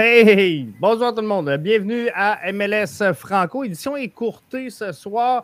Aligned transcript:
Hey, 0.00 0.72
bonjour 0.78 1.12
tout 1.12 1.22
le 1.22 1.26
monde. 1.26 1.56
Bienvenue 1.56 2.08
à 2.14 2.52
MLS 2.52 3.12
Franco, 3.14 3.64
édition 3.64 3.96
écourtée 3.96 4.70
ce 4.70 4.92
soir, 4.92 5.42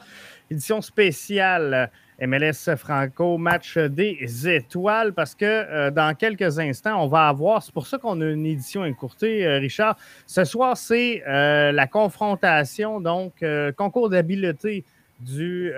édition 0.49 0.81
spéciale 0.81 1.91
MLS 2.21 2.77
Franco, 2.77 3.37
match 3.37 3.77
des 3.77 4.49
étoiles, 4.49 5.13
parce 5.13 5.35
que 5.35 5.45
euh, 5.45 5.91
dans 5.91 6.15
quelques 6.15 6.61
instants, 6.61 7.03
on 7.03 7.09
va 7.09 7.27
avoir, 7.27 7.65
c'est 7.65 7.75
pour 7.75 7.89
ça 7.89 7.99
qu'on 7.99 8.21
a 8.21 8.27
une 8.27 8.47
édition 8.47 8.85
écourtée, 8.85 9.45
euh, 9.45 9.59
Richard. 9.59 9.99
Ce 10.25 10.45
soir, 10.45 10.77
c'est 10.77 11.25
euh, 11.27 11.73
la 11.73 11.89
confrontation, 11.89 13.01
donc 13.01 13.45
concours 13.77 14.09
d'habileté 14.09 14.85
du 15.19 15.73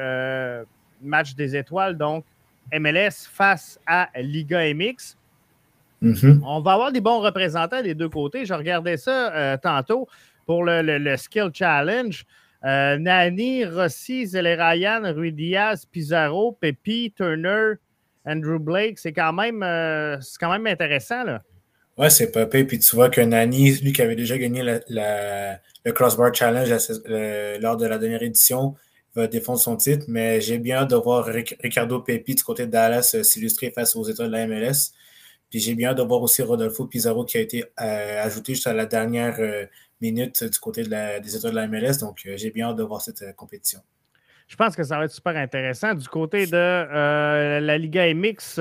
match 1.01 1.35
des 1.35 1.57
étoiles, 1.57 1.97
donc 1.97 2.27
MLS 2.79 3.27
face 3.33 3.81
à 3.87 4.11
Liga 4.21 4.61
MX. 4.75 5.17
Mm-hmm. 6.03 6.41
On 6.45 6.61
va 6.61 6.73
avoir 6.73 6.93
des 6.93 7.01
bons 7.01 7.21
représentants 7.21 7.83
des 7.83 7.95
deux 7.95 8.09
côtés. 8.09 8.45
Je 8.45 8.55
regardais 8.55 8.97
ça 8.97 9.35
euh, 9.35 9.57
tantôt 9.57 10.07
pour 10.45 10.65
le, 10.65 11.17
Skill 11.17 11.51
Challenge. 11.53 12.25
Euh, 12.65 12.99
Nani, 12.99 13.65
Rossi, 13.65 14.27
Zelerayan, 14.27 15.13
Rui 15.15 15.33
Diaz, 15.33 15.87
Pizarro, 15.87 16.53
Pepi, 16.53 17.13
Turner, 17.17 17.75
Andrew 18.25 18.59
Blake, 18.59 18.99
c'est 18.99 19.13
quand 19.13 19.33
même 19.33 19.63
euh, 19.63 20.17
quand 20.41 20.51
même 20.51 20.67
intéressant. 20.67 21.23
Là. 21.25 21.43
Ouais, 21.97 22.11
c'est 22.11 22.33
pas 22.33 22.47
Puis 22.47 22.79
tu 22.79 22.97
vois 22.97 23.09
que 23.09 23.21
Nani, 23.21 23.73
lui 23.83 23.93
qui 23.93 24.03
avait 24.03 24.17
déjà 24.17 24.37
gagné 24.37 24.63
le 24.89 25.93
Crossbar 25.93 26.35
Challenge 26.35 26.69
lors 27.61 27.77
de 27.77 27.87
la 27.87 27.99
dernière 27.99 28.23
édition, 28.23 28.75
va 29.15 29.27
défendre 29.29 29.61
son 29.61 29.77
titre. 29.77 30.05
Mais 30.09 30.41
j'ai 30.41 30.59
bien 30.59 30.79
hâte 30.79 30.91
de 30.91 30.97
voir 30.97 31.25
Ricardo 31.25 32.01
Pepi 32.01 32.35
du 32.35 32.43
côté 32.43 32.67
de 32.67 32.71
Dallas 32.71 33.17
s'illustrer 33.23 33.71
face 33.71 33.97
aux 33.97 34.05
États 34.05 34.27
de 34.27 34.33
la 34.33 34.47
MLS. 34.47 34.93
Puis 35.51 35.61
j'ai 35.61 35.75
bien 35.75 35.91
hâte 35.91 35.99
de 35.99 36.03
voir 36.03 36.23
aussi 36.23 36.43
Rodolfo 36.43 36.87
Pizarro 36.87 37.25
qui 37.25 37.39
a 37.39 37.41
été 37.41 37.65
euh, 37.81 38.25
ajouté 38.25 38.55
juste 38.55 38.67
à 38.67 38.73
la 38.73 38.87
dernière 38.87 39.37
euh, 39.39 39.67
minute 40.01 40.45
du 40.45 40.59
côté 40.59 40.83
des 40.83 41.37
étoiles 41.37 41.53
de 41.53 41.57
la 41.57 41.69
MLS. 41.69 41.99
Donc 42.01 42.23
euh, 42.27 42.37
j'ai 42.37 42.51
bien 42.51 42.69
hâte 42.69 42.77
de 42.77 42.83
voir 42.83 43.01
cette 43.01 43.35
compétition. 43.37 43.81
Je 44.49 44.57
pense 44.57 44.77
que 44.77 44.85
ça 44.85 44.99
va 44.99 45.05
être 45.05 45.13
super 45.13 45.37
intéressant. 45.37 45.95
Du 45.95 46.07
côté 46.07 46.47
de 46.47 47.59
la 47.59 47.79
Liga 47.79 48.15
MX, 48.15 48.59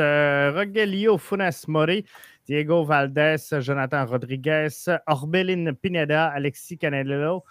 Rogelio 0.56 1.20
Funes 1.20 1.52
Mori, 1.68 2.06
Diego 2.48 2.84
Valdez, 2.84 3.38
Jonathan 3.60 4.06
Rodriguez, 4.06 4.70
Orbelin 5.06 5.74
Pineda, 5.74 6.28
Alexis 6.28 6.80
Canelo, 6.80 7.44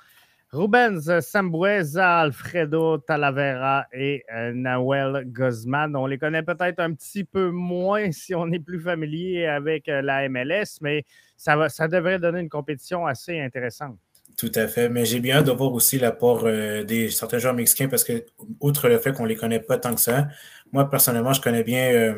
Rubens 0.54 1.20
Sambueza, 1.20 2.20
Alfredo 2.20 2.98
Talavera 2.98 3.86
et 3.92 4.22
euh, 4.32 4.52
Nawel 4.54 5.24
Guzman. 5.26 5.96
On 5.96 6.06
les 6.06 6.16
connaît 6.16 6.44
peut-être 6.44 6.78
un 6.78 6.94
petit 6.94 7.24
peu 7.24 7.50
moins 7.50 8.12
si 8.12 8.36
on 8.36 8.52
est 8.52 8.60
plus 8.60 8.80
familier 8.80 9.46
avec 9.46 9.88
euh, 9.88 10.00
la 10.00 10.28
MLS, 10.28 10.78
mais 10.80 11.04
ça, 11.36 11.56
devrait 11.88 12.20
donner 12.20 12.38
une 12.38 12.48
compétition 12.48 13.04
assez 13.04 13.40
intéressante. 13.40 13.98
Tout 14.38 14.52
à 14.54 14.68
fait, 14.68 14.88
mais 14.88 15.04
j'ai 15.04 15.18
bien 15.18 15.38
hâte 15.38 15.46
de 15.46 15.50
voir 15.50 15.72
aussi 15.72 15.98
l'apport 15.98 16.42
euh, 16.44 16.84
des 16.84 17.10
certains 17.10 17.38
joueurs 17.38 17.54
mexicains 17.54 17.88
parce 17.88 18.04
que, 18.04 18.24
outre 18.60 18.88
le 18.88 18.98
fait 18.98 19.12
qu'on 19.12 19.24
ne 19.24 19.28
les 19.30 19.36
connaît 19.36 19.60
pas 19.60 19.78
tant 19.78 19.92
que 19.92 20.00
ça, 20.00 20.28
moi 20.72 20.88
personnellement, 20.88 21.32
je 21.32 21.40
connais 21.40 21.64
bien 21.64 22.14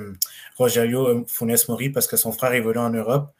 Rogelio 0.57 1.25
Funes 1.27 1.57
Mori 1.69 1.89
parce 1.89 2.07
que 2.07 2.19
son 2.19 2.33
frère 2.33 2.53
évolue 2.53 2.81
en 2.81 2.91
Europe. 2.91 3.33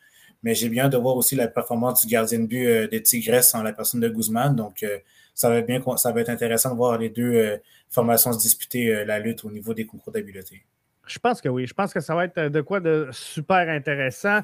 Mais 0.47 0.55
j'ai 0.55 0.69
bien 0.69 0.89
de 0.89 0.97
voir 0.97 1.17
aussi 1.17 1.35
la 1.35 1.49
performance 1.49 2.07
du 2.07 2.13
gardien 2.13 2.39
de 2.39 2.47
but 2.47 2.67
euh, 2.69 2.87
des 2.87 3.03
Tigres 3.03 3.43
en 3.55 3.65
la 3.65 3.73
personne 3.73 3.99
de 3.99 4.09
Guzman. 4.09 4.55
Donc, 4.55 4.85
euh, 4.85 4.99
ça, 5.35 5.51
va 5.51 5.57
être 5.57 5.67
bien, 5.67 5.83
ça 5.97 6.13
va 6.13 6.21
être 6.21 6.29
intéressant 6.29 6.71
de 6.71 6.77
voir 6.77 6.97
les 6.99 7.09
deux 7.09 7.35
euh, 7.35 7.57
formations 7.91 8.33
se 8.33 8.39
disputer 8.39 9.05
la 9.05 9.19
lutte 9.19 9.45
au 9.45 9.51
niveau 9.51 9.75
des 9.75 9.87
concours 9.87 10.13
d'habileté. 10.13 10.63
Je 11.05 11.19
pense 11.19 11.41
que 11.41 11.49
oui. 11.49 11.67
Je 11.67 11.75
pense 11.75 11.93
que 11.93 11.99
ça 11.99 12.15
va 12.15 12.27
être 12.27 12.43
de 12.43 12.61
quoi 12.61 12.79
de 12.79 13.09
super 13.11 13.69
intéressant. 13.69 14.43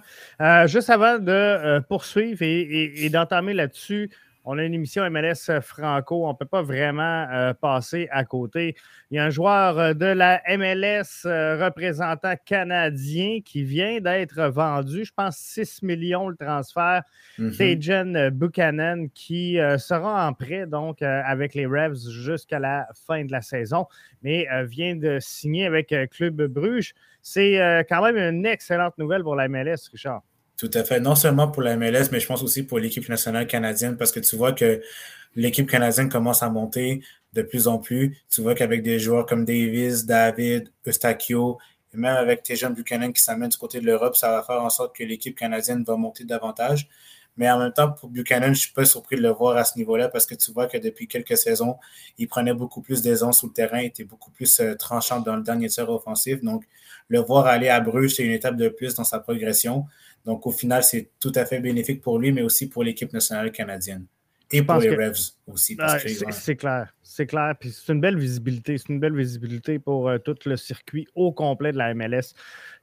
juste 0.66 0.90
avant 0.90 1.20
de 1.20 1.78
poursuivre 1.88 2.42
et 2.42 3.08
d'entamer 3.08 3.52
là-dessus, 3.52 4.10
on 4.44 4.58
a 4.58 4.64
une 4.64 4.74
émission 4.74 5.08
MLS 5.08 5.60
Franco. 5.60 6.26
On 6.26 6.32
ne 6.32 6.36
peut 6.36 6.46
pas 6.46 6.62
vraiment 6.62 7.28
euh, 7.32 7.54
passer 7.54 8.08
à 8.10 8.24
côté. 8.24 8.74
Il 9.10 9.16
y 9.16 9.18
a 9.18 9.24
un 9.24 9.30
joueur 9.30 9.78
euh, 9.78 9.94
de 9.94 10.06
la 10.06 10.42
MLS 10.48 11.26
euh, 11.26 11.64
représentant 11.64 12.34
canadien 12.44 13.40
qui 13.44 13.62
vient 13.62 14.00
d'être 14.00 14.40
vendu. 14.48 15.04
Je 15.04 15.12
pense 15.14 15.36
6 15.36 15.82
millions 15.82 16.28
le 16.28 16.36
transfert. 16.36 17.02
Mm 17.38 18.30
Buchanan 18.32 19.08
qui 19.14 19.58
sera 19.78 20.26
en 20.26 20.32
prêt 20.32 20.66
donc 20.66 21.02
avec 21.02 21.54
les 21.54 21.66
Revs 21.66 22.10
jusqu'à 22.10 22.58
la 22.58 22.88
fin 23.06 23.24
de 23.24 23.32
la 23.32 23.40
saison, 23.40 23.86
mais 24.22 24.46
vient 24.64 24.96
de 24.96 25.18
signer 25.20 25.66
avec 25.66 25.94
Club 26.10 26.42
Bruges. 26.46 26.94
C'est 27.20 27.84
quand 27.88 28.02
même 28.02 28.16
une 28.16 28.46
excellente 28.46 28.96
nouvelle 28.98 29.22
pour 29.22 29.36
la 29.36 29.48
MLS, 29.48 29.88
Richard. 29.92 30.22
Tout 30.62 30.70
à 30.74 30.84
fait. 30.84 31.00
Non 31.00 31.16
seulement 31.16 31.48
pour 31.48 31.60
la 31.62 31.76
MLS, 31.76 32.10
mais 32.12 32.20
je 32.20 32.26
pense 32.28 32.40
aussi 32.44 32.62
pour 32.62 32.78
l'équipe 32.78 33.08
nationale 33.08 33.48
canadienne, 33.48 33.96
parce 33.96 34.12
que 34.12 34.20
tu 34.20 34.36
vois 34.36 34.52
que 34.52 34.80
l'équipe 35.34 35.68
canadienne 35.68 36.08
commence 36.08 36.44
à 36.44 36.50
monter 36.50 37.02
de 37.32 37.42
plus 37.42 37.66
en 37.66 37.78
plus. 37.78 38.16
Tu 38.30 38.42
vois 38.42 38.54
qu'avec 38.54 38.84
des 38.84 39.00
joueurs 39.00 39.26
comme 39.26 39.44
Davis, 39.44 40.06
David, 40.06 40.70
Eustachio, 40.86 41.58
et 41.92 41.96
même 41.96 42.14
avec 42.14 42.44
tes 42.44 42.54
jeunes 42.54 42.74
Buchanan 42.74 43.12
qui 43.12 43.20
s'amènent 43.20 43.48
du 43.48 43.58
côté 43.58 43.80
de 43.80 43.86
l'Europe, 43.86 44.14
ça 44.14 44.30
va 44.30 44.44
faire 44.44 44.62
en 44.62 44.70
sorte 44.70 44.94
que 44.94 45.02
l'équipe 45.02 45.36
canadienne 45.36 45.82
va 45.82 45.96
monter 45.96 46.22
davantage. 46.22 46.88
Mais 47.36 47.50
en 47.50 47.58
même 47.58 47.72
temps, 47.72 47.90
pour 47.90 48.08
Buchanan, 48.08 48.46
je 48.46 48.50
ne 48.50 48.54
suis 48.54 48.72
pas 48.72 48.84
surpris 48.84 49.16
de 49.16 49.22
le 49.22 49.30
voir 49.30 49.56
à 49.56 49.64
ce 49.64 49.76
niveau-là 49.76 50.10
parce 50.10 50.26
que 50.26 50.36
tu 50.36 50.52
vois 50.52 50.68
que 50.68 50.78
depuis 50.78 51.08
quelques 51.08 51.36
saisons, 51.36 51.76
il 52.18 52.28
prenait 52.28 52.54
beaucoup 52.54 52.82
plus 52.82 53.02
d'aisance 53.02 53.38
sur 53.38 53.48
le 53.48 53.52
terrain, 53.52 53.78
était 53.78 54.04
beaucoup 54.04 54.30
plus 54.30 54.60
euh, 54.60 54.76
tranchant 54.76 55.18
dans 55.18 55.34
le 55.34 55.42
dernier 55.42 55.68
tir 55.68 55.90
offensif. 55.90 56.40
Donc, 56.40 56.62
le 57.08 57.18
voir 57.18 57.46
aller 57.46 57.68
à 57.68 57.80
Bruges, 57.80 58.14
c'est 58.14 58.22
une 58.22 58.30
étape 58.30 58.54
de 58.54 58.68
plus 58.68 58.94
dans 58.94 59.02
sa 59.02 59.18
progression. 59.18 59.86
Donc, 60.24 60.46
au 60.46 60.52
final, 60.52 60.84
c'est 60.84 61.10
tout 61.18 61.32
à 61.34 61.44
fait 61.44 61.60
bénéfique 61.60 62.00
pour 62.00 62.18
lui, 62.18 62.32
mais 62.32 62.42
aussi 62.42 62.68
pour 62.68 62.84
l'équipe 62.84 63.12
nationale 63.12 63.50
canadienne. 63.50 64.06
Et 64.52 64.62
pour 64.62 64.76
les 64.76 64.94
Revs 64.94 65.32
aussi. 65.46 65.76
c'est 66.30 66.56
clair, 66.56 66.94
c'est 67.02 67.26
clair. 67.26 67.54
Puis 67.58 67.72
c'est 67.72 67.92
une 67.92 68.00
belle 68.00 68.18
visibilité. 68.18 68.76
C'est 68.76 68.90
une 68.90 69.00
belle 69.00 69.16
visibilité 69.16 69.78
pour 69.78 70.08
euh, 70.08 70.18
tout 70.18 70.36
le 70.44 70.56
circuit 70.56 71.08
au 71.14 71.32
complet 71.32 71.72
de 71.72 71.78
la 71.78 71.94
MLS. 71.94 72.34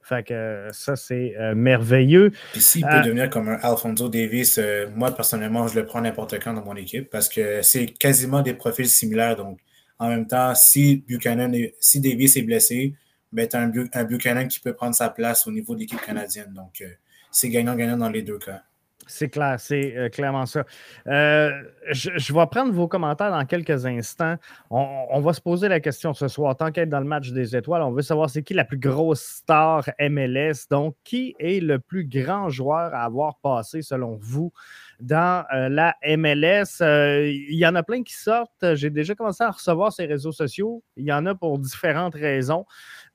Fait 0.02 0.26
que 0.26 0.34
euh, 0.34 0.72
ça, 0.72 0.96
c'est 0.96 1.36
euh, 1.38 1.54
merveilleux. 1.54 2.32
Puis 2.52 2.60
s'il 2.60 2.84
peut 2.84 3.02
devenir 3.02 3.30
comme 3.30 3.48
un 3.48 3.58
Alfonso 3.62 4.08
Davis, 4.08 4.58
moi, 4.94 5.14
personnellement, 5.14 5.68
je 5.68 5.78
le 5.78 5.86
prends 5.86 6.00
n'importe 6.00 6.42
quand 6.42 6.52
dans 6.52 6.64
mon 6.64 6.76
équipe 6.76 7.08
parce 7.08 7.28
que 7.28 7.62
c'est 7.62 7.86
quasiment 7.86 8.42
des 8.42 8.54
profils 8.54 8.88
similaires. 8.88 9.36
Donc, 9.36 9.60
en 9.98 10.08
même 10.08 10.26
temps, 10.26 10.54
si 10.54 11.04
Buchanan, 11.06 11.54
si 11.78 12.00
Davis 12.00 12.36
est 12.36 12.42
blessé, 12.42 12.94
ben, 13.32 13.46
tu 13.46 13.56
as 13.56 13.60
un, 13.60 13.72
un, 13.92 14.04
Buchanan 14.04 14.48
qui 14.48 14.58
peut 14.58 14.72
prendre 14.72 14.94
sa 14.94 15.08
place 15.08 15.46
au 15.46 15.52
niveau 15.52 15.74
de 15.76 15.80
l'équipe 15.80 16.00
canadienne. 16.00 16.52
Donc, 16.52 16.82
c'est 17.30 17.48
gagnant-gagnant 17.48 17.96
dans 17.96 18.10
les 18.10 18.22
deux 18.22 18.38
cas. 18.38 18.62
C'est 19.10 19.28
clair, 19.28 19.58
c'est 19.58 19.96
euh, 19.96 20.08
clairement 20.08 20.46
ça. 20.46 20.64
Euh, 21.08 21.50
je, 21.90 22.32
vais 22.32 22.46
prendre 22.46 22.72
vos 22.72 22.86
commentaires 22.86 23.32
dans 23.32 23.44
quelques 23.44 23.84
instants. 23.84 24.36
On, 24.70 25.20
va 25.20 25.32
se 25.32 25.40
poser 25.40 25.68
la 25.68 25.80
question 25.80 26.14
ce 26.14 26.28
soir. 26.28 26.56
Tant 26.56 26.70
qu'être 26.70 26.88
dans 26.88 27.00
le 27.00 27.06
match 27.06 27.30
des 27.32 27.56
étoiles, 27.56 27.82
on 27.82 27.90
veut 27.90 28.02
savoir 28.02 28.30
c'est 28.30 28.44
qui 28.44 28.54
la 28.54 28.64
plus 28.64 28.78
grosse 28.78 29.20
star 29.20 29.90
MLS. 29.98 30.68
Donc, 30.70 30.94
qui 31.02 31.34
est 31.40 31.60
le 31.60 31.80
plus 31.80 32.04
grand 32.04 32.50
joueur 32.50 32.94
à 32.94 33.04
avoir 33.04 33.38
passé 33.38 33.82
selon 33.82 34.16
vous 34.20 34.52
dans 35.00 35.44
euh, 35.52 35.68
la 35.68 35.96
MLS? 36.04 36.80
Il 36.80 37.56
y 37.56 37.66
en 37.66 37.74
a 37.74 37.82
plein 37.82 38.04
qui 38.04 38.14
sortent. 38.14 38.74
J'ai 38.74 38.90
déjà 38.90 39.16
commencé 39.16 39.42
à 39.42 39.50
recevoir 39.50 39.92
ces 39.92 40.06
réseaux 40.06 40.32
sociaux. 40.32 40.84
Il 40.96 41.04
y 41.04 41.12
en 41.12 41.26
a 41.26 41.34
pour 41.34 41.58
différentes 41.58 42.14
raisons. 42.14 42.64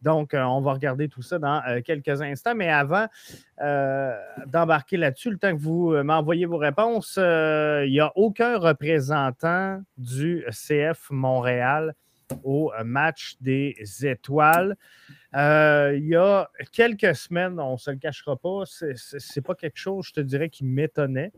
Donc, 0.01 0.33
euh, 0.33 0.43
on 0.43 0.61
va 0.61 0.73
regarder 0.73 1.09
tout 1.09 1.21
ça 1.21 1.39
dans 1.39 1.61
euh, 1.67 1.81
quelques 1.81 2.21
instants. 2.21 2.55
Mais 2.55 2.69
avant 2.69 3.07
euh, 3.61 4.15
d'embarquer 4.45 4.97
là-dessus, 4.97 5.31
le 5.31 5.37
temps 5.37 5.55
que 5.55 5.61
vous 5.61 5.91
m'envoyez 6.03 6.45
vos 6.45 6.57
réponses, 6.57 7.17
il 7.17 7.89
n'y 7.89 7.99
a 7.99 8.11
aucun 8.15 8.57
représentant 8.57 9.81
du 9.97 10.45
CF 10.51 11.09
Montréal 11.09 11.93
au 12.43 12.71
match 12.83 13.35
des 13.39 13.75
étoiles. 14.01 14.75
il 15.33 16.07
y 16.07 16.15
a 16.15 16.49
quelques 16.71 17.15
semaines, 17.15 17.59
on 17.59 17.73
ne 17.73 17.77
se 17.77 17.91
le 17.91 17.97
cachera 17.97 18.35
pas, 18.35 18.63
ce 18.65 18.85
n'est 18.85 19.43
pas 19.43 19.55
quelque 19.55 19.77
chose, 19.77 20.07
je 20.07 20.13
te 20.13 20.21
dirais, 20.21 20.49
qui 20.49 20.65
m'étonnait. 20.65 21.31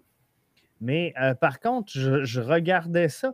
Mais 0.81 1.13
euh, 1.21 1.33
par 1.33 1.59
contre, 1.59 1.91
je, 1.93 2.39
regardais 2.39 3.09
ça. 3.09 3.33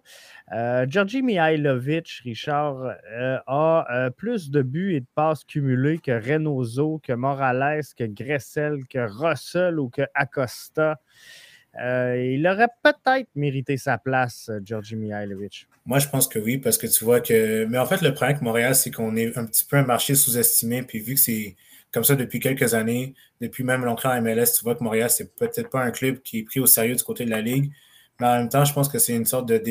Euh, 0.54 0.86
Georgi 0.88 1.22
Mihailovic, 1.22 2.22
Richard, 2.24 2.78
euh, 3.12 3.38
a 3.48 4.10
plus 4.16 4.50
de 4.50 4.62
buts 4.62 4.96
et 4.96 5.02
de 5.02 5.08
passes 5.16 5.44
cumulées 5.44 6.00
que 6.00 6.12
Reynoso, 6.12 7.00
que 7.04 7.14
Morales, 7.14 7.84
que 7.98 8.06
Gressel, 8.06 8.88
que 8.88 9.00
Russell 9.00 9.80
ou 9.80 9.90
que 9.90 10.04
Acosta. 10.14 11.00
Il 11.76 12.48
aurait 12.48 12.70
peut-être 12.84 13.30
mérité 13.36 13.78
sa 13.78 13.98
place, 13.98 14.52
Georgi 14.64 14.96
Mihailovic. 14.96 15.68
Moi, 15.86 16.00
je 16.00 16.08
pense 16.08 16.28
que 16.28 16.40
oui, 16.40 16.58
parce 16.58 16.78
que 16.78 16.88
tu 16.88 17.04
vois 17.04 17.20
que. 17.20 17.66
Mais 17.66 17.78
en 17.78 17.86
fait, 17.86 18.02
le 18.02 18.14
problème 18.14 18.36
avec 18.36 18.42
Montréal, 18.42 18.76
c'est 18.76 18.92
qu'on 18.92 19.16
est 19.16 19.38
un 19.38 19.46
petit 19.46 19.66
peu 19.66 19.78
un 19.78 19.86
marché 19.86 20.16
sous-estimé. 20.16 20.84
Puis 20.84 21.00
vu 21.00 21.16
que 21.16 21.20
c'est 21.20 21.56
comme 21.92 22.04
ça 22.04 22.16
depuis 22.16 22.40
quelques 22.40 22.74
années, 22.74 23.14
depuis 23.42 23.64
même 23.64 23.84
l'entrée 23.86 24.10
en 24.10 24.22
MLS, 24.22 24.54
tu 24.58 24.64
vois 24.64 24.76
que 24.76 24.84
Montréal, 24.84 25.10
c'est 25.10 25.36
peut-être 25.36 25.70
pas 25.70 25.82
un 25.82 25.92
club 25.92 26.22
qui 26.22 26.40
est 26.40 26.44
pris 26.44 26.60
au 26.60 26.66
sérieux 26.66 26.96
du 26.96 27.04
côté 27.04 27.26
de 27.26 27.30
la 27.30 27.42
Ligue. 27.42 27.72
Mais 28.20 28.28
en 28.28 28.38
même 28.38 28.50
temps, 28.50 28.66
je 28.66 28.74
pense 28.74 28.90
que 28.90 29.00
c'est 29.00 29.14
une 29.14 29.26
sorte 29.26 29.48
de, 29.48 29.62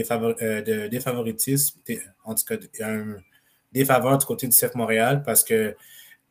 euh, 0.42 0.88
défavoritisme, 0.88 1.80
en 2.24 2.34
tout 2.34 2.44
cas, 2.44 2.56
un 2.84 3.16
défaveur 3.72 4.18
du 4.18 4.26
côté 4.26 4.46
du 4.46 4.54
CF 4.54 4.74
Montréal, 4.74 5.22
parce 5.24 5.42
que 5.42 5.74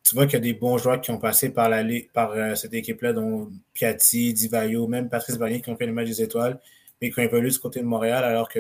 tu 0.04 0.16
vois 0.16 0.26
qu'il 0.26 0.34
y 0.34 0.38
a 0.38 0.40
des 0.40 0.54
bons 0.54 0.78
joueurs 0.78 1.00
qui 1.00 1.12
ont 1.12 1.18
passé 1.18 1.50
par, 1.50 1.70
la, 1.70 1.84
par 2.14 2.32
euh, 2.32 2.56
cette 2.56 2.74
équipe-là, 2.74 3.14
dont 3.14 3.50
Piatti, 3.74 4.34
Divayo, 4.34 4.88
même 4.88 5.10
Patrice 5.10 5.38
Barnier 5.38 5.62
qui 5.62 5.70
ont 5.70 5.78
fait 5.78 5.86
le 5.86 5.94
match 5.94 6.08
des 6.08 6.22
étoiles, 6.22 6.60
mais 7.02 7.12
qui 7.12 7.20
ont 7.20 7.24
évolué 7.24 7.50
du 7.50 7.60
côté 7.60 7.80
de 7.80 7.86
Montréal, 7.86 8.24
alors 8.24 8.50
que 8.50 8.60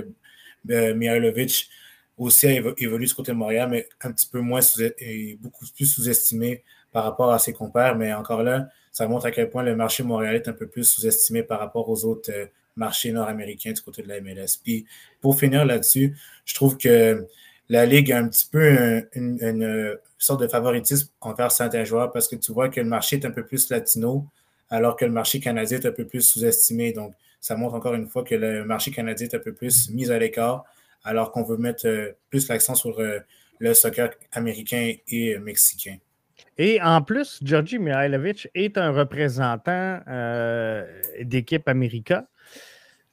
euh, 0.69 0.95
Mihailovic 0.95 1.69
aussi 2.17 2.47
a 2.47 2.51
évolué 2.77 3.05
du 3.05 3.13
côté 3.13 3.31
de 3.31 3.37
Montréal, 3.37 3.69
mais 3.69 3.87
un 4.01 4.11
petit 4.11 4.27
peu 4.27 4.39
moins 4.39 4.59
et 4.99 5.37
beaucoup 5.41 5.65
plus 5.75 5.87
sous-estimé 5.87 6.63
par 6.91 7.03
rapport 7.03 7.31
à 7.31 7.39
ses 7.39 7.53
compères. 7.53 7.95
Mais 7.95 8.13
encore 8.13 8.43
là, 8.43 8.67
ça 8.91 9.07
montre 9.07 9.25
à 9.25 9.31
quel 9.31 9.49
point 9.49 9.63
le 9.63 9.75
marché 9.75 10.03
montréalais 10.03 10.37
est 10.37 10.47
un 10.47 10.53
peu 10.53 10.67
plus 10.67 10.83
sous-estimé 10.83 11.43
par 11.43 11.59
rapport 11.59 11.89
aux 11.89 12.05
autres 12.05 12.31
euh, 12.31 12.45
marchés 12.75 13.11
nord-américains 13.11 13.71
du 13.71 13.81
côté 13.81 14.03
de 14.03 14.07
la 14.07 14.21
MLS. 14.21 14.57
Puis 14.61 14.85
pour 15.19 15.39
finir 15.39 15.65
là-dessus, 15.65 16.15
je 16.45 16.53
trouve 16.53 16.77
que 16.77 17.25
la 17.71 17.85
Ligue 17.85 18.11
a 18.11 18.17
un 18.17 18.27
petit 18.27 18.47
peu 18.51 19.07
une, 19.13 19.97
sorte 20.17 20.41
de 20.41 20.47
favoritisme 20.49 21.09
envers 21.21 21.51
certains 21.53 21.85
joueurs 21.85 22.11
parce 22.11 22.27
que 22.27 22.35
tu 22.35 22.51
vois 22.51 22.67
que 22.67 22.81
le 22.81 22.85
marché 22.85 23.15
est 23.15 23.25
un 23.25 23.31
peu 23.31 23.45
plus 23.45 23.69
latino, 23.69 24.27
alors 24.69 24.97
que 24.97 25.05
le 25.05 25.11
marché 25.11 25.39
canadien 25.39 25.79
est 25.79 25.85
un 25.85 25.93
peu 25.93 26.05
plus 26.05 26.21
sous-estimé. 26.21 26.91
Donc, 26.91 27.13
ça 27.39 27.55
montre 27.55 27.73
encore 27.75 27.93
une 27.93 28.07
fois 28.07 28.23
que 28.23 28.35
le 28.35 28.65
marché 28.65 28.91
canadien 28.91 29.27
est 29.27 29.35
un 29.35 29.39
peu 29.39 29.53
plus 29.53 29.89
mis 29.89 30.11
à 30.11 30.19
l'écart, 30.19 30.65
alors 31.05 31.31
qu'on 31.31 31.43
veut 31.43 31.55
mettre 31.55 31.87
euh, 31.87 32.11
plus 32.29 32.49
l'accent 32.49 32.75
sur 32.75 32.99
euh, 32.99 33.19
le 33.59 33.73
soccer 33.73 34.09
américain 34.33 34.93
et 35.07 35.39
mexicain. 35.39 35.95
Et 36.57 36.81
en 36.81 37.01
plus, 37.01 37.39
Georgi 37.41 37.79
Mihailovic 37.79 38.49
est 38.53 38.77
un 38.77 38.91
représentant 38.91 40.01
euh, 40.09 40.85
d'équipe 41.21 41.67
américaine. 41.69 42.25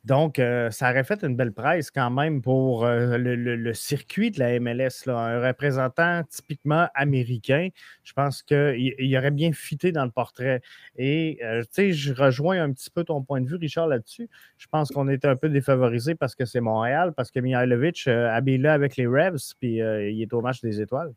Donc, 0.08 0.38
euh, 0.38 0.70
ça 0.70 0.90
aurait 0.90 1.04
fait 1.04 1.22
une 1.22 1.36
belle 1.36 1.52
presse 1.52 1.90
quand 1.90 2.08
même 2.08 2.40
pour 2.40 2.86
euh, 2.86 3.18
le, 3.18 3.74
circuit 3.74 4.30
de 4.30 4.38
la 4.38 4.58
MLS. 4.58 5.06
Un 5.06 5.46
représentant 5.46 6.22
typiquement 6.30 6.88
américain, 6.94 7.68
je 8.04 8.14
pense 8.14 8.42
qu'il 8.42 9.16
aurait 9.18 9.30
bien 9.30 9.52
fité 9.52 9.92
dans 9.92 10.06
le 10.06 10.10
portrait. 10.10 10.62
Et, 10.96 11.40
tu 11.40 11.66
sais, 11.72 11.92
je 11.92 12.14
rejoins 12.14 12.62
un 12.62 12.72
petit 12.72 12.88
peu 12.88 13.04
ton 13.04 13.22
point 13.22 13.42
de 13.42 13.46
vue, 13.46 13.56
Richard, 13.56 13.86
là-dessus. 13.86 14.30
Je 14.56 14.66
pense 14.70 14.90
qu'on 14.90 15.08
est 15.08 15.26
un 15.26 15.36
peu 15.36 15.50
défavorisé 15.50 16.14
parce 16.14 16.34
que 16.34 16.46
c'est 16.46 16.60
Montréal, 16.60 17.12
parce 17.14 17.30
que 17.30 17.40
Mihailovic 17.40 18.08
habille 18.08 18.58
là 18.58 18.72
avec 18.72 18.96
les 18.96 19.06
Revs, 19.06 19.52
puis 19.60 19.74
il 19.74 20.22
est 20.22 20.32
au 20.32 20.40
match 20.40 20.62
des 20.62 20.80
étoiles. 20.80 21.12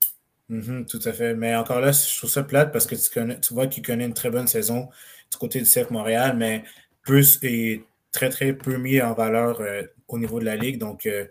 Mhm, 0.50 0.86
tout 0.86 1.00
à 1.06 1.14
fait. 1.14 1.34
Mais 1.34 1.56
encore 1.56 1.80
là, 1.80 1.94
je 1.94 2.18
trouve 2.18 2.30
ça 2.30 2.44
plate 2.44 2.74
parce 2.74 2.86
que 2.86 2.96
tu, 2.96 3.10
connais, 3.10 3.40
tu 3.40 3.54
vois 3.54 3.68
qu'il 3.68 3.84
connaît 3.84 4.06
une 4.06 4.14
très 4.14 4.30
bonne 4.30 4.48
saison 4.48 4.90
du 5.32 5.38
côté 5.38 5.60
du 5.60 5.66
CF 5.66 5.92
Montréal, 5.92 6.36
mais 6.36 6.66
plus 7.04 7.40
est 7.42 7.84
très, 8.12 8.30
très 8.30 8.54
peu 8.54 8.78
mis 8.78 9.02
en 9.02 9.14
valeur 9.14 9.62
euh, 9.62 9.84
au 10.08 10.20
niveau 10.20 10.40
de 10.40 10.46
la 10.46 10.56
Ligue. 10.56 10.78
Donc, 10.78 11.06
euh, 11.06 11.26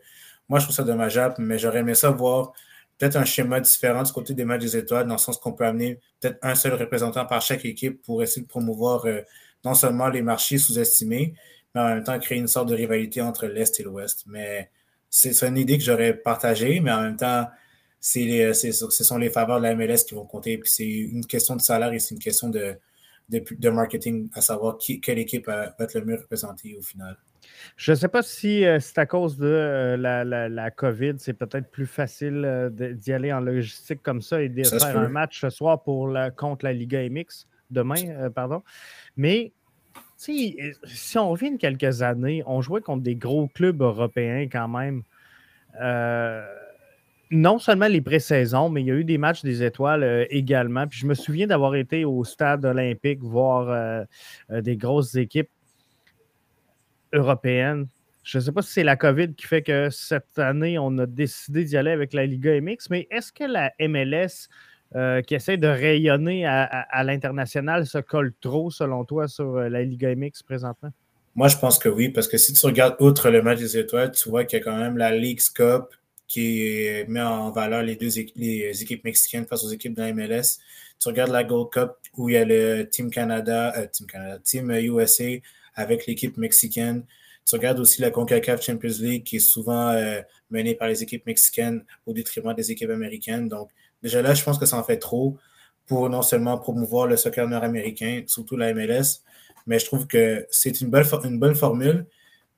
moi, 0.49 0.59
je 0.59 0.65
trouve 0.65 0.77
ça 0.77 0.83
dommageable, 0.83 1.37
mais 1.39 1.59
j'aurais 1.59 1.81
aimé 1.81 1.95
ça 1.95 2.11
voir 2.11 2.53
peut-être 2.99 3.17
un 3.17 3.25
schéma 3.25 3.61
différent 3.61 4.03
du 4.03 4.13
côté 4.13 4.35
des 4.35 4.45
matchs 4.45 4.63
des 4.63 4.77
étoiles, 4.77 5.07
dans 5.07 5.15
le 5.15 5.19
sens 5.19 5.39
qu'on 5.39 5.53
peut 5.53 5.65
amener 5.65 5.99
peut-être 6.21 6.39
un 6.43 6.55
seul 6.55 6.75
représentant 6.75 7.25
par 7.25 7.41
chaque 7.41 7.65
équipe 7.65 8.03
pour 8.03 8.23
essayer 8.23 8.43
de 8.43 8.47
promouvoir 8.47 9.07
euh, 9.07 9.23
non 9.65 9.75
seulement 9.75 10.09
les 10.09 10.21
marchés 10.21 10.59
sous-estimés, 10.59 11.35
mais 11.75 11.81
en 11.81 11.89
même 11.89 12.05
temps 12.05 12.19
créer 12.19 12.39
une 12.39 12.49
sorte 12.49 12.69
de 12.69 12.75
rivalité 12.75 13.23
entre 13.23 13.47
l'Est 13.47 13.81
et 13.81 13.83
l'Ouest. 13.85 14.25
Mais 14.27 14.71
c'est 15.09 15.43
une 15.43 15.57
idée 15.57 15.79
que 15.79 15.85
j'aurais 15.85 16.15
partagée, 16.15 16.81
mais 16.81 16.93
en 16.93 17.03
même 17.03 17.17
temps, 17.17 17.49
ce 18.01 19.05
sont 19.05 19.19
les 19.19 19.31
faveurs 19.31 19.59
de 19.59 19.65
la 19.65 19.75
MLS 19.75 20.05
qui 20.07 20.15
vont 20.15 20.27
compter. 20.27 20.59
Puis 20.59 20.71
c'est 20.71 20.87
une 20.87 21.25
question 21.27 21.57
de 21.57 21.63
salaire 21.63 21.93
et 21.93 21.99
c'est 21.99 22.15
une 22.15 22.21
question 22.21 22.49
de, 22.49 22.77
de, 23.31 23.71
marketing, 23.71 24.29
à 24.35 24.41
savoir 24.41 24.79
quelle 25.03 25.19
équipe 25.19 25.47
va 25.47 25.75
être 25.79 25.95
le 25.95 26.05
mieux 26.05 26.17
représentée 26.17 26.77
au 26.79 26.83
final. 26.83 27.17
Je 27.77 27.93
ne 27.93 27.97
sais 27.97 28.09
pas 28.09 28.23
si 28.23 28.65
euh, 28.65 28.79
c'est 28.81 28.99
à 28.99 29.07
cause 29.07 29.37
de 29.37 29.47
euh, 29.47 29.97
la, 29.97 30.25
la, 30.25 30.71
COVID, 30.71 31.15
c'est 31.19 31.33
peut-être 31.35 31.71
plus 31.71 31.87
facile 31.87 32.45
euh, 32.45 32.71
d'y 32.71 33.13
aller 33.13 33.33
en 33.33 33.41
logistique 33.41 34.03
comme 34.03 34.23
ça 34.23 34.43
et 34.43 34.49
de 34.49 34.63
faire 34.65 34.99
un 34.99 35.09
match 35.09 35.41
ce 35.41 35.51
soir 35.51 35.83
pour 35.83 36.09
la, 36.09 36.31
contre 36.31 36.65
la 36.65 36.73
Liga 36.73 37.01
MX, 37.09 37.47
demain, 37.71 38.31
pardon. 38.31 38.63
Mais 39.17 39.53
si 40.17 40.57
on 41.17 41.31
revient 41.31 41.57
quelques 41.59 42.03
années, 42.03 42.43
on 42.47 42.61
jouait 42.61 42.83
contre 42.83 43.03
des 43.03 43.17
gros 43.17 43.49
clubs 43.49 43.81
européens 43.81 44.49
quand 44.51 44.69
même 44.69 45.03
non 47.31 47.59
seulement 47.59 47.87
les 47.87 48.01
pré-saisons, 48.01 48.69
mais 48.69 48.83
il 48.83 48.87
y 48.89 48.91
a 48.91 48.95
eu 48.95 49.05
des 49.05 49.19
matchs 49.19 49.43
des 49.43 49.63
étoiles 49.63 50.03
euh, 50.03 50.25
également. 50.31 50.87
Puis 50.87 50.99
je 50.99 51.07
me 51.07 51.15
souviens 51.15 51.47
d'avoir 51.47 51.75
été 51.77 52.05
au 52.05 52.25
stade 52.25 52.65
olympique 52.65 53.21
voir 53.23 53.69
euh, 53.69 54.05
euh, 54.51 54.61
des 54.61 54.77
grosses 54.77 55.15
équipes 55.15 55.51
européennes. 57.13 57.87
Je 58.25 58.39
ne 58.39 58.43
sais 58.43 58.53
pas 58.53 58.63
si 58.63 58.73
c'est 58.73 58.85
la 58.85 58.97
COVID 58.97 59.35
qui 59.35 59.47
fait 59.47 59.63
que 59.63 59.89
cette 59.91 60.39
année, 60.39 60.79
on 60.79 60.99
a 60.99 61.07
décidé 61.07 61.65
d'y 61.65 61.77
aller 61.77 61.91
avec 61.91 62.13
la 62.13 62.27
Liga 62.27 62.61
MX, 62.61 62.91
mais 62.91 63.09
est-ce 63.11 63.33
que 63.33 63.45
la 63.45 63.73
MLS 63.81 64.49
qui 65.25 65.35
essaie 65.37 65.57
de 65.57 65.69
rayonner 65.69 66.47
à, 66.47 67.05
l'international 67.05 67.87
se 67.87 67.99
colle 67.99 68.33
trop, 68.41 68.71
selon 68.71 69.05
toi, 69.05 69.27
sur 69.27 69.55
la 69.55 69.83
Liga 69.83 70.15
MX 70.15 70.43
présentement? 70.45 70.91
Moi, 71.35 71.49
je 71.49 71.57
pense 71.57 71.79
que 71.79 71.89
oui, 71.89 72.11
parce 72.11 72.29
que 72.29 72.37
si 72.37 72.53
tu 72.53 72.67
regardes 72.67 72.97
outre 73.01 73.31
le 73.31 73.41
match 73.41 73.59
des 73.59 73.79
étoiles, 73.79 74.11
tu 74.11 74.29
vois 74.29 74.45
qu'il 74.45 74.59
y 74.59 74.63
a 74.63 74.65
quand 74.65 74.77
même 74.77 74.99
la 74.99 75.17
League 75.17 75.41
Cup 75.55 75.95
qui 76.31 76.87
met 77.09 77.21
en 77.21 77.51
valeur 77.51 77.83
les 77.83 77.97
deux 77.97 78.11
les 78.37 78.83
équipes 78.83 79.03
mexicaines 79.03 79.47
face 79.47 79.65
aux 79.65 79.71
équipes 79.71 79.95
de 79.95 80.01
la 80.01 80.13
MLS. 80.13 80.61
Tu 81.01 81.09
regardes 81.09 81.33
la 81.33 81.43
Gold 81.43 81.71
Cup 81.73 81.91
où 82.17 82.29
il 82.29 82.35
y 82.35 82.37
a 82.37 82.45
le 82.45 82.89
Team 82.89 83.11
Canada, 83.11 83.73
euh, 83.77 83.87
Team 83.89 84.07
Canada, 84.07 84.39
Team 84.45 84.71
USA 84.71 85.25
avec 85.75 86.07
l'équipe 86.07 86.37
mexicaine. 86.37 87.05
Tu 87.45 87.57
regardes 87.57 87.81
aussi 87.81 88.01
la 88.01 88.11
CONCACAF 88.13 88.63
Champions 88.63 89.01
League 89.01 89.25
qui 89.25 89.37
est 89.37 89.41
souvent 89.41 89.89
euh, 89.89 90.21
menée 90.51 90.77
par 90.77 90.87
les 90.87 91.03
équipes 91.03 91.27
mexicaines 91.27 91.85
au 92.07 92.13
détriment 92.13 92.55
des 92.55 92.71
équipes 92.71 92.91
américaines. 92.91 93.49
Donc, 93.49 93.71
déjà 94.01 94.23
là, 94.23 94.33
je 94.33 94.45
pense 94.45 94.57
que 94.57 94.67
ça 94.67 94.77
en 94.77 94.85
fait 94.85 94.99
trop 94.99 95.37
pour 95.87 96.09
non 96.09 96.23
seulement 96.23 96.59
promouvoir 96.59 97.09
le 97.09 97.17
soccer 97.17 97.49
nord-américain, 97.49 98.23
surtout 98.29 98.57
la 98.57 98.73
MLS, 98.73 99.25
mais 99.67 99.81
je 99.81 99.87
trouve 99.87 100.07
que 100.07 100.47
c'est 100.53 100.81
une, 100.81 100.93
une 101.25 101.39
bonne 101.41 101.57
formule. 101.57 102.07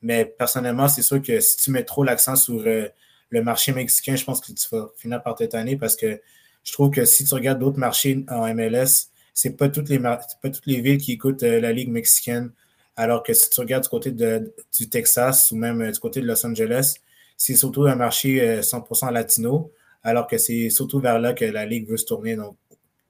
Mais 0.03 0.27
personnellement, 0.27 0.89
c'est 0.89 1.03
sûr 1.03 1.23
que 1.23 1.41
si 1.41 1.57
tu 1.57 1.71
mets 1.71 1.85
trop 1.85 2.05
l'accent 2.05 2.37
sur 2.37 2.61
euh, 2.67 2.89
le 3.33 3.43
marché 3.43 3.73
mexicain, 3.73 4.15
je 4.15 4.25
pense 4.25 4.41
que 4.41 4.53
tu 4.53 4.69
vas 4.71 4.91
finir 4.97 5.23
par 5.23 5.37
année 5.55 5.77
parce 5.77 5.97
que 5.97 6.21
je 6.65 6.73
trouve 6.73 6.91
que 6.91 7.05
si 7.07 7.25
tu 7.25 7.35
regardes 7.35 7.59
d'autres 7.59 7.79
marchés 7.79 8.25
en 8.29 8.47
MLS, 8.55 9.09
c'est 9.33 9.57
pas 9.57 9.71
toutes 9.71 9.89
les 9.89 9.99
pas 9.99 10.21
toutes 10.43 10.67
les 10.67 10.83
villes 10.83 10.99
qui 10.99 11.13
écoutent 11.13 11.43
euh, 11.43 11.59
la 11.61 11.73
Ligue 11.73 11.89
mexicaine. 11.89 12.53
Alors 12.95 13.23
que 13.23 13.33
si 13.33 13.49
tu 13.49 13.59
regardes 13.61 13.85
du 13.85 13.89
côté 13.89 14.13
de, 14.13 14.55
du 14.79 14.89
Texas 14.91 15.51
ou 15.51 15.57
même 15.57 15.81
euh, 15.81 15.91
du 15.91 15.99
côté 15.99 16.21
de 16.21 16.27
Los 16.27 16.47
Angeles, 16.47 16.97
c'est 17.39 17.57
surtout 17.57 17.85
un 17.87 17.97
marché 17.97 18.61
100% 18.61 19.09
euh, 19.09 19.11
latino, 19.11 19.73
alors 20.03 20.27
que 20.27 20.37
c'est 20.37 20.69
surtout 20.69 21.01
vers 21.01 21.19
là 21.19 21.33
que 21.33 21.47
la 21.47 21.65
Ligue 21.65 21.89
veut 21.89 21.97
se 21.97 22.05
tourner. 22.05 22.37
Donc, 22.37 22.57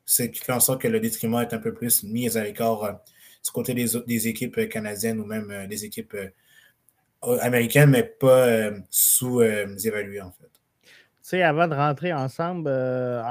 ce 0.06 0.22
qui 0.22 0.38
fait 0.38 0.52
en 0.52 0.60
sorte 0.60 0.80
que 0.80 0.88
le 0.88 1.00
détriment 1.00 1.40
est 1.40 1.52
un 1.52 1.58
peu 1.58 1.74
plus 1.74 2.04
mis 2.04 2.36
à 2.36 2.44
l'écart 2.44 3.00
du 3.44 3.50
côté 3.50 3.74
des, 3.74 3.86
des, 4.06 4.28
équipes 4.28 4.68
canadiennes 4.68 5.20
ou 5.20 5.24
même 5.24 5.66
des 5.68 5.84
équipes 5.84 6.16
américaine, 7.40 7.90
mais 7.90 8.02
pas 8.02 8.46
euh, 8.48 8.78
sous-évaluée, 8.90 10.20
en 10.20 10.30
fait. 10.30 10.48
Tu 10.84 11.28
sais, 11.28 11.42
avant 11.42 11.68
de 11.68 11.74
rentrer 11.74 12.12
ensemble 12.12 12.68
euh, 12.68 13.22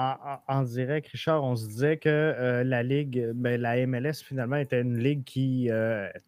en, 0.48 0.64
direct, 0.64 1.10
Richard, 1.10 1.44
on 1.44 1.58
se 1.58 1.68
disait 1.68 1.98
que 1.98 2.08
euh, 2.10 2.64
la 2.64 2.84
Ligue, 2.84 3.32
ben, 3.36 3.60
la 3.60 3.86
MLS, 3.86 4.24
finalement, 4.26 4.56
était 4.56 4.82
une 4.82 4.98
ligue 4.98 5.26
qui 5.26 5.70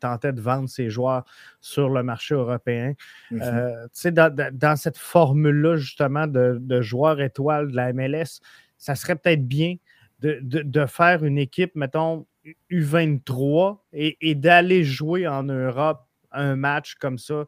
tentait 0.02 0.34
de 0.34 0.42
vendre 0.42 0.68
ses 0.68 0.90
joueurs 0.90 1.24
sur 1.62 1.90
le 1.90 2.04
marché 2.04 2.36
européen. 2.36 2.96
Mm-hmm. 3.32 3.84
tu 3.84 3.90
sais, 3.94 4.12
dans, 4.12 4.76
cette 4.76 4.98
formule-là, 4.98 5.78
justement, 5.78 6.28
de, 6.28 6.82
joueurs 6.82 7.22
étoiles 7.22 7.72
de 7.72 7.76
la 7.78 7.94
MLS, 7.94 8.42
ça 8.78 8.96
serait 8.96 9.16
peut-être 9.16 9.48
bien 9.48 9.78
de, 10.20 10.86
faire 10.86 11.24
une 11.24 11.38
équipe, 11.38 11.76
mettons, 11.76 12.26
U23 12.70 13.78
et 13.94 14.36
d'aller 14.36 14.84
jouer 14.84 15.28
en 15.28 15.44
Europe 15.44 16.06
un 16.34 16.56
match 16.56 16.96
comme 16.96 17.18
ça, 17.18 17.46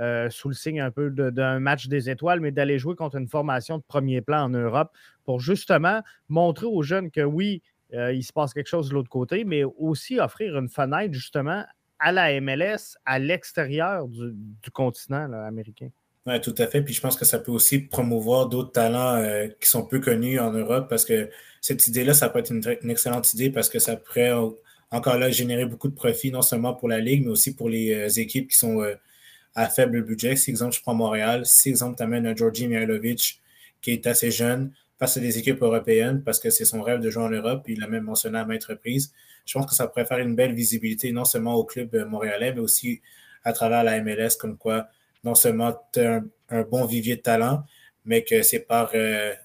euh, 0.00 0.30
sous 0.30 0.48
le 0.48 0.54
signe 0.54 0.80
un 0.80 0.90
peu 0.90 1.10
d'un 1.10 1.58
match 1.58 1.88
des 1.88 2.08
étoiles, 2.08 2.40
mais 2.40 2.52
d'aller 2.52 2.78
jouer 2.78 2.94
contre 2.94 3.16
une 3.16 3.28
formation 3.28 3.78
de 3.78 3.82
premier 3.82 4.20
plan 4.20 4.44
en 4.44 4.48
Europe 4.48 4.92
pour 5.24 5.40
justement 5.40 6.02
montrer 6.28 6.66
aux 6.66 6.82
jeunes 6.82 7.10
que 7.10 7.20
oui, 7.20 7.62
euh, 7.94 8.12
il 8.12 8.22
se 8.22 8.32
passe 8.32 8.54
quelque 8.54 8.68
chose 8.68 8.90
de 8.90 8.94
l'autre 8.94 9.08
côté, 9.08 9.44
mais 9.44 9.64
aussi 9.64 10.20
offrir 10.20 10.56
une 10.56 10.68
fenêtre 10.68 11.12
justement 11.14 11.64
à 11.98 12.12
la 12.12 12.40
MLS 12.40 12.96
à 13.04 13.18
l'extérieur 13.18 14.06
du, 14.06 14.70
continent 14.72 15.32
américain. 15.32 15.88
Oui, 16.26 16.40
tout 16.40 16.54
à 16.58 16.66
fait. 16.66 16.82
Puis 16.82 16.94
je 16.94 17.00
pense 17.00 17.16
que 17.16 17.24
ça 17.24 17.38
peut 17.38 17.50
aussi 17.50 17.80
promouvoir 17.80 18.48
d'autres 18.48 18.72
talents 18.72 19.16
euh, 19.16 19.48
qui 19.60 19.68
sont 19.68 19.84
peu 19.84 19.98
connus 19.98 20.38
en 20.38 20.52
Europe 20.52 20.88
parce 20.88 21.04
que 21.04 21.30
cette 21.60 21.86
idée-là, 21.86 22.14
ça 22.14 22.28
peut 22.28 22.38
être 22.38 22.52
une, 22.52 22.90
excellente 22.90 23.32
idée 23.32 23.50
parce 23.50 23.68
que 23.68 23.78
ça 23.78 23.96
pourrait 23.96 24.32
encore 24.90 25.18
là, 25.18 25.30
générer 25.30 25.66
beaucoup 25.66 25.88
de 25.88 25.94
profits, 25.94 26.30
non 26.30 26.42
seulement 26.42 26.74
pour 26.74 26.88
la 26.88 27.00
Ligue, 27.00 27.24
mais 27.24 27.30
aussi 27.30 27.54
pour 27.54 27.68
les 27.68 27.92
euh, 27.94 28.08
équipes 28.20 28.48
qui 28.48 28.56
sont 28.56 28.80
euh, 28.80 28.94
à 29.54 29.68
faible 29.68 30.02
budget. 30.02 30.36
Si, 30.36 30.50
exemple, 30.50 30.74
je 30.74 30.80
prends 30.80 30.94
Montréal, 30.94 31.44
si, 31.44 31.68
exemple, 31.68 31.96
tu 31.96 32.02
amènes 32.02 32.26
un 32.26 32.34
Georgi 32.34 32.68
Mihailovic 32.68 33.40
qui 33.82 33.92
est 33.92 34.06
assez 34.06 34.30
jeune 34.30 34.72
face 34.98 35.16
à 35.16 35.20
des 35.20 35.38
équipes 35.38 35.62
européennes 35.62 36.22
parce 36.24 36.40
que 36.40 36.50
c'est 36.50 36.64
son 36.64 36.82
rêve 36.82 37.00
de 37.00 37.10
jouer 37.10 37.22
en 37.22 37.30
Europe, 37.30 37.64
il 37.68 37.80
l'a 37.80 37.86
même 37.86 38.04
mentionné 38.04 38.38
à 38.38 38.44
maintes 38.44 38.64
reprises, 38.64 39.12
je 39.46 39.52
pense 39.52 39.66
que 39.66 39.74
ça 39.74 39.86
pourrait 39.86 40.06
faire 40.06 40.18
une 40.18 40.34
belle 40.34 40.54
visibilité, 40.54 41.12
non 41.12 41.24
seulement 41.24 41.54
au 41.54 41.64
club 41.64 41.94
euh, 41.94 42.06
montréalais, 42.06 42.52
mais 42.52 42.60
aussi 42.60 43.02
à 43.44 43.52
travers 43.52 43.84
la 43.84 44.00
MLS, 44.02 44.36
comme 44.38 44.56
quoi 44.56 44.88
non 45.22 45.34
seulement 45.34 45.76
tu 45.92 46.00
as 46.00 46.22
un, 46.50 46.62
bon 46.62 46.84
vivier 46.86 47.16
de 47.16 47.20
talent, 47.20 47.64
mais 48.04 48.24
que 48.24 48.42
c'est 48.42 48.60
par 48.60 48.92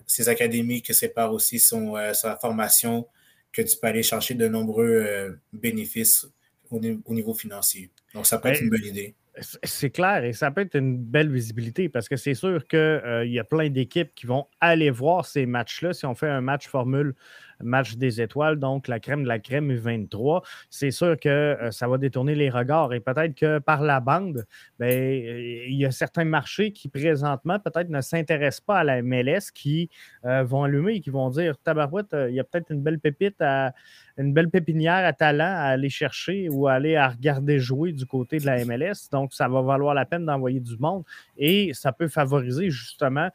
ses 0.07 0.29
académies, 0.29 0.81
que 0.81 0.93
c'est 0.93 1.09
par 1.09 1.33
aussi 1.33 1.59
son, 1.59 1.95
sa 2.13 2.37
formation 2.37 3.07
que 3.53 3.61
tu 3.61 3.77
peux 3.77 3.87
aller 3.87 4.03
chercher 4.03 4.33
de 4.33 4.47
nombreux 4.47 5.39
bénéfices 5.53 6.27
au, 6.73 7.13
niveau 7.13 7.33
financier. 7.33 7.91
Donc, 8.13 8.25
ça 8.25 8.39
peut 8.39 8.49
être 8.49 8.59
ben, 8.59 8.65
une 8.65 8.69
bonne 8.69 8.85
idée. 8.85 9.15
C'est 9.63 9.89
clair 9.89 10.23
et 10.23 10.33
ça 10.33 10.51
peut 10.51 10.61
être 10.61 10.75
une 10.75 10.97
belle 10.97 11.31
visibilité 11.31 11.89
parce 11.89 12.07
que 12.07 12.15
c'est 12.15 12.35
sûr 12.35 12.67
qu'il 12.67 12.77
euh, 12.77 13.25
y 13.25 13.39
a 13.39 13.43
plein 13.43 13.69
d'équipes 13.69 14.13
qui 14.13 14.27
vont 14.27 14.45
aller 14.61 14.91
voir 14.91 15.25
ces 15.25 15.47
matchs-là. 15.47 15.93
Si 15.93 16.05
on 16.05 16.13
fait 16.13 16.29
un 16.29 16.41
match 16.41 16.67
formule 16.67 17.15
match 17.63 17.95
des 17.95 18.21
étoiles, 18.21 18.57
donc 18.59 18.87
la 18.87 18.99
crème 18.99 19.23
de 19.23 19.27
la 19.27 19.39
crème 19.39 19.71
U23, 19.71 20.43
c'est 20.69 20.91
sûr 20.91 21.19
que 21.19 21.29
euh, 21.29 21.71
ça 21.71 21.87
va 21.87 21.97
détourner 21.97 22.35
les 22.35 22.49
regards 22.49 22.93
et 22.93 22.99
peut-être 22.99 23.35
que 23.35 23.59
par 23.59 23.81
la 23.81 23.99
bande, 23.99 24.45
ben, 24.79 24.87
euh, 24.91 25.65
il 25.67 25.75
y 25.75 25.85
a 25.85 25.91
certains 25.91 26.25
marchés 26.25 26.71
qui 26.71 26.87
présentement 26.87 27.59
peut-être 27.59 27.89
ne 27.89 28.01
s'intéressent 28.01 28.61
pas 28.61 28.79
à 28.79 28.83
la 28.83 29.01
MLS 29.01 29.51
qui 29.53 29.89
vont 30.23 30.63
allumer 30.63 30.95
et 30.95 31.01
qui 31.01 31.09
vont 31.09 31.29
dire 31.29 31.57
Tabarouette, 31.57 32.15
il 32.29 32.35
y 32.35 32.39
a 32.39 32.43
peut-être 32.43 32.71
une 32.71 32.81
belle 32.81 32.99
pépite 32.99 33.41
à 33.41 33.73
une 34.17 34.33
belle 34.33 34.49
pépinière 34.49 35.05
à 35.05 35.13
talent 35.13 35.43
à 35.43 35.69
aller 35.69 35.89
chercher 35.89 36.49
ou 36.49 36.67
à 36.67 36.73
aller 36.73 36.95
à 36.95 37.09
regarder 37.09 37.59
jouer 37.59 37.91
du 37.91 38.05
côté 38.05 38.37
de 38.37 38.45
la 38.45 38.63
MLS. 38.63 39.09
Donc, 39.11 39.33
ça 39.33 39.47
va 39.47 39.61
valoir 39.61 39.93
la 39.93 40.05
peine 40.05 40.25
d'envoyer 40.25 40.59
du 40.59 40.77
monde 40.77 41.03
et 41.37 41.73
ça 41.73 41.91
peut 41.91 42.07
favoriser 42.07 42.69
justement 42.69 43.27
euh, 43.27 43.29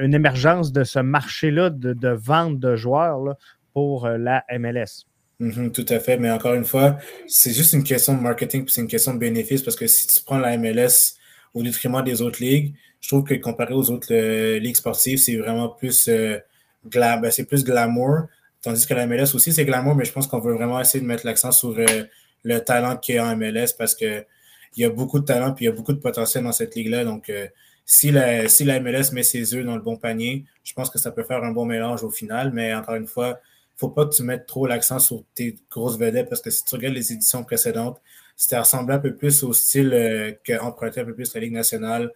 une 0.00 0.14
émergence 0.14 0.72
de 0.72 0.84
ce 0.84 0.98
marché-là 0.98 1.70
de, 1.70 2.08
vente 2.10 2.58
de 2.58 2.76
joueurs 2.76 3.36
pour 3.72 4.06
euh, 4.06 4.18
la 4.18 4.44
MLS. 4.58 5.06
Mm-hmm, 5.40 5.72
tout 5.72 5.86
à 5.88 5.98
fait, 5.98 6.16
mais 6.16 6.30
encore 6.30 6.54
une 6.54 6.64
fois, 6.64 6.98
c'est 7.26 7.52
juste 7.52 7.72
une 7.72 7.84
question 7.84 8.14
de 8.14 8.20
marketing, 8.20 8.66
c'est 8.68 8.80
une 8.80 8.88
question 8.88 9.14
de 9.14 9.18
bénéfice 9.18 9.62
parce 9.62 9.76
que 9.76 9.86
si 9.86 10.06
tu 10.06 10.22
prends 10.24 10.38
la 10.38 10.56
MLS 10.56 11.16
au 11.54 11.62
détriment 11.62 12.02
des 12.02 12.22
autres 12.22 12.42
ligues, 12.42 12.74
je 13.00 13.08
trouve 13.08 13.24
que 13.24 13.34
comparé 13.34 13.74
aux 13.74 13.90
autres 13.90 14.12
euh, 14.12 14.58
ligues 14.58 14.76
sportives, 14.76 15.18
c'est 15.18 15.36
vraiment 15.36 15.68
plus, 15.68 16.08
ben, 16.08 17.30
plus 17.48 17.64
glamour. 17.64 18.22
Tandis 18.62 18.86
que 18.86 18.94
la 18.94 19.06
MLS 19.06 19.34
aussi, 19.34 19.52
c'est 19.52 19.64
glamour, 19.64 19.94
mais 19.94 20.04
je 20.04 20.12
pense 20.12 20.26
qu'on 20.26 20.38
veut 20.38 20.54
vraiment 20.54 20.80
essayer 20.80 21.02
de 21.02 21.06
mettre 21.06 21.26
l'accent 21.26 21.52
sur 21.52 21.76
le 22.44 22.58
talent 22.60 22.96
qu'il 22.96 23.16
y 23.16 23.18
a 23.18 23.26
en 23.26 23.36
MLS 23.36 23.74
parce 23.76 23.94
qu'il 23.94 24.24
y 24.76 24.84
a 24.84 24.88
beaucoup 24.88 25.18
de 25.18 25.24
talent 25.24 25.50
et 25.50 25.56
il 25.60 25.64
y 25.64 25.68
a 25.68 25.72
beaucoup 25.72 25.92
de 25.92 25.98
potentiel 25.98 26.44
dans 26.44 26.52
cette 26.52 26.74
ligue-là. 26.74 27.04
Donc, 27.04 27.30
si 27.84 28.10
la, 28.10 28.48
si 28.48 28.64
la 28.64 28.80
MLS 28.80 29.12
met 29.12 29.22
ses 29.22 29.54
œufs 29.54 29.64
dans 29.64 29.76
le 29.76 29.82
bon 29.82 29.96
panier, 29.96 30.44
je 30.62 30.72
pense 30.72 30.90
que 30.90 30.98
ça 30.98 31.10
peut 31.10 31.24
faire 31.24 31.44
un 31.44 31.52
bon 31.52 31.66
mélange 31.66 32.02
au 32.02 32.10
final. 32.10 32.52
Mais 32.52 32.74
encore 32.74 32.94
une 32.94 33.06
fois, 33.06 33.28
il 33.28 33.74
ne 33.74 33.78
faut 33.78 33.90
pas 33.90 34.06
que 34.06 34.14
tu 34.14 34.22
mettes 34.22 34.46
trop 34.46 34.66
l'accent 34.66 34.98
sur 34.98 35.24
tes 35.34 35.56
grosses 35.70 35.98
vedettes 35.98 36.28
parce 36.28 36.40
que 36.40 36.50
si 36.50 36.64
tu 36.64 36.74
regardes 36.74 36.94
les 36.94 37.12
éditions 37.12 37.44
précédentes, 37.44 38.00
c'était 38.36 38.58
ressemblé 38.58 38.94
un 38.94 38.98
peu 38.98 39.14
plus 39.14 39.42
au 39.42 39.52
style 39.52 39.92
euh, 39.94 40.32
qu'empruntait 40.44 41.00
un 41.00 41.04
peu 41.04 41.14
plus 41.14 41.34
la 41.34 41.40
Ligue 41.40 41.52
nationale, 41.52 42.10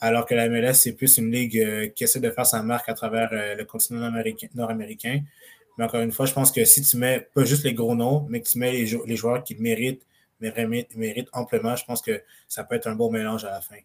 alors 0.00 0.26
que 0.26 0.34
la 0.34 0.48
MLS, 0.48 0.74
c'est 0.74 0.92
plus 0.92 1.18
une 1.18 1.32
ligue 1.32 1.58
euh, 1.58 1.88
qui 1.88 2.04
essaie 2.04 2.20
de 2.20 2.30
faire 2.30 2.46
sa 2.46 2.62
marque 2.62 2.88
à 2.88 2.94
travers 2.94 3.30
euh, 3.32 3.54
le 3.54 3.64
continent 3.64 4.10
nord-américain. 4.54 5.20
Mais 5.78 5.84
encore 5.84 6.00
une 6.00 6.12
fois, 6.12 6.26
je 6.26 6.32
pense 6.32 6.52
que 6.52 6.64
si 6.64 6.82
tu 6.82 6.96
mets 6.96 7.28
pas 7.34 7.44
juste 7.44 7.64
les 7.64 7.74
gros 7.74 7.94
noms, 7.94 8.26
mais 8.28 8.40
que 8.40 8.48
tu 8.48 8.58
mets 8.58 8.72
les, 8.72 8.98
les 9.06 9.16
joueurs 9.16 9.42
qui 9.42 9.56
méritent, 9.56 10.06
méritent 10.40 11.28
amplement, 11.32 11.76
je 11.76 11.84
pense 11.84 12.02
que 12.02 12.22
ça 12.48 12.64
peut 12.64 12.76
être 12.76 12.86
un 12.86 12.94
bon 12.94 13.10
mélange 13.10 13.44
à 13.44 13.50
la 13.50 13.60
fin. 13.60 13.76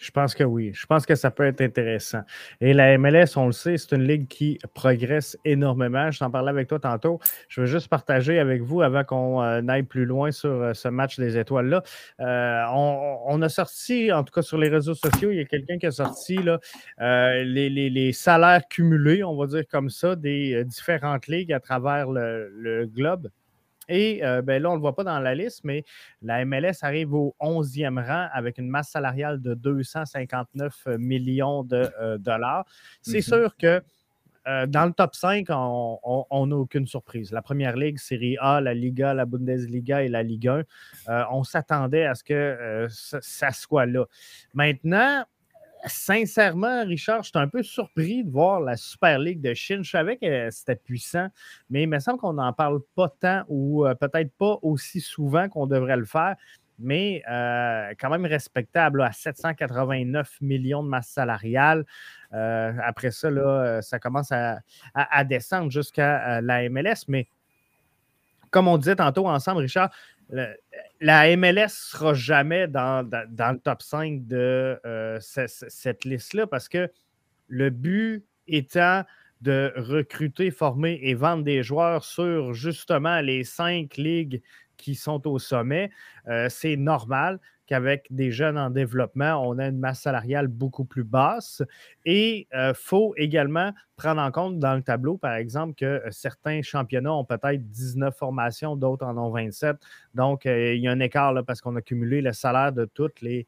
Je 0.00 0.10
pense 0.10 0.34
que 0.34 0.44
oui. 0.44 0.72
Je 0.74 0.86
pense 0.86 1.04
que 1.04 1.14
ça 1.14 1.30
peut 1.30 1.44
être 1.44 1.60
intéressant. 1.60 2.22
Et 2.60 2.72
la 2.72 2.96
MLS, 2.96 3.36
on 3.36 3.46
le 3.46 3.52
sait, 3.52 3.76
c'est 3.76 3.94
une 3.94 4.04
ligue 4.04 4.28
qui 4.28 4.58
progresse 4.72 5.38
énormément. 5.44 6.10
Je 6.10 6.18
t'en 6.18 6.30
parlais 6.30 6.50
avec 6.50 6.68
toi 6.68 6.78
tantôt. 6.78 7.20
Je 7.48 7.60
veux 7.60 7.66
juste 7.66 7.88
partager 7.88 8.38
avec 8.38 8.62
vous 8.62 8.80
avant 8.80 9.04
qu'on 9.04 9.42
euh, 9.42 9.60
aille 9.68 9.82
plus 9.82 10.06
loin 10.06 10.30
sur 10.30 10.50
euh, 10.50 10.72
ce 10.72 10.88
match 10.88 11.18
des 11.18 11.36
étoiles-là. 11.36 11.82
Euh, 12.20 12.64
on, 12.72 13.42
a 13.42 13.48
sorti, 13.48 14.10
en 14.10 14.24
tout 14.24 14.32
cas 14.32 14.42
sur 14.42 14.56
les 14.56 14.68
réseaux 14.68 14.94
sociaux, 14.94 15.30
il 15.30 15.36
y 15.36 15.40
a 15.40 15.44
quelqu'un 15.44 15.78
qui 15.78 15.86
a 15.86 15.90
sorti 15.90 16.36
là, 16.36 16.58
les, 16.98 18.12
salaires 18.12 18.66
cumulés, 18.68 19.22
on 19.22 19.36
va 19.36 19.46
dire 19.46 19.64
comme 19.70 19.90
ça, 19.90 20.16
des 20.16 20.64
différentes 20.64 21.26
ligues 21.26 21.52
à 21.52 21.60
travers 21.60 22.08
le 22.10 22.86
globe. 22.86 23.28
Et 23.90 24.24
euh, 24.24 24.40
ben 24.40 24.62
là, 24.62 24.70
on 24.70 24.72
ne 24.72 24.76
le 24.78 24.80
voit 24.80 24.94
pas 24.94 25.04
dans 25.04 25.18
la 25.18 25.34
liste, 25.34 25.62
mais 25.64 25.84
la 26.22 26.44
MLS 26.44 26.78
arrive 26.82 27.12
au 27.12 27.34
11e 27.40 28.02
rang 28.02 28.28
avec 28.32 28.58
une 28.58 28.68
masse 28.68 28.90
salariale 28.90 29.42
de 29.42 29.54
259 29.54 30.86
millions 30.98 31.64
de 31.64 31.90
euh, 32.00 32.16
dollars. 32.16 32.64
C'est 33.02 33.18
mm-hmm. 33.18 33.22
sûr 33.22 33.56
que 33.56 33.82
euh, 34.48 34.66
dans 34.66 34.86
le 34.86 34.92
top 34.92 35.14
5, 35.14 35.48
on 35.50 36.46
n'a 36.46 36.56
aucune 36.56 36.86
surprise. 36.86 37.32
La 37.32 37.42
première 37.42 37.76
ligue, 37.76 37.98
Série 37.98 38.38
A, 38.40 38.60
la 38.60 38.72
Liga, 38.72 39.12
la 39.12 39.26
Bundesliga 39.26 40.02
et 40.02 40.08
la 40.08 40.22
Ligue 40.22 40.48
1, 40.48 40.64
on 41.30 41.44
s'attendait 41.44 42.06
à 42.06 42.14
ce 42.14 42.24
que 42.24 42.86
ça, 42.88 43.50
soit 43.50 43.84
là. 43.84 44.06
Maintenant, 44.54 45.24
sincèrement, 45.86 46.84
Richard, 46.84 47.22
je 47.22 47.30
suis 47.30 47.38
un 47.38 47.48
peu 47.48 47.62
surpris 47.62 48.24
de 48.24 48.30
voir 48.30 48.60
la 48.60 48.76
Super 48.76 49.18
League 49.18 49.40
de 49.40 49.54
Chine. 49.54 49.82
Je 49.82 49.90
savais 49.90 50.16
que 50.16 50.50
c'était 50.50 50.76
puissant, 50.76 51.28
mais 51.68 51.82
il 51.82 51.88
me 51.88 51.98
semble 51.98 52.18
qu'on 52.18 52.34
n'en 52.34 52.52
parle 52.52 52.80
pas 52.94 53.08
tant 53.20 53.44
ou 53.48 53.86
euh, 53.86 53.94
peut-être 53.94 54.32
pas 54.36 54.58
aussi 54.62 55.00
souvent 55.00 55.48
qu'on 55.48 55.66
devrait 55.66 55.96
le 55.96 56.04
faire, 56.04 56.36
mais 56.78 57.22
euh, 57.30 57.92
quand 57.98 58.10
même 58.10 58.26
respectable 58.26 59.02
à 59.02 59.12
789 59.12 60.40
millions 60.40 60.82
de 60.82 60.88
masse 60.88 61.08
salariale. 61.08 61.84
Euh, 62.32 62.72
après 62.84 63.10
ça, 63.10 63.82
ça 63.82 63.98
commence 63.98 64.32
à 64.32 65.24
descendre 65.24 65.70
jusqu'à 65.70 66.40
la 66.40 66.68
MLS, 66.68 67.04
mais 67.08 67.28
comme 68.50 68.68
on 68.68 68.78
disait 68.78 68.96
tantôt 68.96 69.28
ensemble, 69.28 69.60
Richard, 69.60 69.90
la 71.00 71.36
MLS 71.36 71.64
ne 71.64 71.68
sera 71.68 72.14
jamais 72.14 72.68
dans, 72.68 73.08
le 73.10 73.58
top 73.58 73.82
5 73.82 74.26
de 74.26 74.78
euh, 74.84 75.18
cette 75.20 76.04
liste-là 76.04 76.46
parce 76.46 76.68
que 76.68 76.90
le 77.48 77.70
but 77.70 78.24
étant 78.46 79.04
de 79.40 79.72
recruter, 79.76 80.50
former 80.50 81.00
et 81.02 81.14
vendre 81.14 81.44
des 81.44 81.62
joueurs 81.62 82.04
sur 82.04 82.52
justement 82.52 83.20
les 83.20 83.42
cinq 83.44 83.96
ligues 83.96 84.42
qui 84.80 84.94
sont 84.94 85.26
au 85.26 85.38
sommet, 85.38 85.90
euh, 86.28 86.48
c'est 86.48 86.76
normal 86.76 87.38
qu'avec 87.66 88.08
des 88.10 88.32
jeunes 88.32 88.58
en 88.58 88.68
développement, 88.68 89.46
on 89.46 89.58
a 89.58 89.68
une 89.68 89.78
masse 89.78 90.00
salariale 90.00 90.48
beaucoup 90.48 90.84
plus 90.84 91.04
basse. 91.04 91.62
Et 92.04 92.48
il 92.52 92.56
euh, 92.56 92.74
faut 92.74 93.14
également 93.16 93.72
prendre 93.96 94.20
en 94.20 94.32
compte 94.32 94.58
dans 94.58 94.74
le 94.74 94.82
tableau, 94.82 95.16
par 95.16 95.34
exemple, 95.34 95.74
que 95.74 95.84
euh, 95.84 96.10
certains 96.10 96.62
championnats 96.62 97.14
ont 97.14 97.24
peut-être 97.24 97.70
19 97.70 98.16
formations, 98.16 98.74
d'autres 98.74 99.06
en 99.06 99.16
ont 99.16 99.30
27. 99.30 99.76
Donc, 100.14 100.46
il 100.46 100.78
y 100.78 100.88
a 100.88 100.90
un 100.90 100.98
écart 100.98 101.32
là, 101.32 101.44
parce 101.44 101.60
qu'on 101.60 101.76
a 101.76 101.82
cumulé 101.82 102.22
le 102.22 102.32
salaire 102.32 102.72
de 102.72 102.86
toutes 102.86 103.20
les 103.20 103.46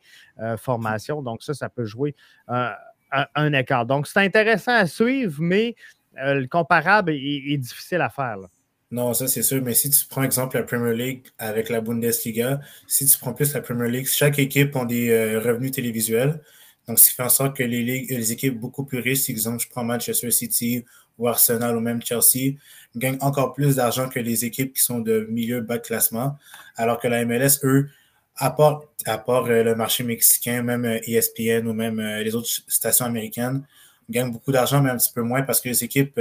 formations. 0.57 1.21
Donc, 1.21 1.43
ça, 1.43 1.55
ça 1.55 1.69
peut 1.69 1.85
jouer 1.85 2.15
un, 2.47 3.53
écart. 3.53 3.87
Donc, 3.87 4.07
c'est 4.07 4.21
intéressant 4.21 4.75
à 4.75 4.87
suivre, 4.87 5.39
mais 5.41 5.75
le 6.15 6.47
comparable 6.47 7.11
est, 7.13 7.59
difficile 7.59 8.01
à 8.01 8.09
faire. 8.09 8.39
Non, 8.93 9.15
ça 9.15 9.27
c'est 9.27 9.43
sûr, 9.43 9.63
mais 9.63 9.73
si 9.73 9.89
tu 9.89 10.05
prends 10.07 10.23
exemple 10.23 10.59
la 10.59 10.65
Premier 10.65 10.95
League 10.95 11.25
avec 11.39 11.71
la 11.71 11.81
Bundesliga, 11.81 12.61
si 12.87 13.07
tu 13.07 13.19
prends 13.19 13.33
plus 13.33 13.55
la 13.55 13.63
Premier 13.63 13.91
League, 13.91 14.07
chaque 14.07 14.39
équipe 14.39 14.77
a 14.77 14.85
des 14.85 15.09
euh, 15.09 15.41
revenus 15.41 15.73
télévisuels. 15.73 16.43
Donc, 16.87 16.99
ce 16.99 17.09
qui 17.09 17.15
fait 17.15 17.23
en 17.23 17.31
sorte 17.31 17.57
que 17.57 17.63
les, 17.63 17.83
ligues, 17.83 18.11
les 18.11 18.33
équipes 18.33 18.61
beaucoup 18.61 18.85
plus 18.85 18.99
riches, 18.99 19.31
exemple 19.31 19.63
je 19.63 19.69
prends 19.71 19.83
Manchester 19.83 20.31
City 20.31 20.85
ou 21.17 21.27
Arsenal 21.27 21.75
ou 21.75 21.81
même 21.81 22.03
Chelsea, 22.03 22.59
gagnent 22.95 23.17
encore 23.23 23.55
plus 23.55 23.77
d'argent 23.77 24.11
que 24.11 24.21
les 24.21 24.45
équipes 24.45 24.75
qui 24.75 24.83
sont 24.83 24.99
de 24.99 25.27
milieu 25.31 25.63
bas 25.63 25.79
de 25.79 25.83
classement. 25.83 26.37
Alors 26.77 27.01
que 27.01 27.09
la 27.09 27.25
MLS, 27.25 27.65
eux, 27.65 27.89
à 28.37 28.51
part, 28.51 28.83
à 29.07 29.17
part 29.17 29.47
euh, 29.47 29.63
le 29.63 29.75
marché 29.75 30.05
mexicain, 30.05 30.63
même 30.63 30.85
ESPN 30.85 31.41
euh, 31.41 31.63
e 31.63 31.69
ou 31.69 31.73
même 31.73 31.99
les 31.99 32.35
autres 32.35 32.51
stations 32.69 33.07
américaines, 33.07 33.65
gagnent 34.11 34.33
beaucoup 34.33 34.53
d'argent, 34.53 34.83
mais 34.83 34.91
un 34.91 34.99
petit 34.99 35.13
peu 35.15 35.23
moins 35.23 35.41
parce 35.43 35.63
que 35.63 35.71
les 35.71 35.83
équipes 35.83 36.21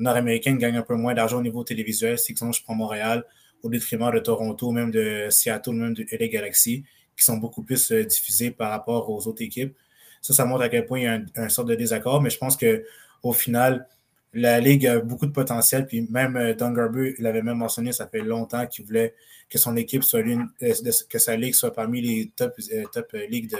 nord-américaine 0.00 0.58
gagne 0.58 0.76
un 0.76 0.82
peu 0.82 0.94
moins 0.94 1.14
d'argent 1.14 1.38
au 1.38 1.42
niveau 1.42 1.64
télévisuel. 1.64 2.18
Si 2.18 2.32
exemple, 2.32 2.56
je 2.56 2.62
prends 2.62 2.74
Montréal 2.74 3.24
au 3.62 3.68
détriment 3.68 4.10
de 4.12 4.18
Toronto, 4.18 4.70
même 4.70 4.90
de 4.90 5.28
Seattle, 5.30 5.72
même 5.72 5.94
de 5.94 6.06
LA 6.12 6.28
Galaxy, 6.28 6.84
qui 7.16 7.24
sont 7.24 7.36
beaucoup 7.36 7.62
plus 7.62 7.90
euh, 7.92 8.04
diffusés 8.04 8.50
par 8.50 8.70
rapport 8.70 9.10
aux 9.10 9.26
autres 9.26 9.42
équipes. 9.42 9.76
Ça, 10.22 10.32
ça 10.32 10.44
montre 10.44 10.62
à 10.62 10.68
quel 10.68 10.86
point 10.86 10.98
il 10.98 11.04
y 11.04 11.06
a 11.06 11.20
un, 11.36 11.48
sorte 11.48 11.68
de 11.68 11.74
désaccord, 11.74 12.22
mais 12.22 12.30
je 12.30 12.38
pense 12.38 12.56
qu'au 12.56 13.32
final, 13.32 13.86
la 14.32 14.60
Ligue 14.60 14.86
a 14.86 15.00
beaucoup 15.00 15.26
de 15.26 15.32
potentiel. 15.32 15.86
Puis 15.86 16.06
même 16.10 16.36
euh, 16.36 16.54
Don 16.54 16.70
Garber 16.70 17.14
l'avait 17.18 17.42
même 17.42 17.58
mentionné, 17.58 17.92
ça 17.92 18.06
fait 18.06 18.20
longtemps 18.20 18.66
qu'il 18.66 18.84
voulait 18.84 19.14
que 19.50 19.58
son 19.58 19.76
équipe 19.76 20.04
soit 20.04 20.22
l'une, 20.22 20.48
euh, 20.62 20.74
que 21.08 21.18
sa 21.18 21.36
ligue 21.36 21.54
soit 21.54 21.72
parmi 21.72 22.00
les 22.00 22.30
top, 22.36 22.54
top 22.92 23.12
ligues 23.28 23.54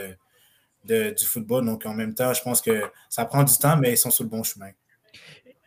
de, 0.85 1.11
du 1.11 1.25
football. 1.25 1.65
Donc 1.65 1.85
en 1.85 1.93
même 1.93 2.13
temps, 2.13 2.33
je 2.33 2.41
pense 2.41 2.61
que 2.61 2.83
ça 3.09 3.25
prend 3.25 3.43
du 3.43 3.57
temps, 3.57 3.77
mais 3.77 3.93
ils 3.93 3.97
sont 3.97 4.11
sur 4.11 4.23
le 4.23 4.29
bon 4.29 4.43
chemin. 4.43 4.71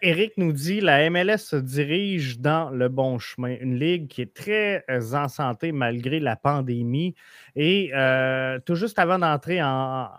Eric 0.05 0.37
nous 0.37 0.53
dit 0.53 0.81
la 0.81 1.09
MLS 1.11 1.39
se 1.39 1.55
dirige 1.55 2.41
dans 2.41 2.71
le 2.71 2.89
bon 2.89 3.21
chemin. 3.21 3.57
Une 3.61 3.79
ligue 3.79 4.09
qui 4.09 4.23
est 4.23 4.35
très 4.35 4.85
euh, 4.91 5.13
en 5.13 5.29
santé 5.29 5.71
malgré 5.71 6.19
la 6.19 6.35
pandémie. 6.35 7.15
Et 7.55 7.93
euh, 7.95 8.59
tout 8.67 8.75
juste 8.75 8.99
avant 8.99 9.21
d'entrer 9.21 9.63
en, 9.63 10.11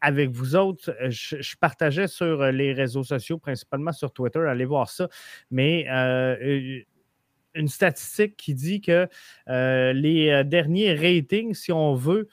avec 0.00 0.30
vous 0.30 0.54
autres, 0.54 0.94
euh, 1.02 1.10
je, 1.10 1.56
partageais 1.56 2.06
sur 2.06 2.52
les 2.52 2.72
réseaux 2.72 3.02
sociaux, 3.02 3.38
principalement 3.38 3.90
sur 3.90 4.12
Twitter, 4.12 4.44
allez 4.46 4.64
voir 4.64 4.88
ça, 4.88 5.08
mais 5.50 5.86
une 7.54 7.66
statistique 7.66 8.36
qui 8.36 8.54
dit 8.54 8.80
que 8.80 9.08
les 9.48 10.44
derniers 10.44 10.94
ratings, 10.94 11.54
si 11.54 11.72
on 11.72 11.96
veut, 11.96 12.28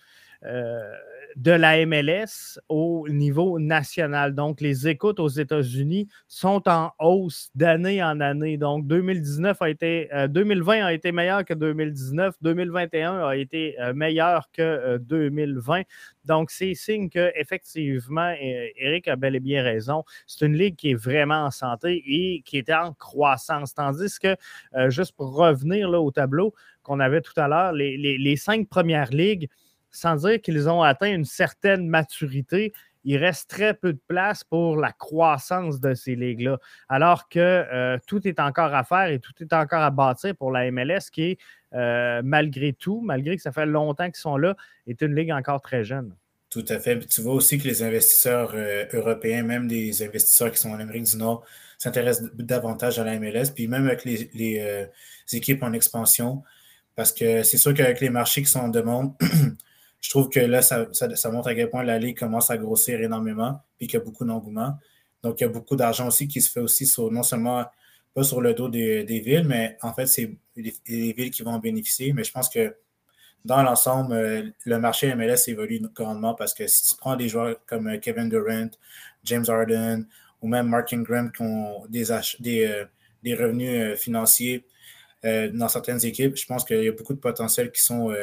de 1.37 1.51
la 1.51 1.85
MLS 1.85 2.59
au 2.67 3.07
niveau 3.07 3.59
national. 3.59 4.33
Donc, 4.33 4.59
les 4.59 4.87
écoutes 4.87 5.19
aux 5.19 5.27
États-Unis 5.27 6.07
sont 6.27 6.67
en 6.67 6.91
hausse 6.97 7.51
d'année 7.53 8.03
en 8.03 8.19
année. 8.21 8.57
Donc, 8.57 8.87
2019 8.87 9.61
a 9.61 9.69
été, 9.69 10.09
2020 10.29 10.83
a 10.83 10.93
été 10.93 11.11
meilleur 11.11 11.45
que 11.45 11.53
2019, 11.53 12.33
2021 12.41 13.27
a 13.27 13.35
été 13.35 13.75
meilleur 13.93 14.49
que 14.51 14.97
2020. 14.97 15.83
Donc, 16.25 16.49
c'est 16.49 16.73
signe 16.73 17.07
qu'effectivement, 17.07 18.33
Eric 18.39 19.07
a 19.07 19.15
bel 19.15 19.35
et 19.35 19.39
bien 19.39 19.61
raison. 19.61 20.03
C'est 20.25 20.43
une 20.43 20.55
ligue 20.55 20.75
qui 20.75 20.89
est 20.91 20.95
vraiment 20.95 21.45
en 21.45 21.51
santé 21.51 22.03
et 22.07 22.41
qui 22.45 22.57
est 22.57 22.73
en 22.73 22.93
croissance. 22.93 23.75
Tandis 23.75 24.17
que, 24.19 24.35
juste 24.89 25.15
pour 25.15 25.35
revenir 25.35 25.87
là, 25.91 26.01
au 26.01 26.09
tableau 26.09 26.55
qu'on 26.81 26.99
avait 26.99 27.21
tout 27.21 27.39
à 27.39 27.47
l'heure, 27.47 27.73
les 27.73 28.35
cinq 28.37 28.67
premières 28.69 29.11
ligues, 29.11 29.47
sans 29.97 30.15
dire 30.15 30.41
qu'ils 30.41 30.69
ont 30.69 30.83
atteint 30.83 31.11
une 31.11 31.25
certaine 31.25 31.87
maturité, 31.87 32.73
il 33.03 33.17
reste 33.17 33.49
très 33.49 33.73
peu 33.73 33.93
de 33.93 33.99
place 34.07 34.43
pour 34.43 34.75
la 34.75 34.91
croissance 34.91 35.79
de 35.79 35.93
ces 35.93 36.15
ligues-là. 36.15 36.59
Alors 36.89 37.29
que 37.29 37.39
euh, 37.39 37.97
tout 38.05 38.27
est 38.27 38.39
encore 38.39 38.73
à 38.73 38.83
faire 38.83 39.07
et 39.07 39.19
tout 39.19 39.31
est 39.39 39.53
encore 39.53 39.81
à 39.81 39.91
bâtir 39.91 40.35
pour 40.35 40.51
la 40.51 40.69
MLS, 40.71 41.09
qui 41.11 41.23
est, 41.23 41.37
euh, 41.73 42.21
malgré 42.23 42.73
tout, 42.73 43.01
malgré 43.01 43.37
que 43.37 43.41
ça 43.41 43.53
fait 43.53 43.65
longtemps 43.65 44.07
qu'ils 44.07 44.15
sont 44.15 44.35
là, 44.35 44.57
est 44.87 45.01
une 45.01 45.15
ligue 45.15 45.31
encore 45.31 45.61
très 45.61 45.85
jeune. 45.85 46.13
Tout 46.49 46.65
à 46.67 46.79
fait. 46.79 46.99
tu 47.07 47.21
vois 47.21 47.33
aussi 47.33 47.57
que 47.57 47.63
les 47.65 47.81
investisseurs 47.81 48.51
euh, 48.55 48.85
européens, 48.91 49.43
même 49.43 49.69
des 49.69 50.03
investisseurs 50.03 50.51
qui 50.51 50.57
sont 50.57 50.71
en 50.71 50.79
Amérique 50.79 51.05
du 51.05 51.15
Nord, 51.17 51.45
s'intéressent 51.77 52.29
davantage 52.35 52.99
à 52.99 53.05
la 53.05 53.17
MLS, 53.19 53.51
puis 53.55 53.67
même 53.67 53.85
avec 53.87 54.03
les 54.03 54.89
équipes 55.31 55.63
en 55.63 55.71
expansion, 55.73 56.43
parce 56.97 57.13
que 57.13 57.43
c'est 57.43 57.57
sûr 57.57 57.73
qu'avec 57.73 58.01
les 58.01 58.09
marchés 58.09 58.41
qui 58.41 58.49
sont 58.49 58.59
en 58.59 58.69
demande, 58.69 59.13
je 59.99 60.09
trouve 60.09 60.29
que 60.29 60.39
là, 60.39 60.61
ça, 60.61 60.87
montre 61.31 61.47
à 61.47 61.55
quel 61.55 61.69
point 61.69 61.83
la 61.83 61.97
Ligue 61.97 62.17
commence 62.17 62.49
à 62.49 62.57
grossir 62.57 63.01
énormément, 63.01 63.61
puis 63.77 63.87
qu'il 63.87 63.99
y 63.99 64.01
a 64.01 64.05
beaucoup 64.05 64.25
d'engouement. 64.25 64.77
Donc, 65.23 65.39
il 65.39 65.43
y 65.43 65.45
a 65.45 65.49
beaucoup 65.49 65.75
d'argent 65.75 66.07
aussi 66.07 66.27
qui 66.27 66.41
se 66.41 66.51
fait 66.51 66.59
aussi 66.59 66.85
sur, 66.85 67.11
non 67.11 67.23
seulement 67.23 67.65
pas 68.13 68.23
sur 68.23 68.41
le 68.41 68.53
dos 68.53 68.69
des, 68.69 69.03
villes, 69.19 69.45
mais 69.47 69.77
en 69.81 69.93
fait, 69.93 70.07
c'est 70.07 70.37
les, 70.55 71.13
villes 71.13 71.31
qui 71.31 71.43
vont 71.43 71.51
en 71.51 71.59
bénéficier. 71.59 72.13
Mais 72.13 72.23
je 72.23 72.31
pense 72.31 72.49
que 72.49 72.75
dans 73.45 73.61
l'ensemble, 73.63 74.13
euh, 74.13 74.43
le 74.65 74.79
marché 74.79 75.13
MLS 75.15 75.47
évolue 75.47 75.81
grandement 75.93 76.33
parce 76.33 76.53
que 76.53 76.67
si 76.67 76.89
tu 76.89 76.95
prends 76.97 77.15
des 77.15 77.29
joueurs 77.29 77.57
comme 77.65 77.87
euh, 77.87 77.97
Kevin 77.97 78.27
Durant, 78.27 78.69
James 79.23 79.45
Harden 79.47 80.05
ou 80.41 80.47
même 80.47 80.67
Mark 80.67 80.91
Ingram 80.93 81.31
qui 81.31 81.43
ont 81.43 81.85
des, 81.87 82.05
des, 82.39 82.65
euh, 82.65 82.85
des 83.23 83.35
revenus 83.35 83.97
financiers 83.99 84.65
dans 85.23 85.67
certaines 85.67 86.05
équipes, 86.05 86.37
je 86.37 86.45
pense 86.45 86.63
qu'il 86.63 86.83
y 86.83 86.87
a 86.87 86.91
beaucoup 86.93 87.13
de 87.13 87.19
potentiel 87.19 87.69
qui 87.71 87.81
sont 87.81 88.13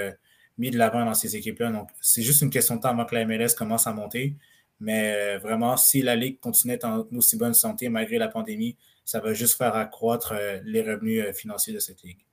mis 0.58 0.70
de 0.70 0.78
l'avant 0.78 1.04
dans 1.04 1.14
ces 1.14 1.36
équipes-là. 1.36 1.70
Donc, 1.70 1.88
c'est 2.00 2.22
juste 2.22 2.42
une 2.42 2.50
question 2.50 2.76
de 2.76 2.80
temps 2.80 2.90
avant 2.90 3.04
que 3.04 3.14
la 3.14 3.24
MLS 3.24 3.54
commence 3.56 3.86
à 3.86 3.92
monter. 3.92 4.36
Mais 4.80 5.14
euh, 5.16 5.38
vraiment, 5.38 5.76
si 5.76 6.02
la 6.02 6.16
Ligue 6.16 6.40
continue 6.40 6.78
en 6.82 7.06
aussi 7.16 7.36
bonne 7.36 7.54
santé 7.54 7.88
malgré 7.88 8.18
la 8.18 8.28
pandémie, 8.28 8.76
ça 9.04 9.20
va 9.20 9.32
juste 9.32 9.56
faire 9.56 9.74
accroître 9.74 10.32
euh, 10.32 10.58
les 10.64 10.82
revenus 10.82 11.24
euh, 11.24 11.32
financiers 11.32 11.72
de 11.72 11.78
cette 11.78 12.02
Ligue. 12.02 12.24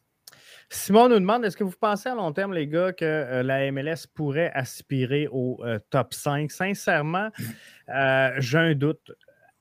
Simon 0.69 1.09
nous 1.09 1.19
demande 1.19 1.43
est-ce 1.43 1.57
que 1.57 1.65
vous 1.65 1.75
pensez 1.79 2.07
à 2.07 2.15
long 2.15 2.31
terme, 2.31 2.53
les 2.53 2.65
gars, 2.65 2.93
que 2.93 3.41
la 3.41 3.69
MLS 3.73 4.07
pourrait 4.13 4.51
aspirer 4.53 5.27
au 5.29 5.61
top 5.89 6.13
5 6.13 6.49
Sincèrement, 6.49 7.29
j'ai 8.37 8.57
un 8.57 8.73
doute. 8.73 9.11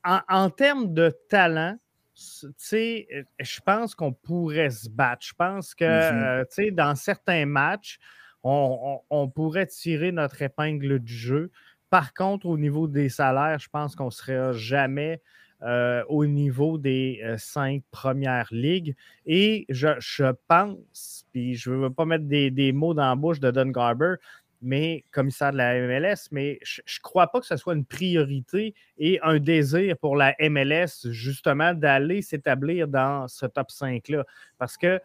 En, 0.05 0.51
termes 0.51 0.95
de 0.95 1.11
talent, 1.29 1.77
je 2.15 3.61
pense 3.67 3.97
qu'on 3.97 4.13
pourrait 4.13 4.71
se 4.71 4.89
battre. 4.89 5.27
Je 5.27 5.35
pense 5.35 5.75
que 5.75 6.45
mm-hmm. 6.45 6.75
dans 6.77 6.95
certains 6.95 7.45
matchs, 7.45 7.99
on, 8.43 9.29
pourrait 9.35 9.67
tirer 9.67 10.13
notre 10.13 10.43
épingle 10.43 10.99
du 10.99 11.13
jeu. 11.15 11.51
Par 11.91 12.15
contre, 12.15 12.47
au 12.47 12.57
niveau 12.57 12.89
des 12.89 13.09
salaires, 13.09 13.59
je 13.59 13.69
pense 13.69 13.97
qu'on 13.97 14.07
ne 14.07 14.11
serait 14.11 14.53
jamais 14.55 15.21
euh, 15.63 16.03
au 16.09 16.25
niveau 16.25 16.79
des 16.79 17.21
euh, 17.23 17.37
cinq 17.37 17.83
premières 17.91 18.49
ligues. 18.51 18.97
Et 19.27 19.67
je, 19.69 20.33
pense, 20.49 21.27
puis 21.33 21.55
je 21.55 21.71
ne 21.71 21.77
veux 21.77 21.91
pas 21.91 22.07
mettre 22.07 22.25
des, 22.25 22.73
mots 22.73 22.95
dans 22.95 23.09
la 23.09 23.15
bouche 23.15 23.41
de 23.41 23.51
Don 23.51 23.67
Garber, 23.67 24.15
mais 24.63 25.05
commissaire 25.11 25.53
de 25.53 25.59
la 25.59 25.79
MLS, 25.79 26.29
mais 26.31 26.59
je 26.63 26.81
ne 26.81 27.03
crois 27.03 27.27
pas 27.27 27.41
que 27.41 27.47
ce 27.47 27.57
soit 27.57 27.75
une 27.75 27.85
priorité 27.85 28.75
et 28.97 29.19
un 29.23 29.39
désir 29.39 29.99
pour 29.99 30.17
la 30.17 30.35
MLS, 30.41 31.11
justement, 31.11 31.75
d'aller 31.75 32.23
s'établir 32.23 32.89
dans 32.89 33.29
ce 33.29 33.45
top 33.45 33.69
5-là. 33.69 34.25
Parce 34.59 34.79
que 34.79 34.99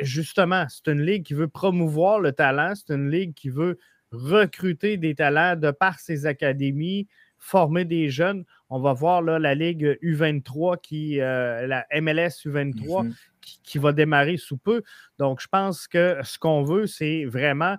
justement, 0.00 0.66
c'est 0.68 0.90
une 0.90 1.02
ligue 1.02 1.24
qui 1.24 1.34
veut 1.34 1.48
promouvoir 1.48 2.20
le 2.20 2.32
talent, 2.32 2.74
c'est 2.74 2.94
une 2.94 3.10
ligue 3.10 3.34
qui 3.34 3.50
veut 3.50 3.78
recruter 4.12 4.96
des 4.96 5.14
talents 5.14 5.56
de 5.56 5.70
par 5.70 5.98
ses 5.98 6.26
académies, 6.26 7.06
former 7.38 7.84
des 7.84 8.10
jeunes. 8.10 8.44
On 8.68 8.80
va 8.80 8.92
voir 8.92 9.22
là, 9.22 9.38
la 9.38 9.54
Ligue 9.54 9.98
U23 10.02 10.80
qui, 10.80 11.20
euh, 11.20 11.66
la 11.66 11.86
MLS 12.00 12.44
U23 12.44 13.04
mhm. 13.04 13.14
qui, 13.62 13.78
va 13.78 13.92
démarrer 13.92 14.36
sous 14.36 14.56
peu. 14.56 14.82
Donc, 15.18 15.40
je 15.40 15.48
pense 15.48 15.86
que 15.86 16.18
ce 16.22 16.38
qu'on 16.38 16.62
veut, 16.62 16.86
c'est 16.86 17.24
vraiment 17.24 17.76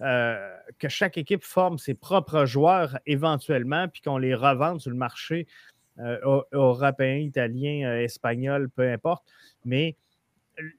euh, 0.00 0.56
que 0.78 0.88
chaque 0.88 1.18
équipe 1.18 1.44
forme 1.44 1.78
ses 1.78 1.94
propres 1.94 2.46
joueurs 2.46 2.98
éventuellement, 3.06 3.88
puis 3.88 4.02
qu'on 4.02 4.18
les 4.18 4.34
revende 4.34 4.80
sur 4.80 4.90
le 4.90 4.96
marché 4.96 5.46
européen, 6.52 7.16
italien, 7.16 7.98
espagnol, 7.98 8.70
peu 8.70 8.90
importe. 8.90 9.24
Mais 9.66 9.96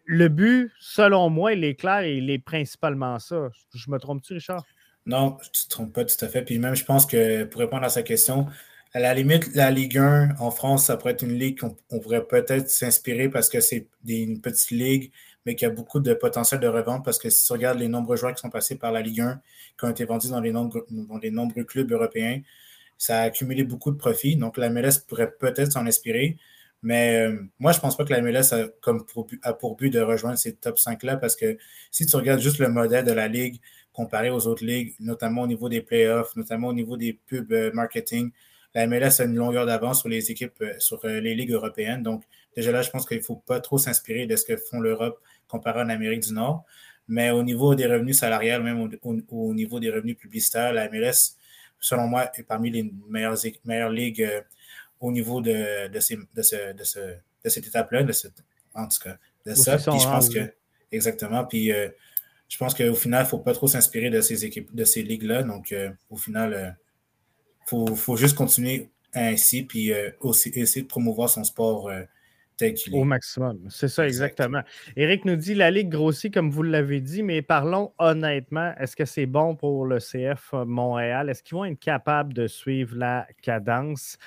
le 0.05 0.27
but, 0.29 0.71
selon 0.79 1.29
moi, 1.29 1.53
il 1.53 1.63
est 1.63 1.75
clair 1.75 2.01
et 2.01 2.17
il 2.17 2.29
est 2.29 2.39
principalement 2.39 3.19
ça. 3.19 3.49
Je 3.73 3.89
me 3.89 3.97
trompe-tu, 3.97 4.33
Richard? 4.33 4.63
Non, 5.05 5.37
tu 5.41 5.49
ne 5.49 5.63
te 5.65 5.69
trompes 5.69 5.93
pas 5.93 6.05
tout 6.05 6.23
à 6.23 6.27
fait. 6.27 6.43
Puis 6.43 6.59
même, 6.59 6.75
je 6.75 6.85
pense 6.85 7.05
que 7.05 7.43
pour 7.43 7.59
répondre 7.59 7.83
à 7.83 7.89
sa 7.89 8.03
question, 8.03 8.47
à 8.93 8.99
la 8.99 9.13
limite, 9.13 9.53
la 9.55 9.71
Ligue 9.71 9.97
1 9.97 10.35
en 10.39 10.51
France, 10.51 10.85
ça 10.85 10.97
pourrait 10.97 11.13
être 11.13 11.23
une 11.23 11.37
ligue 11.37 11.59
qu'on 11.59 11.99
pourrait 11.99 12.25
peut-être 12.25 12.69
s'inspirer 12.69 13.27
parce 13.27 13.49
que 13.49 13.59
c'est 13.59 13.87
une 14.07 14.39
petite 14.39 14.71
ligue, 14.71 15.11
mais 15.45 15.55
qui 15.55 15.65
a 15.65 15.69
beaucoup 15.69 15.99
de 15.99 16.13
potentiel 16.13 16.59
de 16.59 16.67
revente 16.67 17.03
parce 17.03 17.17
que 17.17 17.29
si 17.29 17.45
tu 17.45 17.53
regardes 17.53 17.79
les 17.79 17.87
nombreux 17.87 18.15
joueurs 18.15 18.33
qui 18.33 18.41
sont 18.41 18.51
passés 18.51 18.77
par 18.77 18.91
la 18.91 19.01
Ligue 19.01 19.21
1, 19.21 19.41
qui 19.77 19.85
ont 19.85 19.89
été 19.89 20.05
vendus 20.05 20.29
dans 20.29 20.39
les, 20.39 20.51
nombreux, 20.51 20.85
dans 20.89 21.17
les 21.17 21.31
nombreux 21.31 21.63
clubs 21.63 21.91
européens, 21.91 22.41
ça 22.97 23.19
a 23.19 23.21
accumulé 23.23 23.63
beaucoup 23.63 23.91
de 23.91 23.97
profits. 23.97 24.35
Donc 24.35 24.57
la 24.57 24.69
MLS 24.69 24.99
pourrait 25.07 25.31
peut-être 25.31 25.71
s'en 25.71 25.85
inspirer. 25.85 26.37
Mais 26.83 27.27
euh, 27.27 27.39
moi, 27.59 27.71
je 27.71 27.79
pense 27.79 27.95
pas 27.95 28.03
que 28.03 28.11
la 28.11 28.21
MLS 28.21 28.53
a, 28.53 28.67
pour, 29.53 29.75
but 29.77 29.89
de 29.89 30.01
rejoindre 30.01 30.37
ces 30.37 30.53
top 30.53 30.75
5-là 30.75 31.15
parce 31.15 31.37
que 31.37 31.57
si 31.91 32.05
tu 32.05 32.15
regardes 32.17 32.41
juste 32.41 32.59
le 32.59 32.67
modèle 32.67 33.05
de 33.05 33.13
la 33.13 33.29
Ligue 33.29 33.61
comparé 33.93 34.29
aux 34.29 34.47
autres 34.47 34.65
ligues, 34.65 34.93
notamment 34.99 35.43
au 35.43 35.47
niveau 35.47 35.69
des 35.69 35.81
playoffs, 35.81 36.35
notamment 36.35 36.67
au 36.67 36.73
niveau 36.73 36.97
des 36.97 37.13
pubs 37.13 37.51
euh, 37.53 37.71
marketing, 37.73 38.31
la 38.75 38.85
MLS 38.85 39.21
a 39.21 39.23
une 39.23 39.35
longueur 39.35 39.65
d'avance 39.65 40.01
sur 40.01 40.09
les 40.09 40.29
équipes, 40.29 40.61
euh, 40.61 40.73
sur 40.79 40.99
les 41.05 41.35
ligues 41.35 41.51
européennes. 41.51 42.03
Donc, 42.03 42.23
déjà 42.55 42.71
là, 42.73 42.81
je 42.81 42.89
pense 42.89 43.05
qu'il 43.05 43.17
ne 43.17 43.23
faut 43.23 43.37
pas 43.37 43.61
trop 43.61 43.77
s'inspirer 43.77 44.25
de 44.25 44.35
ce 44.35 44.43
que 44.43 44.57
font 44.57 44.81
l'Europe 44.81 45.21
comparé 45.47 45.81
en 45.81 45.89
Amérique 45.89 46.23
du 46.23 46.33
Nord. 46.33 46.65
Mais 47.07 47.31
au 47.31 47.43
niveau 47.43 47.75
des 47.75 47.85
revenus 47.85 48.17
salariales, 48.17 48.63
même 48.63 48.89
au, 49.29 49.53
niveau 49.53 49.79
des 49.79 49.89
revenus 49.89 50.17
publicitaires, 50.17 50.73
la 50.73 50.89
MLS, 50.89 51.37
selon 51.79 52.07
moi, 52.07 52.29
est 52.35 52.43
parmi 52.43 52.71
les 52.71 52.91
meilleures, 53.09 53.37
meilleures 53.65 53.89
ligues 53.89 54.43
au 55.03 55.11
niveau 55.11 55.41
de, 55.41 55.89
de, 55.89 55.99
ces, 55.99 56.15
de, 56.15 56.41
ce, 56.41 56.73
de, 56.73 56.83
ce, 56.83 56.99
de 57.43 57.49
cette 57.49 57.67
étape-là, 57.67 58.03
de 58.03 58.13
cette, 58.13 58.41
en 58.73 58.87
tout 58.87 58.99
cas, 59.03 59.17
de 59.45 59.53
ça. 59.53 59.75
Puis 59.75 59.99
je 59.99 60.05
pense 60.05 60.29
que, 60.29 60.53
exactement, 60.93 61.43
puis 61.43 61.73
euh, 61.73 61.89
je 62.47 62.57
pense 62.57 62.73
qu'au 62.73 62.95
final, 62.95 63.21
il 63.21 63.25
ne 63.25 63.29
faut 63.29 63.39
pas 63.39 63.53
trop 63.53 63.67
s'inspirer 63.67 64.09
de 64.09 64.21
ces 64.21 64.45
équipes, 64.45 64.73
de 64.73 64.85
ces 64.85 65.03
ligues-là. 65.03 65.43
Donc, 65.43 65.73
euh, 65.73 65.89
au 66.09 66.15
final, 66.15 66.51
il 66.51 66.55
euh, 66.55 66.71
faut, 67.67 67.95
faut, 67.95 68.15
juste 68.15 68.37
continuer 68.37 68.91
ainsi, 69.13 69.63
puis 69.63 69.91
aussi 70.21 70.49
essayer 70.55 70.83
de 70.83 70.87
promouvoir 70.87 71.29
son 71.29 71.43
sport 71.43 71.91
tel 72.57 72.73
qu'il 72.73 72.95
est. 72.95 72.97
Au 72.97 73.03
maximum. 73.03 73.59
C'est 73.69 73.89
ça, 73.89 74.07
exactement. 74.07 74.61
Eric 74.95 75.25
nous 75.25 75.35
dit 75.35 75.53
la 75.53 75.69
Ligue 75.69 75.89
grossit, 75.89 76.33
comme 76.33 76.49
vous 76.49 76.63
l'avez 76.63 77.01
dit, 77.01 77.21
mais 77.23 77.41
parlons 77.41 77.93
honnêtement, 77.99 78.73
est-ce 78.79 78.95
que 78.95 79.05
c'est 79.05 79.27
bon 79.27 79.55
pour 79.55 79.85
le 79.85 79.99
CF 79.99 80.53
Montréal? 80.53 81.29
Est-ce 81.29 81.43
qu'ils 81.43 81.55
vont 81.55 81.65
être 81.65 81.79
capables 81.79 82.33
de 82.33 82.47
suivre 82.47 82.95
la 82.95 83.27
cadence? 83.43 84.17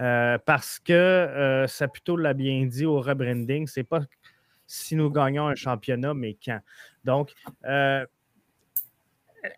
Euh, 0.00 0.38
parce 0.44 0.80
que 0.80 0.92
euh, 0.92 1.66
ça 1.68 1.86
plutôt 1.86 2.16
l'a 2.16 2.34
bien 2.34 2.66
dit 2.66 2.84
au 2.84 3.00
rebranding, 3.00 3.66
c'est 3.68 3.84
pas 3.84 4.00
si 4.66 4.96
nous 4.96 5.10
gagnons 5.10 5.46
un 5.46 5.54
championnat, 5.54 6.14
mais 6.14 6.36
quand. 6.44 6.60
Donc, 7.04 7.32
euh, 7.64 8.04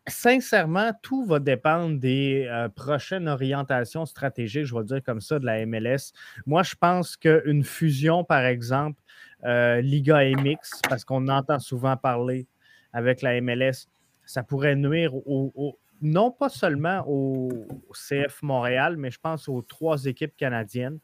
sincèrement, 0.07 0.93
tout 1.01 1.25
va 1.25 1.39
dépendre 1.39 1.99
des 1.99 2.51
prochaines 2.75 3.29
orientations 3.29 4.05
stratégiques, 4.05 4.65
je 4.65 4.75
vais 4.75 4.81
le 4.81 4.87
dire 4.87 5.03
comme 5.03 5.21
ça, 5.21 5.39
de 5.39 5.47
la 5.47 5.65
MLS. 5.65 6.13
Moi, 6.45 6.65
je 6.65 6.75
pense 6.75 7.17
qu'une 7.17 7.63
fusion, 7.63 8.25
par 8.25 8.45
exemple, 8.45 9.01
Liga 9.45 10.25
MX, 10.25 10.81
parce 10.89 11.05
qu'on 11.05 11.29
entend 11.29 11.61
souvent 11.61 11.97
parler 11.97 12.49
avec 12.93 13.23
la 13.23 13.41
MLS, 13.41 13.87
ça 14.25 14.43
pourrait 14.43 14.75
nuire 14.75 15.15
au, 15.15 15.79
non 16.03 16.31
pas 16.31 16.49
seulement 16.49 17.05
au 17.07 17.49
CF 17.93 18.43
Montréal, 18.43 18.97
mais 18.97 19.11
je 19.11 19.19
pense 19.21 19.49
aux 19.49 19.63
trois 19.63 20.05
équipes 20.07 20.37
canadiennes. 20.37 20.99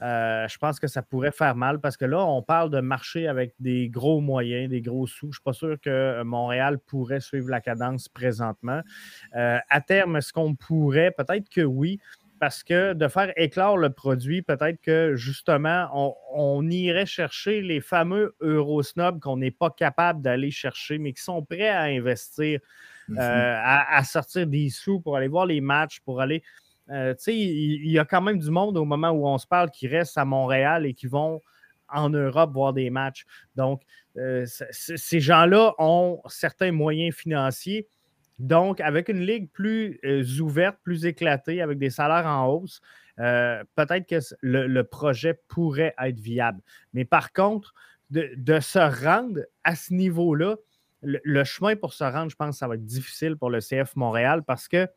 euh, 0.00 0.48
je 0.48 0.58
pense 0.58 0.80
que 0.80 0.88
ça 0.88 1.02
pourrait 1.02 1.30
faire 1.32 1.54
mal 1.54 1.80
parce 1.80 1.96
que 1.96 2.04
là, 2.04 2.24
on 2.24 2.42
parle 2.42 2.70
de 2.70 2.80
marché 2.80 3.28
avec 3.28 3.54
des 3.60 3.88
gros 3.88 4.20
moyens, 4.20 4.68
des 4.68 4.80
gros 4.80 5.06
sous. 5.06 5.26
Je 5.26 5.28
ne 5.28 5.32
suis 5.32 5.42
pas 5.44 5.52
sûr 5.52 5.76
que 5.80 6.22
Montréal 6.24 6.78
pourrait 6.78 7.20
suivre 7.20 7.50
la 7.50 7.60
cadence 7.60 8.08
présentement. 8.08 8.80
Euh, 9.36 9.58
à 9.68 9.80
terme, 9.80 10.16
est-ce 10.16 10.32
qu'on 10.32 10.54
pourrait? 10.56 11.12
Peut-être 11.12 11.48
que 11.48 11.60
oui 11.60 12.00
parce 12.42 12.64
que 12.64 12.92
de 12.92 13.06
faire 13.06 13.32
éclore 13.36 13.78
le 13.78 13.90
produit, 13.90 14.42
peut-être 14.42 14.80
que 14.80 15.14
justement, 15.14 15.88
on, 16.34 16.68
irait 16.68 17.06
chercher 17.06 17.62
les 17.62 17.80
fameux 17.80 18.34
Eurosnobs 18.40 19.20
qu'on 19.20 19.36
n'est 19.36 19.52
pas 19.52 19.70
capable 19.70 20.22
d'aller 20.22 20.50
chercher, 20.50 20.98
mais 20.98 21.12
qui 21.12 21.22
sont 21.22 21.44
prêts 21.44 21.68
à 21.68 21.82
investir, 21.82 22.58
mhm. 23.12 23.18
euh, 23.18 23.60
à, 23.62 24.04
sortir 24.04 24.46
des 24.46 24.68
sous 24.70 25.00
pour 25.00 25.16
aller 25.16 25.28
voir 25.28 25.46
les 25.46 25.60
matchs, 25.60 26.00
pour 26.00 26.20
aller. 26.20 26.42
Euh, 26.90 27.14
tu 27.14 27.24
sais, 27.24 27.36
il, 27.36 27.90
y, 27.90 27.98
a 27.98 28.04
quand 28.04 28.20
même 28.20 28.38
du 28.38 28.50
monde 28.50 28.76
au 28.76 28.84
moment 28.84 29.10
où 29.10 29.26
on 29.26 29.38
se 29.38 29.46
parle 29.46 29.70
qui 29.70 29.86
reste 29.86 30.18
à 30.18 30.24
Montréal 30.24 30.84
et 30.84 30.94
qui 30.94 31.06
vont 31.06 31.40
en 31.88 32.10
Europe 32.10 32.52
voir 32.52 32.72
des 32.72 32.90
matchs. 32.90 33.24
Donc, 33.54 33.82
euh, 34.16 34.44
ces 34.70 35.20
gens-là 35.20 35.74
ont 35.78 36.20
certains 36.26 36.72
moyens 36.72 37.14
financiers 37.14 37.86
donc, 38.38 38.80
avec 38.80 39.08
une 39.08 39.20
ligue 39.20 39.48
plus 39.52 40.00
ouverte, 40.40 40.76
plus 40.82 41.06
éclatée, 41.06 41.62
avec 41.62 41.78
des 41.78 41.90
salaires 41.90 42.26
en 42.26 42.46
hausse, 42.48 42.80
peut-être 43.16 44.06
que 44.06 44.18
le, 44.40 44.82
projet 44.82 45.40
pourrait 45.46 45.94
être 46.02 46.18
viable. 46.18 46.60
Mais 46.92 47.04
par 47.04 47.32
contre, 47.32 47.72
de, 48.12 48.60
se 48.60 49.04
rendre 49.04 49.40
à 49.64 49.74
ce 49.74 49.94
niveau-là, 49.94 50.56
le, 51.02 51.44
chemin 51.44 51.76
pour 51.76 51.92
se 51.92 52.04
rendre, 52.04 52.30
je 52.30 52.36
pense 52.36 52.54
que 52.54 52.58
ça 52.58 52.68
va 52.68 52.74
être 52.74 52.84
difficile 52.84 53.36
pour 53.36 53.50
le 53.50 53.60
CF 53.60 53.96
Montréal 53.96 54.42
parce 54.44 54.68
que 54.68 54.88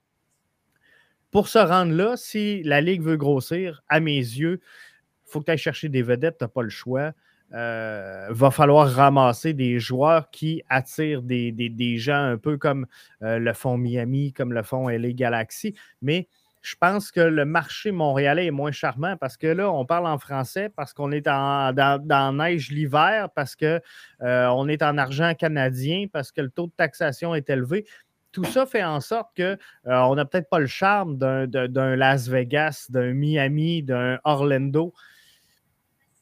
pour 1.32 1.48
se 1.48 1.60
rendre 1.60 1.94
là, 1.94 2.16
si 2.16 2.64
la 2.64 2.82
Ligue 2.82 3.02
veut 3.02 3.18
grossir, 3.18 3.84
à 3.90 4.00
mes 4.00 4.18
yeux, 4.18 4.62
il 4.62 5.32
faut 5.32 5.40
que 5.40 5.46
tu 5.46 5.52
ailles 5.52 5.58
chercher 5.58 5.90
des 5.90 6.02
vedettes, 6.02 6.38
tu 6.38 6.44
n'as 6.44 6.50
pas 6.50 6.62
le 6.62 6.70
choix. 6.70 7.14
Euh, 7.54 8.28
va 8.32 8.50
falloir 8.50 8.90
ramasser 8.90 9.54
des 9.54 9.80
joueurs 9.80 10.32
qui 10.32 10.64
attirent 10.68 11.22
des, 11.22 11.98
gens 11.98 12.24
un 12.24 12.38
peu 12.38 12.58
comme 12.58 12.88
euh, 13.22 13.38
le 13.38 13.54
fond 13.54 13.78
Miami, 13.78 14.34
comme 14.34 14.52
le 14.52 14.64
fond 14.64 14.90
LA 14.90 15.12
Galaxy. 15.12 15.76
Mais 16.02 16.28
je 16.66 16.76
pense 16.80 17.12
que 17.12 17.20
le 17.20 17.46
marché 17.46 17.92
montréalais 17.92 18.48
est 18.48 18.52
moins 18.52 18.72
charmant 18.72 19.18
parce 19.18 19.38
que 19.38 19.46
là, 19.46 19.72
on 19.72 19.86
parle 19.86 20.08
en 20.08 20.18
français 20.18 20.70
parce 20.76 20.94
qu'on 20.94 21.12
est 21.12 21.28
en, 21.28 21.72
dans, 21.74 22.36
neige 22.36 22.72
l'hiver, 22.72 23.30
parce 23.36 23.56
qu'on 23.56 23.80
euh, 24.24 24.68
est 24.68 24.82
en 24.82 24.98
argent 24.98 25.36
canadien, 25.36 26.08
parce 26.12 26.32
que 26.32 26.42
le 26.42 26.50
taux 26.50 26.66
de 26.66 26.72
taxation 26.76 27.36
est 27.36 27.52
élevé. 27.52 27.86
Tout 28.32 28.46
ça 28.46 28.66
fait 28.66 28.84
en 28.84 29.00
sorte 29.00 29.30
qu'on 29.38 30.16
n'a 30.16 30.26
peut-être 30.26 30.50
pas 30.50 30.60
le 30.60 30.66
charme 30.66 31.18
d'un 31.18 31.96
Las 31.96 32.28
Vegas, 32.28 32.88
d'un 32.90 33.14
Miami, 33.14 33.84
d'un 33.84 34.18
Orlando. 34.24 34.92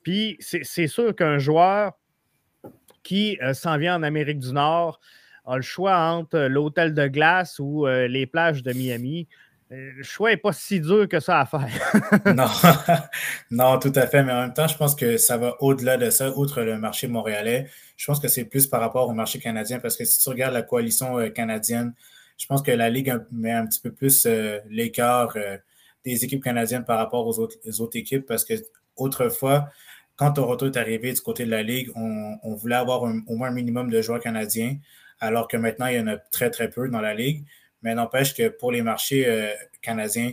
Puis 0.03 0.35
c'est 0.41 0.87
sûr 0.87 1.15
qu'un 1.15 1.37
joueur 1.37 1.93
qui 3.01 3.39
euh, 3.41 3.53
s'en 3.53 3.77
vient 3.77 3.95
en 3.95 4.03
Amérique 4.03 4.39
du 4.39 4.51
Nord 4.51 4.99
a 5.45 5.55
le 5.55 5.61
choix 5.61 5.97
entre 5.97 6.39
l'hôtel 6.39 6.93
de 6.93 7.07
glace 7.07 7.59
ou 7.59 7.87
euh, 7.87 8.07
les 8.07 8.25
plages 8.25 8.63
de 8.63 8.73
Miami. 8.73 9.27
Euh, 9.73 9.91
le 9.95 10.03
choix 10.03 10.29
n'est 10.29 10.37
pas 10.37 10.53
si 10.53 10.79
dur 10.79 11.07
que 11.09 11.19
ça 11.19 11.39
à 11.39 11.45
faire. 11.45 11.67
non. 12.35 12.47
non, 13.51 13.79
tout 13.79 13.91
à 13.95 14.05
fait. 14.05 14.23
Mais 14.23 14.31
en 14.31 14.41
même 14.41 14.53
temps, 14.53 14.67
je 14.67 14.77
pense 14.77 14.95
que 14.95 15.17
ça 15.17 15.37
va 15.37 15.55
au-delà 15.61 15.97
de 15.97 16.09
ça, 16.11 16.37
outre 16.37 16.61
le 16.61 16.77
marché 16.77 17.07
montréalais. 17.07 17.67
Je 17.97 18.05
pense 18.05 18.19
que 18.19 18.27
c'est 18.27 18.45
plus 18.45 18.67
par 18.67 18.81
rapport 18.81 19.09
au 19.09 19.13
marché 19.13 19.39
canadien 19.39 19.79
parce 19.79 19.97
que 19.97 20.05
si 20.05 20.19
tu 20.19 20.29
regardes 20.29 20.53
la 20.53 20.61
coalition 20.61 21.29
canadienne, 21.31 21.93
je 22.37 22.45
pense 22.45 22.61
que 22.61 22.71
la 22.71 22.89
Ligue 22.89 23.15
met 23.31 23.51
un 23.51 23.65
petit 23.65 23.79
peu 23.79 23.91
plus 23.91 24.27
l'écart 24.69 25.35
des 26.03 26.23
équipes 26.23 26.43
canadiennes 26.43 26.85
par 26.85 26.97
rapport 26.97 27.25
aux 27.25 27.39
autres, 27.39 27.57
aux 27.65 27.81
autres 27.81 27.97
équipes 27.97 28.25
parce 28.25 28.43
que 28.45 28.53
autrefois, 28.95 29.69
quand 30.15 30.33
Toronto 30.33 30.65
est 30.67 30.77
arrivé 30.77 31.13
du 31.13 31.21
côté 31.21 31.45
de 31.45 31.51
la 31.51 31.63
Ligue, 31.63 31.91
on, 31.95 32.53
voulait 32.55 32.75
avoir 32.75 33.03
au 33.03 33.35
moins 33.35 33.49
un 33.49 33.53
minimum 33.53 33.89
de 33.89 34.01
joueurs 34.01 34.19
canadiens, 34.19 34.77
alors 35.19 35.47
que 35.47 35.57
maintenant, 35.57 35.87
il 35.87 35.97
y 35.97 35.99
en 35.99 36.07
a 36.07 36.17
très, 36.17 36.49
très 36.49 36.69
peu 36.69 36.89
dans 36.89 37.01
la 37.01 37.13
Ligue. 37.13 37.45
Mais 37.83 37.93
n'empêche 37.93 38.33
que 38.33 38.47
pour 38.47 38.71
les 38.71 38.81
marchés 38.81 39.27
euh, 39.27 39.49
canadiens, 39.81 40.31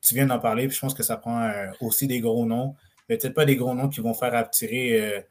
tu 0.00 0.14
viens 0.14 0.26
d'en 0.26 0.38
parler, 0.38 0.68
puis 0.68 0.76
je 0.76 0.80
pense 0.80 0.94
que 0.94 1.02
ça 1.02 1.16
prend 1.16 1.42
euh, 1.42 1.66
aussi 1.80 2.06
des 2.06 2.20
gros 2.20 2.44
noms. 2.44 2.76
Peut-être 3.08 3.34
pas 3.34 3.46
des 3.46 3.56
gros 3.56 3.74
noms 3.74 3.88
qui 3.88 4.00
vont 4.00 4.14
faire 4.14 4.34
attirer 4.34 5.24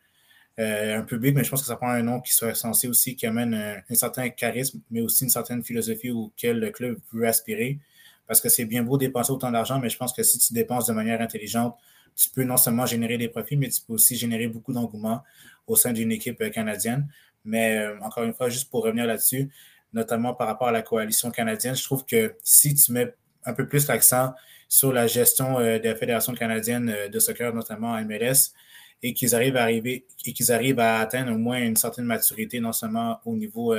euh, 0.60 0.98
un 1.00 1.04
public, 1.04 1.36
mais 1.36 1.44
je 1.44 1.50
pense 1.50 1.62
que 1.62 1.68
ça 1.68 1.76
prend 1.76 1.90
un 1.90 2.02
nom 2.02 2.20
qui 2.20 2.34
soit 2.34 2.56
censé 2.56 2.88
aussi, 2.88 3.16
qui 3.16 3.26
amène 3.28 3.54
un, 3.54 3.96
certain 3.96 4.30
charisme, 4.30 4.82
mais 4.90 5.02
aussi 5.02 5.24
une 5.24 5.30
certaine 5.30 5.64
philosophie 5.64 6.12
auquel 6.12 6.60
le 6.60 6.72
club 6.72 7.00
veut 7.12 7.28
aspirer. 7.28 7.80
Parce 8.28 8.42
que 8.42 8.50
c'est 8.50 8.66
bien 8.66 8.84
beau 8.84 8.98
dépenser 8.98 9.32
autant 9.32 9.52
d'argent, 9.52 9.80
mais 9.80 9.90
je 9.90 9.98
pense 9.98 10.14
que 10.14 10.24
si 10.24 10.40
tu 10.40 10.54
dépenses 10.54 10.88
de 10.88 10.94
manière 10.94 11.22
intelligente, 11.22 11.76
tu 12.16 12.30
peux 12.30 12.44
non 12.44 12.58
seulement 12.58 12.86
générer 12.86 13.18
des 13.18 13.28
profits, 13.28 13.58
mais 13.58 13.70
tu 13.70 13.82
peux 13.82 13.94
aussi 13.94 14.16
générer 14.16 14.48
beaucoup 14.48 14.74
d'engouement 14.74 15.24
au 15.68 15.76
sein 15.76 15.94
d'une 15.94 16.12
équipe 16.12 16.50
canadienne. 16.52 17.08
Mais 17.46 17.86
encore 18.02 18.24
une 18.24 18.34
fois, 18.34 18.50
juste 18.50 18.70
pour 18.70 18.84
revenir 18.84 19.06
là-dessus, 19.06 19.52
notamment 19.94 20.34
par 20.34 20.48
rapport 20.48 20.68
à 20.68 20.72
la 20.72 20.82
coalition 20.82 21.32
canadienne, 21.32 21.76
je 21.76 21.84
trouve 21.84 22.06
que 22.06 22.36
si 22.44 22.74
tu 22.74 22.92
mets 22.92 23.14
un 23.46 23.54
peu 23.54 23.68
plus 23.68 23.88
l'accent 23.88 24.34
sur 24.68 24.92
la 24.92 25.08
gestion 25.08 25.60
euh, 25.60 25.80
de 25.80 25.90
la 25.90 25.96
Fédération 25.96 26.34
canadienne 26.34 26.94
de 27.12 27.20
soccer, 27.20 27.54
notamment 27.54 27.96
MLS, 28.04 28.54
et 29.02 29.14
qu'ils 29.14 29.36
arrivent 29.36 29.58
à 29.58 29.64
arriver 29.64 30.06
et 30.26 30.34
qu'ils 30.34 30.52
arrivent 30.52 30.80
à 30.80 31.00
atteindre 31.00 31.34
au 31.34 31.38
moins 31.38 31.60
une 31.60 31.76
certaine 31.76 32.06
maturité, 32.06 32.60
non 32.60 32.72
seulement 32.72 33.20
au 33.26 33.36
niveau 33.36 33.76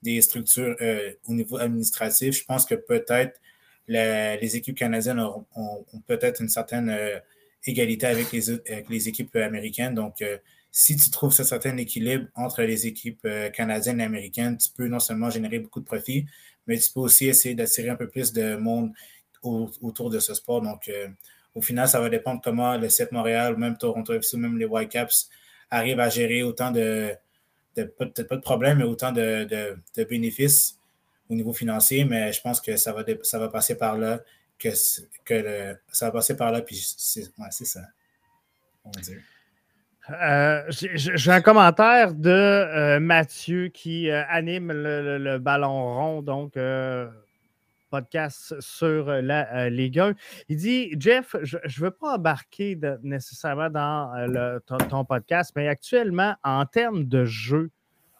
des 0.00 0.22
structures, 0.22 0.74
au 1.26 1.34
niveau 1.34 1.58
administratif, 1.58 2.38
je 2.38 2.44
pense 2.44 2.64
que 2.64 2.74
peut-être 2.74 3.38
les 3.86 4.56
équipes 4.56 4.78
canadiennes 4.78 5.20
ont, 5.20 5.84
peut-être 6.06 6.40
une 6.40 6.48
certaine 6.48 7.20
égalité 7.66 8.06
avec 8.06 8.32
les, 8.32 8.50
avec 8.50 8.88
les 8.88 9.08
équipes 9.08 9.36
américaines. 9.36 9.94
Donc, 9.94 10.22
euh, 10.22 10.38
si 10.78 10.94
tu 10.94 11.10
trouves 11.10 11.32
ce 11.32 11.42
certain 11.42 11.74
équilibre 11.78 12.28
entre 12.34 12.60
les 12.62 12.86
équipes 12.86 13.24
euh, 13.24 13.48
canadiennes 13.48 13.98
et 13.98 14.04
américaines, 14.04 14.58
tu 14.58 14.68
peux 14.68 14.88
non 14.88 14.98
seulement 14.98 15.30
générer 15.30 15.58
beaucoup 15.58 15.80
de 15.80 15.86
profits, 15.86 16.26
mais 16.66 16.76
tu 16.76 16.92
peux 16.92 17.00
aussi 17.00 17.28
essayer 17.28 17.54
d'attirer 17.54 17.88
un 17.88 17.96
peu 17.96 18.10
plus 18.10 18.30
de 18.34 18.56
monde 18.56 18.92
autour 19.42 20.10
de 20.10 20.18
ce 20.18 20.34
sport. 20.34 20.60
Donc, 20.60 20.88
euh, 20.88 21.08
au 21.54 21.62
final, 21.62 21.88
ça 21.88 21.98
va 21.98 22.10
dépendre 22.10 22.42
comment 22.44 22.76
le 22.76 22.90
CEP 22.90 23.10
Montréal, 23.12 23.56
même 23.56 23.78
Toronto 23.78 24.12
FC, 24.12 24.36
même 24.36 24.58
les 24.58 24.66
Whitecaps 24.66 25.30
arrivent 25.70 26.00
à 26.00 26.10
gérer 26.10 26.42
autant 26.42 26.70
de, 26.70 27.16
pas 27.74 28.04
de 28.36 28.42
problèmes, 28.42 28.76
mais 28.76 28.84
autant 28.84 29.12
de, 29.12 29.78
bénéfices 30.10 30.78
au 31.30 31.34
niveau 31.34 31.54
financier. 31.54 32.04
Mais 32.04 32.34
je 32.34 32.42
pense 32.42 32.60
que 32.60 32.76
ça 32.76 32.92
va, 32.92 33.02
ça 33.22 33.38
va 33.38 33.48
passer 33.48 33.76
par 33.78 33.96
là 33.96 34.20
que, 34.58 34.68
que 35.24 35.74
ça 35.90 36.04
va 36.04 36.12
passer 36.12 36.36
par 36.36 36.52
là, 36.52 36.60
puis 36.60 36.76
c'est 36.98 37.24
ça. 37.64 37.80
On 38.84 38.90
va 38.90 39.00
dire. 39.00 39.22
Euh, 40.10 40.62
j'ai 40.68 41.30
un 41.32 41.40
commentaire 41.40 42.14
de 42.14 42.30
euh, 42.30 43.00
Mathieu 43.00 43.68
qui 43.68 44.08
euh, 44.08 44.22
anime 44.28 44.70
le, 44.72 45.38
ballon 45.38 45.94
rond, 45.94 46.22
donc 46.22 46.56
podcast 47.90 48.60
sur 48.60 49.06
la 49.06 49.68
Ligue 49.68 49.98
1. 49.98 50.14
Il 50.48 50.56
dit 50.58 50.94
Jeff, 50.98 51.34
je 51.42 51.56
ne 51.56 51.84
veux 51.84 51.90
pas 51.90 52.14
embarquer 52.16 52.78
nécessairement 53.02 53.70
dans 53.70 54.12
le, 54.28 54.60
ton, 54.88 55.04
podcast, 55.04 55.52
mais 55.56 55.66
actuellement, 55.66 56.34
en 56.44 56.66
termes 56.66 57.04
de 57.04 57.24
jeu, 57.24 57.70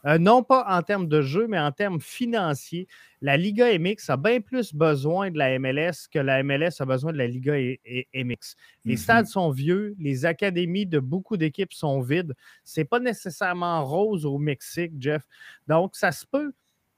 euh, 0.07 0.17
non 0.17 0.41
pas 0.41 0.65
en 0.69 0.81
termes 0.81 1.07
de 1.07 1.21
jeu, 1.21 1.47
mais 1.47 1.59
en 1.59 1.71
termes 1.71 1.99
financiers. 1.99 2.87
La 3.21 3.35
Liga 3.35 3.77
MX 3.77 4.09
a 4.09 4.17
bien 4.17 4.39
plus 4.41 4.73
besoin 4.73 5.31
de 5.31 5.37
la 5.37 5.57
MLS 5.59 6.07
que 6.11 6.19
la 6.19 6.43
MLS 6.43 6.79
a 6.79 6.85
besoin 6.85 7.11
de 7.11 7.17
la 7.17 7.27
Liga 7.27 7.53
MX. 7.53 8.55
Les 8.85 8.93
mhm. 8.93 8.97
stades 8.97 9.25
sont 9.27 9.49
vieux, 9.49 9.95
les 9.99 10.25
académies 10.25 10.85
de 10.85 10.99
beaucoup 10.99 11.35
d'équipes 11.35 11.73
sont 11.73 11.99
vides. 12.01 12.33
Ce 12.63 12.79
n'est 12.79 12.85
pas 12.85 12.99
nécessairement 12.99 13.83
rose 13.83 14.25
au 14.25 14.37
Mexique, 14.37 14.93
Jeff. 14.99 15.23
Donc, 15.67 15.95
ça 15.95 16.11
se 16.11 16.25
peut 16.25 16.53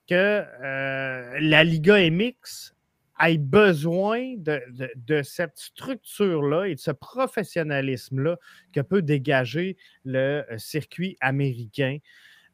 que 0.07 0.43
euh, 0.63 1.39
la 1.39 1.63
Liga 1.63 1.97
MX 2.09 2.73
ait 3.21 3.37
besoin 3.37 4.35
de, 4.37 4.61
de 4.95 5.21
cette 5.23 5.57
structure-là 5.57 6.65
et 6.65 6.75
de 6.75 6.79
ce 6.79 6.91
professionnalisme-là 6.91 8.37
que 8.73 8.81
peut 8.81 9.01
dégager 9.01 9.77
le 10.05 10.45
euh, 10.51 10.57
circuit 10.57 11.17
américain. 11.21 11.97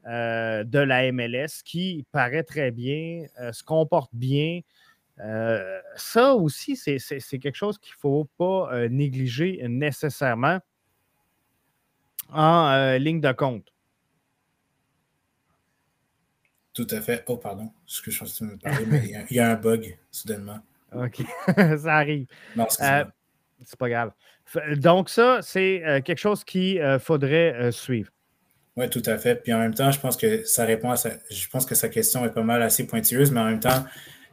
Euh, 0.08 0.64
de 0.64 0.78
la 0.78 1.12
MLS 1.12 1.64
qui 1.64 2.06
paraît 2.12 2.44
très 2.44 2.70
bien, 2.70 3.26
euh, 3.40 3.52
se 3.52 3.64
comporte 3.64 4.12
bien. 4.14 4.60
Euh, 5.20 5.82
ça 5.96 6.36
aussi, 6.36 6.76
c'est 6.76 7.00
quelque 7.40 7.56
chose 7.56 7.80
qu'il 7.80 7.94
ne 7.94 8.00
faut 8.00 8.30
pas 8.38 8.88
négliger 8.88 9.66
nécessairement 9.68 10.60
en 12.30 12.98
ligne 13.00 13.22
de 13.22 13.32
compte. 13.32 13.74
Tout 16.74 16.88
à 16.92 17.02
fait. 17.02 17.24
Oh, 17.28 17.38
pardon. 17.38 17.72
Ce 17.86 18.02
que 18.02 18.12
je 18.12 18.20
pense 18.20 18.38
que 18.38 18.46
me 18.46 18.58
parler, 18.58 18.86
mais 18.86 19.26
il 19.30 19.38
y, 19.38 19.40
a 19.40 19.50
un 19.50 19.56
bug, 19.56 19.98
soudainement. 20.12 20.60
OK. 20.94 21.24
ça 21.78 21.96
arrive. 21.96 22.28
Non, 22.56 22.68
c'est 22.70 23.80
pas 23.80 23.90
grave. 23.90 24.12
Donc, 24.76 25.10
ça, 25.10 25.40
c'est 25.42 26.04
quelque 26.06 26.20
chose 26.20 26.44
qu'il 26.44 27.00
faudrait 27.00 27.72
suivre. 27.72 28.12
Oui, 28.78 28.90
tout 28.90 29.04
à 29.06 29.18
fait. 29.18 29.36
Puis 29.42 29.54
en 29.54 29.60
même 29.60 29.74
temps, 29.74 29.92
je 29.92 30.00
pense 30.00 30.18
que 30.18 30.44
ça 30.46 30.66
répond 30.66 30.92
à 30.92 30.98
sa, 30.98 31.12
je 31.30 31.48
pense 31.48 31.66
que 31.66 31.76
sa 31.76 31.88
question 31.88 32.26
est 32.26 32.32
pas 32.32 32.44
mal 32.44 32.62
assez 32.62 32.86
pointilleuse, 32.86 33.32
mais 33.32 33.40
en 33.40 33.46
même 33.46 33.60
temps, 33.60 33.86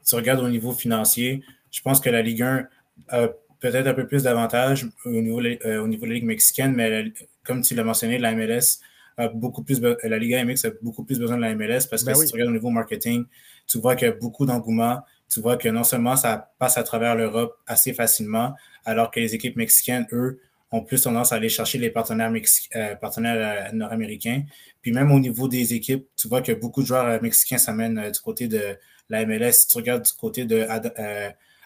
si 0.03 0.11
tu 0.11 0.15
regardes 0.17 0.41
au 0.41 0.49
niveau 0.49 0.73
financier, 0.73 1.45
je 1.71 1.81
pense 1.81 2.01
que 2.01 2.11
la 2.11 2.23
Ligue 2.23 2.43
1 2.43 2.67
a 3.09 3.29
peut-être 3.61 3.87
un 3.87 3.95
peu 3.95 4.07
plus 4.07 4.25
d'avantages 4.25 4.87
au, 5.05 5.11
niveau, 5.11 5.39
au 5.39 5.89
niveau 5.89 6.05
de 6.05 6.09
la 6.09 6.15
Ligue 6.15 6.25
mexicaine, 6.25 6.75
mais 6.75 7.13
comme 7.45 7.63
tu 7.63 7.75
l'as 7.75 7.85
mentionné, 7.85 8.19
la 8.19 8.35
MLS 8.35 8.81
a 9.17 9.29
beaucoup 9.29 9.63
plus, 9.63 9.81
la 9.81 10.19
Liga 10.19 10.45
MX 10.45 10.65
a 10.65 10.71
beaucoup 10.83 11.05
plus 11.05 11.19
besoin 11.19 11.37
de 11.37 11.43
la 11.43 11.55
MLS 11.55 11.87
parce 11.89 12.03
que 12.03 12.07
ben 12.07 12.15
si 12.15 12.27
tu 12.27 12.33
regardes 12.33 12.51
au 12.51 12.55
niveau 12.55 12.71
marketing, 12.71 13.25
tu 13.67 13.79
vois 13.79 13.95
qu'il 13.95 14.09
y 14.09 14.11
a 14.11 14.15
beaucoup 14.15 14.47
d'engouement. 14.47 15.03
Tu 15.29 15.41
vois 15.41 15.57
que 15.57 15.69
non 15.69 15.85
seulement 15.85 16.17
ça 16.17 16.53
passe 16.59 16.77
à 16.77 16.83
travers 16.83 17.15
l'Europe 17.15 17.57
assez 17.67 17.95
facilement, 17.95 18.55
alors 18.85 19.11
que 19.11 19.19
les 19.19 19.35
équipes 19.35 19.57
mexicaines, 19.57 20.07
eux, 20.13 20.41
ont 20.73 20.83
plus 20.83 21.03
tendance 21.03 21.33
à 21.33 21.37
aller 21.37 21.51
chercher 21.51 21.79
les 21.79 21.91
partenaires, 21.91 22.33
euh, 22.33 22.95
euh, 22.97 23.73
nord-américains. 23.73 24.43
Puis 24.81 24.93
même 24.93 25.13
au 25.13 25.21
niveau 25.21 25.47
des 25.47 25.75
équipes, 25.75 26.09
tu 26.17 26.29
vois 26.29 26.41
que 26.41 26.53
beaucoup 26.53 26.83
de 26.83 26.87
joueurs 26.87 27.07
euh, 27.07 27.19
mexicains 27.21 27.59
s'amènent 27.59 28.11
du 28.11 28.21
côté 28.21 28.49
de 28.49 28.77
la 29.11 29.27
MLS. 29.27 29.67
Tu 29.69 29.77
regardes 29.77 30.05
du 30.05 30.13
côté 30.13 30.47
de 30.47 30.67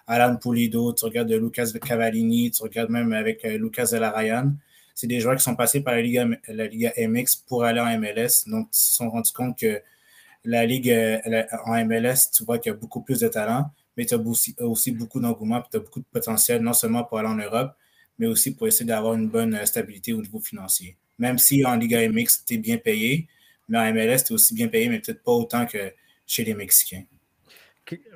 Alan 0.08 0.36
Pulido, 0.36 0.92
tu 0.92 1.04
regardes 1.04 1.28
de 1.28 1.36
Lucas 1.36 1.70
Cavallini, 1.80 2.50
tu 2.50 2.62
regardes 2.62 2.90
même 2.90 3.12
avec 3.12 3.44
Lucas 3.44 3.88
de 3.92 3.98
la 3.98 4.10
Ryan, 4.10 4.52
c'est 4.94 5.06
des 5.06 5.20
joueurs 5.20 5.36
qui 5.36 5.42
sont 5.42 5.56
passés 5.56 5.80
par 5.80 5.94
la 5.94 6.02
Liga, 6.02 6.26
MX 6.26 7.36
pour 7.46 7.64
aller 7.64 7.80
en 7.80 7.98
MLS. 7.98 8.48
Donc, 8.48 8.68
ils 8.72 8.76
se 8.78 8.94
sont 8.94 9.10
rendus 9.10 9.32
compte 9.32 9.58
que 9.58 9.80
la 10.44 10.64
Ligue 10.64 10.92
en 11.64 11.84
MLS, 11.84 12.30
tu 12.32 12.44
vois 12.44 12.58
qu'il 12.58 12.70
y 12.70 12.74
a 12.74 12.78
beaucoup 12.78 13.02
plus 13.02 13.20
de 13.20 13.28
talent, 13.28 13.70
mais 13.96 14.06
tu 14.06 14.14
as 14.14 14.18
aussi, 14.18 14.54
aussi 14.60 14.92
beaucoup 14.92 15.20
d'engouement, 15.20 15.62
tu 15.70 15.76
as 15.76 15.80
beaucoup 15.80 16.00
de 16.00 16.06
potentiel, 16.10 16.62
non 16.62 16.72
seulement 16.72 17.04
pour 17.04 17.18
aller 17.18 17.28
en 17.28 17.36
Europe, 17.36 17.72
mais 18.18 18.26
aussi 18.26 18.54
pour 18.54 18.66
essayer 18.66 18.86
d'avoir 18.86 19.14
une 19.14 19.28
bonne 19.28 19.54
euh, 19.54 19.64
stabilité 19.66 20.12
au 20.12 20.20
niveau 20.22 20.40
financier. 20.40 20.96
Même 21.18 21.38
si 21.38 21.64
en 21.64 21.76
Liga 21.76 22.06
MX, 22.08 22.44
tu 22.46 22.58
bien 22.58 22.78
payé, 22.78 23.26
mais 23.68 23.78
en 23.78 23.92
MLS, 23.92 24.24
tu 24.26 24.32
aussi 24.32 24.54
bien 24.54 24.68
payé, 24.68 24.88
mais 24.88 25.00
peut-être 25.00 25.22
pas 25.22 25.32
autant 25.32 25.66
que 25.66 25.92
chez 26.26 26.44
les 26.44 26.54
Mexicains. 26.54 27.04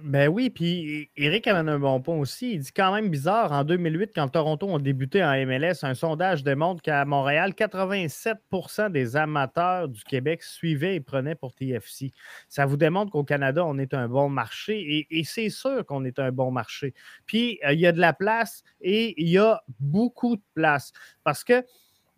Ben 0.03 0.29
oui, 0.29 0.51
puis 0.51 1.11
Eric 1.17 1.47
avait 1.47 1.71
un 1.71 1.79
bon 1.79 2.01
point 2.01 2.17
aussi. 2.17 2.55
Il 2.55 2.61
dit 2.61 2.73
quand 2.73 2.93
même 2.93 3.09
bizarre, 3.09 3.53
en 3.53 3.63
2008, 3.63 4.11
quand 4.15 4.29
Toronto 4.29 4.75
a 4.75 4.79
débuté 4.79 5.23
en 5.23 5.33
MLS, 5.47 5.83
un 5.83 5.95
sondage 5.95 6.43
démontre 6.43 6.83
qu'à 6.83 7.05
Montréal, 7.05 7.53
87% 7.53 8.91
des 8.91 9.17
amateurs 9.17 9.89
du 9.89 10.03
Québec 10.03 10.43
suivaient 10.43 10.97
et 10.97 11.01
prenaient 11.01 11.37
pour 11.37 11.55
TFC. 11.55 12.11
Ça 12.49 12.67
vous 12.67 12.77
démontre 12.77 13.13
qu'au 13.13 13.23
Canada, 13.23 13.65
on 13.65 13.79
est 13.79 13.95
un 13.95 14.09
bon 14.09 14.29
marché 14.29 15.07
et, 15.11 15.25
c'est 15.25 15.51
sûr 15.51 15.87
qu'on 15.87 16.05
est 16.05 16.19
un 16.19 16.33
bon 16.33 16.51
marché. 16.51 16.93
Puis 17.27 17.61
euh, 17.65 17.73
il 17.73 17.81
y 17.81 17.87
a 17.87 17.93
de 17.93 18.01
la 18.01 18.13
place 18.13 18.63
et 18.81 19.15
il 19.23 19.29
y 19.29 19.39
a 19.39 19.63
beaucoup 19.79 20.37
de 20.37 20.43
place 20.55 20.93
parce 21.23 21.45
que 21.45 21.65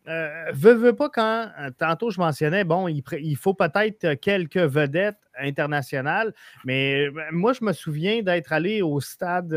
euh, 0.09 0.51
veux, 0.53 0.95
pas 0.95 1.09
quand, 1.09 1.49
euh, 1.61 1.71
tantôt 1.79 2.11
je 2.11 2.19
mentionnais, 2.19 2.65
bon, 2.65 2.89
il, 2.89 3.37
faut 3.37 3.55
peut-être 3.55 4.15
quelques 4.15 4.57
vedettes 4.57 5.21
internationales, 5.39 6.35
mais 6.65 7.07
euh, 7.07 7.23
moi 7.31 7.53
je 7.53 7.65
me 7.65 7.73
souviens 7.73 8.23
d'être 8.23 8.53
allé 8.53 8.83
au 8.83 9.01
stade 9.01 9.53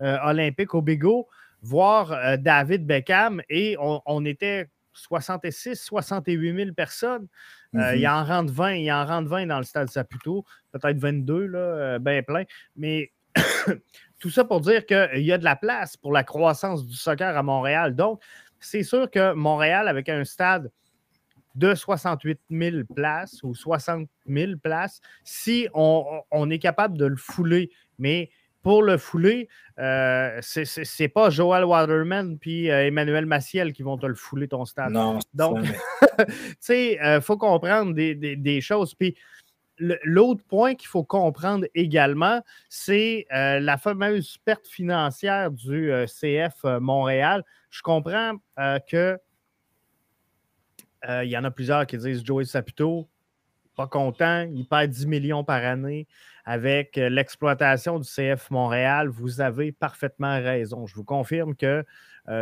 olympique 0.00 0.74
au 0.74 0.82
Bigot 0.82 1.28
voir 1.62 2.38
David 2.38 2.86
Beckham 2.86 3.40
et 3.48 3.76
on, 3.78 4.24
était 4.26 4.68
66, 4.92 5.76
68 5.76 6.56
000 6.56 6.72
personnes. 6.72 7.26
il 7.72 7.80
mm-hmm. 7.80 8.10
en 8.10 8.24
rentre 8.24 8.52
20, 8.52 8.72
il 8.72 8.92
en 8.92 9.06
rentre 9.06 9.28
20 9.28 9.46
dans 9.46 9.58
le 9.58 9.64
stade 9.64 9.88
Saputo, 9.88 10.44
peut-être 10.72 10.98
22, 10.98 11.46
là, 11.46 11.98
bien 12.00 12.22
plein. 12.22 12.44
Mais 12.76 13.12
tout 14.18 14.30
ça 14.30 14.44
pour 14.44 14.60
dire 14.60 14.86
qu'il 14.86 15.22
y 15.22 15.32
a 15.32 15.38
de 15.38 15.44
la 15.44 15.56
place 15.56 15.96
pour 15.96 16.12
la 16.12 16.24
croissance 16.24 16.86
du 16.86 16.96
soccer 16.96 17.36
à 17.36 17.42
Montréal. 17.42 17.94
Donc, 17.94 18.20
c'est 18.64 18.82
sûr 18.82 19.10
que 19.10 19.32
Montréal, 19.34 19.88
avec 19.88 20.08
un 20.08 20.24
stade 20.24 20.70
de 21.54 21.74
68 21.74 22.40
000 22.50 22.76
places 22.94 23.42
ou 23.42 23.54
60 23.54 24.08
000 24.26 24.52
places, 24.62 25.00
si 25.22 25.68
on, 25.74 26.50
est 26.50 26.58
capable 26.58 26.98
de 26.98 27.06
le 27.06 27.16
fouler, 27.16 27.70
mais 27.98 28.30
pour 28.62 28.82
le 28.82 28.96
fouler, 28.96 29.48
euh, 29.78 30.38
ce 30.40 31.02
n'est 31.02 31.08
pas 31.08 31.28
Joel 31.30 31.64
Waterman 31.64 32.38
puis 32.38 32.70
euh, 32.70 32.86
Emmanuel 32.86 33.26
Maciel 33.26 33.72
qui 33.74 33.82
vont 33.82 33.98
te 33.98 34.06
le 34.06 34.14
fouler 34.14 34.48
ton 34.48 34.64
stade. 34.64 34.90
Non. 34.90 35.18
Donc, 35.34 35.58
tu 36.18 36.34
sais, 36.60 36.94
il 36.94 36.98
euh, 37.00 37.20
faut 37.20 37.36
comprendre 37.36 37.92
des, 37.92 38.60
choses. 38.62 38.94
Puis 38.94 39.16
l'autre 39.78 40.42
point 40.44 40.74
qu'il 40.74 40.88
faut 40.88 41.04
comprendre 41.04 41.66
également, 41.74 42.40
c'est 42.70 43.26
la 43.30 43.76
fameuse 43.76 44.38
perte 44.44 44.66
financière 44.66 45.50
du 45.50 45.92
CF 46.06 46.64
Montréal 46.80 47.44
je 47.74 47.82
comprends 47.82 48.34
euh, 48.60 48.78
que 48.88 49.18
euh, 51.08 51.24
il 51.24 51.30
y 51.30 51.36
en 51.36 51.42
a 51.42 51.50
plusieurs 51.50 51.86
qui 51.86 51.98
disent 51.98 52.24
Joey 52.24 52.44
Saputo, 52.44 53.08
pas 53.76 53.88
content, 53.88 54.48
il 54.54 54.64
perd 54.64 54.90
10 54.90 55.06
millions 55.08 55.42
par 55.42 55.64
année 55.64 56.06
avec 56.44 56.96
euh, 56.96 57.08
l'exploitation 57.08 57.98
du 57.98 58.08
CF 58.08 58.48
Montréal. 58.52 59.08
Vous 59.08 59.40
avez 59.40 59.72
parfaitement 59.72 60.40
raison. 60.40 60.86
Je 60.86 60.94
vous 60.94 61.02
confirme 61.02 61.56
que 61.56 61.84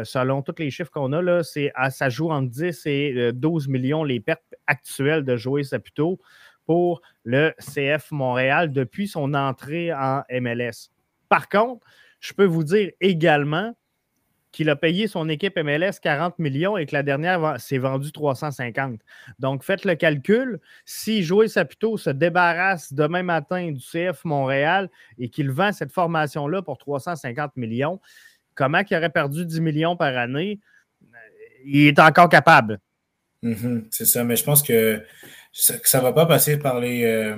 selon 0.04 0.42
tous 0.42 0.54
les 0.58 0.70
chiffres 0.70 0.92
qu'on 0.92 1.12
a, 1.12 1.20
là, 1.20 1.40
ah, 1.74 1.90
ça 1.90 2.08
joue 2.08 2.30
entre 2.30 2.50
10 2.50 2.86
et 2.86 3.32
12 3.32 3.66
millions 3.66 4.04
les 4.04 4.20
pertes 4.20 4.54
actuelles 4.68 5.24
de 5.24 5.36
Joey 5.36 5.64
Saputo 5.64 6.20
pour 6.66 7.00
le 7.24 7.52
CF 7.58 8.12
Montréal 8.12 8.70
depuis 8.70 9.08
son 9.08 9.34
entrée 9.34 9.92
en 9.92 10.22
MLS. 10.30 10.90
Par 11.28 11.48
contre, 11.48 11.84
je 12.20 12.32
peux 12.32 12.44
vous 12.44 12.62
dire 12.62 12.92
également 13.00 13.74
qu'il 14.52 14.68
a 14.68 14.76
payé 14.76 15.08
son 15.08 15.28
équipe 15.28 15.58
MLS 15.58 15.98
40 16.00 16.38
millions 16.38 16.76
et 16.76 16.86
que 16.86 16.94
la 16.94 17.02
dernière 17.02 17.58
s'est 17.58 17.78
vendue 17.78 18.12
350. 18.12 19.00
Donc, 19.38 19.64
faites 19.64 19.84
le 19.84 19.94
calcul. 19.94 20.60
Si 20.84 21.22
Joey 21.22 21.48
Saputo 21.48 21.96
se 21.96 22.10
débarrasse 22.10 22.92
demain 22.92 23.22
matin 23.22 23.72
du 23.72 23.80
CF 23.80 24.24
Montréal 24.24 24.90
et 25.18 25.30
qu'il 25.30 25.50
vend 25.50 25.72
cette 25.72 25.90
formation-là 25.90 26.60
pour 26.60 26.76
350 26.76 27.56
millions, 27.56 27.98
comment 28.54 28.82
il 28.88 28.96
aurait 28.96 29.10
perdu 29.10 29.46
10 29.46 29.60
millions 29.60 29.96
par 29.96 30.16
année? 30.16 30.60
Il 31.64 31.86
est 31.86 31.98
encore 31.98 32.28
capable. 32.28 32.78
Mm-hmm. 33.42 33.86
c'est 33.90 34.04
ça, 34.04 34.22
mais 34.22 34.36
je 34.36 34.44
pense 34.44 34.62
que 34.62 35.02
ça 35.52 35.98
ne 35.98 36.02
va 36.02 36.12
pas 36.12 36.26
passer 36.26 36.58
par 36.58 36.78
les, 36.78 37.04
euh, 37.04 37.36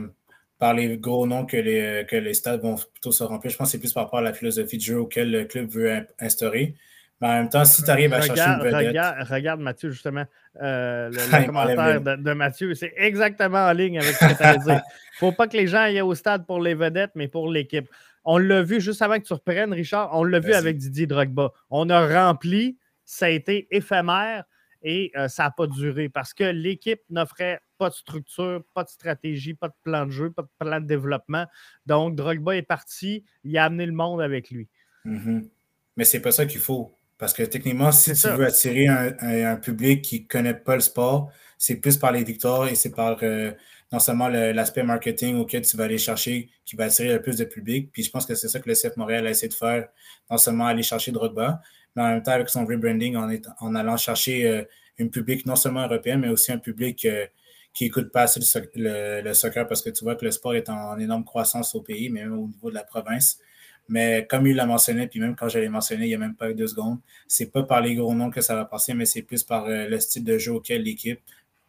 par 0.59 0.77
gros 0.77 1.27
noms 1.27 1.47
que 1.47 1.57
les, 1.57 2.05
que 2.07 2.17
les 2.17 2.35
stades 2.35 2.61
vont 2.61 2.77
plutôt 2.77 3.13
se 3.13 3.25
remplir. 3.25 3.51
Je 3.51 3.57
pense 3.57 3.69
que 3.69 3.73
c'est 3.73 3.79
plus 3.79 3.93
par 3.93 4.05
rapport 4.05 4.19
à 4.19 4.23
la 4.23 4.33
philosophie 4.33 4.79
de 4.79 4.83
jeu 4.83 4.99
auquel 4.99 5.31
le 5.31 5.45
club 5.45 5.69
veut 5.69 6.07
instaurer. 6.19 6.75
Mais 7.21 7.29
en 7.29 7.33
même 7.33 7.49
temps, 7.49 7.65
si 7.65 7.83
tu 7.83 7.91
arrives 7.91 8.13
à 8.13 8.21
chercher 8.21 8.43
une 8.43 8.63
vedette... 8.63 9.29
Regarde, 9.29 9.61
Mathieu, 9.61 9.91
justement, 9.91 10.25
euh, 10.61 11.11
le, 11.11 11.47
commentaire 11.47 12.01
de, 12.01 12.33
Mathieu, 12.33 12.75
c'est 12.75 12.93
exactement 12.97 13.67
en 13.67 13.73
ligne 13.73 13.99
avec 13.99 14.15
ce 14.15 14.27
que 14.27 14.37
tu 14.37 14.43
as 14.43 14.57
dit. 14.57 14.65
Il 14.69 14.73
ne 14.73 14.81
faut 15.19 15.33
pas 15.33 15.47
que 15.47 15.57
les 15.57 15.67
gens 15.67 15.79
aillent 15.79 16.03
au 16.03 16.15
stade 16.15 16.47
pour 16.47 16.61
les 16.61 16.75
vedettes, 16.75 17.13
mais 17.15 17.29
pour 17.29 17.51
l'équipe. 17.51 17.89
On 18.25 18.39
l'a 18.39 18.63
vu 18.63 18.81
juste 18.81 19.03
avant 19.03 19.19
que 19.19 19.25
tu 19.25 19.33
reprennes, 19.33 19.73
Richard, 19.73 20.11
on 20.13 20.25
l'a 20.25 20.41
vu 20.41 20.55
avec 20.55 20.79
Didier 20.79 21.07
Drogba. 21.07 21.53
On 21.71 21.89
a 21.91 22.27
rempli, 22.27 22.79
ça 23.05 23.27
a 23.27 23.29
été 23.29 23.69
éphémère 23.71 24.45
et 24.83 25.13
euh, 25.17 25.29
ça 25.29 25.45
n'a 25.45 25.51
pas 25.51 25.67
duré 25.67 26.09
parce 26.09 26.35
que 26.35 26.45
l'équipe 26.45 27.01
n'offrait 27.11 27.61
pas 27.79 27.91
de 27.91 27.95
structure, 27.95 28.63
pas 28.75 28.85
de 28.85 28.89
stratégie, 28.89 29.55
pas 29.55 29.69
de 29.69 29.75
plan 29.83 30.07
de 30.07 30.11
jeu, 30.11 30.31
pas 30.31 30.43
de 30.43 30.49
plan 30.59 30.81
de 30.81 30.87
développement. 30.87 31.47
Donc, 31.87 32.17
Drogba 32.17 32.57
est 32.57 32.63
parti, 32.63 33.25
il 33.45 33.57
a 33.59 33.65
amené 33.65 33.87
le 33.87 33.93
monde 33.93 34.21
avec 34.21 34.51
lui. 34.51 34.69
Mm-hmm. 35.05 35.49
Mais 35.97 36.05
c'est 36.05 36.21
pas 36.21 36.33
ça 36.33 36.47
qu'il 36.47 36.61
faut. 36.61 36.97
Parce 37.25 37.33
que 37.33 37.43
techniquement, 37.45 37.91
si 37.91 38.13
tu 38.13 38.29
veux 38.29 38.45
attirer 38.45 38.87
un, 38.87 39.57
public 39.57 40.03
qui 40.03 40.21
ne 40.21 40.27
connaît 40.27 40.53
pas 40.53 40.75
le 40.75 40.83
sport, 40.83 41.33
c'est 41.57 41.77
plus 41.77 41.97
par 41.97 42.13
les 42.13 42.23
victoires 42.23 42.69
et 42.69 42.75
c'est 42.75 42.91
par 42.91 43.17
euh, 43.23 43.51
non 43.91 43.99
seulement 43.99 44.29
l'aspect 44.29 44.83
marketing 44.83 45.37
auquel 45.39 45.63
tu 45.63 45.75
vas 45.79 45.85
aller 45.85 45.97
chercher 45.97 46.51
qui 46.67 46.77
va 46.77 46.85
attirer 46.85 47.15
le 47.15 47.23
plus 47.23 47.39
de 47.39 47.47
public. 47.47 47.89
Puis 47.91 48.03
je 48.03 48.11
pense 48.11 48.27
que 48.27 48.35
c'est 48.35 48.49
ça 48.49 48.61
que 48.61 48.69
le 48.69 48.75
CF 48.75 48.99
Montréal 48.99 49.27
a 49.27 49.31
essayé 49.31 49.49
de 49.49 49.55
faire, 49.55 49.89
non 50.31 50.37
seulement 50.37 50.67
aller 50.67 50.83
chercher 50.83 51.13
Drogba, 51.13 51.63
mais 51.97 52.03
en 52.03 52.09
même 52.09 52.23
temps 52.23 52.33
avec 52.33 52.51
son 52.51 52.67
rebranding, 52.67 53.17
en, 53.17 53.35
en 53.61 53.75
allant 53.75 53.97
chercher 53.97 54.47
euh, 54.47 54.63
un 55.01 55.09
public 55.09 55.47
non 55.47 55.57
seulement 55.57 55.87
européen, 55.87 56.19
mais 56.19 56.29
aussi 56.29 56.53
un 56.53 56.59
public 56.59 57.07
euh, 57.07 57.25
qui 57.73 57.87
écoute 57.87 58.13
pas 58.13 58.25
assez 58.25 58.39
le, 58.75 59.33
soccer 59.33 59.67
parce 59.67 59.81
que 59.81 59.89
tu 59.89 60.05
vois 60.05 60.17
que 60.17 60.27
le 60.27 60.31
sport 60.31 60.57
est 60.57 60.69
en 60.69 60.99
énorme 60.99 61.25
croissance 61.25 61.75
au 61.75 61.81
pays, 61.81 62.11
mais 62.11 62.25
même 62.25 62.39
au 62.39 62.49
niveau 62.49 62.69
de 62.69 62.75
la 62.75 62.85
province. 62.85 63.39
Mais 63.89 64.27
comme 64.29 64.47
il 64.47 64.57
l'a 64.57 64.67
mentionné, 64.67 65.07
puis 65.07 65.21
même 65.21 65.37
quand 65.37 65.49
je 65.49 65.59
l'ai 65.59 65.69
mentionné 65.69 66.07
il 66.07 66.09
n'y 66.09 66.15
a 66.15 66.19
même 66.19 66.35
pas 66.35 66.51
eu 66.51 66.55
deux 66.55 66.69
secondes, 66.69 66.99
c'est 67.27 67.53
pas 67.53 67.63
par 67.63 67.81
les 67.83 67.95
gros 67.95 68.15
noms 68.15 68.31
que 68.31 68.41
ça 68.41 68.55
va 68.55 68.65
passer, 68.65 68.95
mais 68.95 69.05
c'est 69.05 69.23
plus 69.23 69.43
par 69.43 69.67
euh, 69.67 69.87
le 69.89 70.01
style 70.01 70.25
de 70.25 70.39
jeu 70.39 70.53
auquel 70.53 70.83
l'équipe 70.83 71.21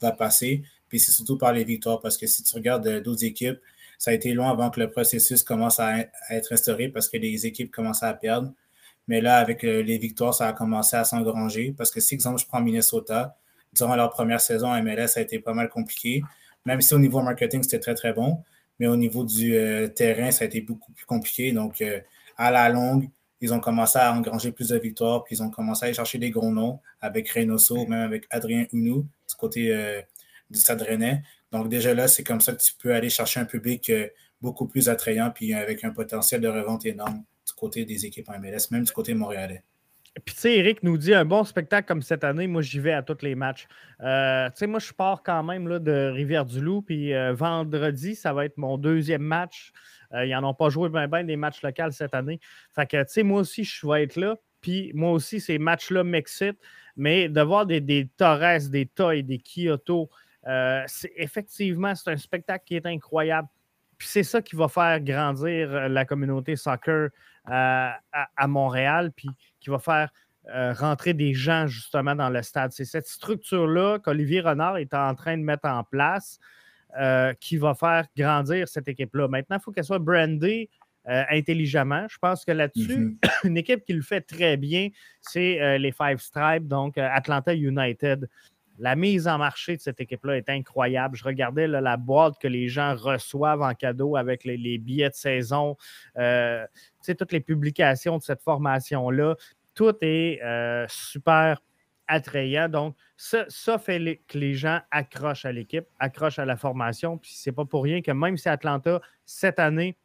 va 0.02 0.12
passer. 0.12 0.64
Puis 0.88 1.00
c'est 1.00 1.12
surtout 1.12 1.38
par 1.38 1.52
les 1.52 1.64
victoires, 1.64 2.00
parce 2.00 2.18
que 2.18 2.28
si 2.28 2.44
tu 2.44 2.56
regardes 2.56 2.88
euh, 2.88 3.02
d'autres 3.02 3.26
équipes, 3.26 3.60
ça 3.98 4.12
a 4.12 4.14
été 4.14 4.34
long 4.34 4.50
avant 4.50 4.70
que 4.70 4.80
le 4.80 4.90
processus 4.90 5.44
commence 5.44 5.80
à, 5.80 6.00
être 6.30 6.54
instauré 6.54 6.90
parce 6.90 7.10
que 7.10 7.18
les 7.18 7.46
équipes 7.46 7.72
commençaient 7.72 8.06
à 8.06 8.14
perdre. 8.14 8.54
Mais 9.08 9.22
là, 9.22 9.38
avec 9.38 9.64
euh, 9.64 9.82
les 9.84 9.98
victoires, 9.98 10.34
ça 10.34 10.48
a 10.48 10.54
commencé 10.54 10.96
à 10.96 11.04
s'engranger. 11.04 11.74
Parce 11.78 11.92
que 11.92 12.00
si, 12.00 12.16
exemple, 12.16 12.40
je 12.42 12.48
prends 12.48 12.62
Minnesota, 12.62 13.38
durant 13.74 13.96
leur 13.96 14.10
première 14.10 14.42
saison 14.42 14.74
MLS, 14.82 15.08
ça 15.08 15.20
a 15.20 15.24
été 15.24 15.40
pas 15.40 15.54
mal 15.54 15.70
compliqué. 15.70 16.24
Même 16.66 16.82
si 16.82 16.94
au 16.94 17.00
niveau 17.00 17.22
marketing, 17.22 17.62
c'était 17.64 17.80
très, 17.80 17.94
très 17.94 18.14
bon 18.14 18.44
mais 18.80 18.88
au 18.88 18.96
niveau 18.96 19.24
du 19.24 19.56
euh, 19.56 19.88
terrain, 19.88 20.32
ça 20.32 20.44
a 20.44 20.48
été 20.48 20.62
beaucoup 20.62 20.92
plus 20.92 21.06
compliqué. 21.06 21.52
Donc, 21.52 21.82
euh, 21.82 22.00
à 22.38 22.52
la 22.52 22.70
longue, 22.70 23.10
ils 23.42 23.54
ont 23.54 23.60
commencé 23.60 24.00
à 24.00 24.14
engranger 24.14 24.52
plus 24.52 24.70
de 24.70 24.78
victoires, 24.78 25.24
puis 25.24 25.36
ils 25.36 25.44
ont 25.44 25.50
commencé 25.50 25.84
à 25.84 25.86
aller 25.88 25.94
chercher 25.94 26.18
des 26.18 26.32
gros 26.32 26.52
noms 26.52 26.80
avec 27.02 27.30
Reynoso, 27.30 27.86
même 27.86 28.02
avec 28.02 28.26
Adrien 28.30 28.66
Hunou, 28.72 29.02
du 29.02 29.36
côté 29.38 29.74
euh, 29.74 30.02
du 30.50 30.60
Stade 30.60 30.82
Rennais. 30.82 31.22
Donc, 31.52 31.70
déjà 31.70 31.94
là, 31.94 32.08
c'est 32.08 32.24
comme 32.24 32.42
ça 32.42 32.54
que 32.54 32.62
tu 32.62 32.74
peux 32.78 32.94
aller 32.94 33.10
chercher 33.10 33.40
un 33.40 33.46
public 33.46 33.92
beaucoup 34.42 34.68
plus 34.68 34.90
attrayant, 34.90 35.32
puis 35.32 35.54
avec 35.54 35.84
un 35.84 35.92
potentiel 35.92 36.42
de 36.42 36.48
revente 36.48 36.86
énorme 36.86 37.24
du 37.46 37.54
côté 37.54 37.86
des 37.86 38.06
équipes 38.06 38.30
en 38.30 38.40
MLS, 38.40 38.72
même 38.72 38.84
du 38.84 38.92
côté 38.92 39.14
montréalais. 39.14 39.64
Puis, 40.24 40.34
tu 40.34 40.42
sais, 40.42 40.58
Eric 40.58 40.82
nous 40.82 40.98
dit 40.98 41.14
un 41.14 41.26
bon 41.26 41.44
spectacle 41.44 41.86
comme 41.88 42.02
cette 42.02 42.24
année, 42.24 42.48
moi, 42.48 42.62
j'y 42.62 42.80
vais 42.80 42.94
à 42.94 43.04
tous 43.04 43.22
les 43.22 43.36
matchs. 43.36 43.68
Euh, 44.00 44.48
tu 44.52 44.60
sais, 44.60 44.68
moi, 44.68 44.80
je 44.80 44.94
pars 44.94 45.22
quand 45.22 45.44
même 45.44 45.68
là, 45.68 45.78
de 45.78 46.10
Rivière-du-Loup, 46.14 46.84
puis 46.84 47.14
euh, 47.14 47.34
vendredi, 47.34 48.16
ça 48.16 48.32
va 48.32 48.46
être 48.46 48.58
mon 48.58 48.78
deuxième 48.78 49.24
match. 49.24 49.74
Euh, 50.14 50.26
ils 50.26 50.32
n'en 50.32 50.50
ont 50.50 50.54
pas 50.54 50.70
joué 50.70 50.88
bien, 50.88 51.10
bien 51.10 51.26
des 51.26 51.36
matchs 51.36 51.62
locaux 51.62 51.92
cette 51.92 52.14
année. 52.14 52.40
Fait 52.74 52.90
que, 52.90 53.04
tu 53.04 53.12
sais, 53.12 53.24
moi 53.24 53.42
aussi, 53.42 53.66
je 53.66 53.86
vais 53.86 54.04
être 54.04 54.16
là. 54.16 54.38
Puis, 54.62 54.92
moi 54.94 55.12
aussi, 55.12 55.42
ces 55.42 55.60
matchs-là 55.60 56.06
m'excitent. 56.06 56.62
Mais 56.96 57.28
de 57.28 57.42
voir 57.42 57.66
des, 57.66 58.10
Torres, 58.16 58.70
des 58.70 58.86
Toy, 58.86 59.22
des 59.22 59.40
Kyoto, 59.40 60.10
effectivement, 61.18 61.94
c'est 61.94 62.12
un 62.12 62.18
spectacle 62.18 62.64
qui 62.66 62.78
est 62.78 62.86
incroyable. 62.86 63.50
Puis 63.98 64.08
c'est 64.08 64.24
ça 64.24 64.42
qui 64.42 64.56
va 64.56 64.68
faire 64.68 65.00
grandir 65.02 65.90
la 65.90 66.06
communauté 66.06 66.56
soccer 66.56 67.10
à, 67.46 68.48
Montréal, 68.48 69.12
puis 69.16 69.30
qui 69.60 69.70
va 69.70 69.80
faire 69.80 70.10
euh, 70.54 70.74
rentrer 70.74 71.16
des 71.16 71.34
gens 71.34 71.66
justement 71.66 72.14
dans 72.14 72.30
le 72.30 72.44
stade. 72.44 72.72
C'est 72.72 72.86
cette 72.86 73.08
structure-là 73.08 73.98
qu'Olivier 73.98 74.42
Renard 74.42 74.78
est 74.78 74.94
en 74.94 75.16
train 75.16 75.38
de 75.38 75.42
mettre 75.42 75.68
en 75.68 75.84
place 75.84 76.40
euh, 77.00 77.34
qui 77.40 77.58
va 77.58 77.74
faire 77.74 78.06
grandir 78.16 78.68
cette 78.68 78.88
équipe-là. 78.88 79.28
Maintenant, 79.28 79.58
il 79.58 79.62
faut 79.64 79.72
qu'elle 79.72 79.86
soit 79.86 79.98
brandée 79.98 80.70
euh, 81.10 81.24
intelligemment. 81.32 82.06
Je 82.08 82.20
pense 82.20 82.46
que 82.46 82.52
là-dessus, 82.52 83.18
mm-hmm. 83.24 83.40
une 83.48 83.58
équipe 83.58 83.86
qui 83.86 83.94
le 83.94 84.04
fait 84.04 84.22
très 84.22 84.56
bien, 84.56 84.90
c'est 85.20 85.80
les 85.80 85.92
Five 85.92 86.20
Stripes, 86.20 86.68
donc 86.68 87.00
Atlanta 87.00 87.56
United. 87.56 88.30
La 88.78 88.96
mise 88.96 89.28
en 89.28 89.38
marché 89.38 89.78
de 89.78 89.82
cette 89.82 90.00
équipe-là 90.02 90.38
est 90.38 90.50
incroyable. 90.50 91.16
Je 91.16 91.24
regardais 91.24 91.68
la 91.68 91.98
boîte 91.98 92.40
que 92.40 92.48
les 92.48 92.68
gens 92.68 92.96
reçoivent 92.96 93.62
en 93.62 93.74
cadeau 93.74 94.16
avec 94.16 94.44
les, 94.44 94.78
billets 94.78 95.10
de 95.10 95.16
saison, 95.16 95.78
euh, 96.18 96.66
toutes 97.06 97.32
les 97.32 97.40
publications 97.40 98.18
de 98.18 98.24
cette 98.24 98.42
formation-là. 98.42 99.36
Tout 99.74 99.96
est 100.02 100.42
euh, 100.44 100.86
super 100.90 101.62
attrayant. 102.08 102.70
Donc, 102.70 102.96
ça, 103.18 103.78
fait 103.78 104.22
que 104.28 104.38
les 104.38 104.54
gens 104.54 104.80
accrochent 104.92 105.46
à 105.46 105.52
l'équipe, 105.52 105.86
accrochent 106.00 106.40
à 106.40 106.46
la 106.46 106.58
formation. 106.58 107.18
Puis, 107.18 107.32
c'est 107.36 107.52
pas 107.52 107.66
pour 107.66 107.84
rien 107.84 108.02
que 108.02 108.12
même 108.12 108.38
si 108.38 108.50
Atlanta, 108.50 109.02
cette 109.26 109.60
année, 109.60 109.98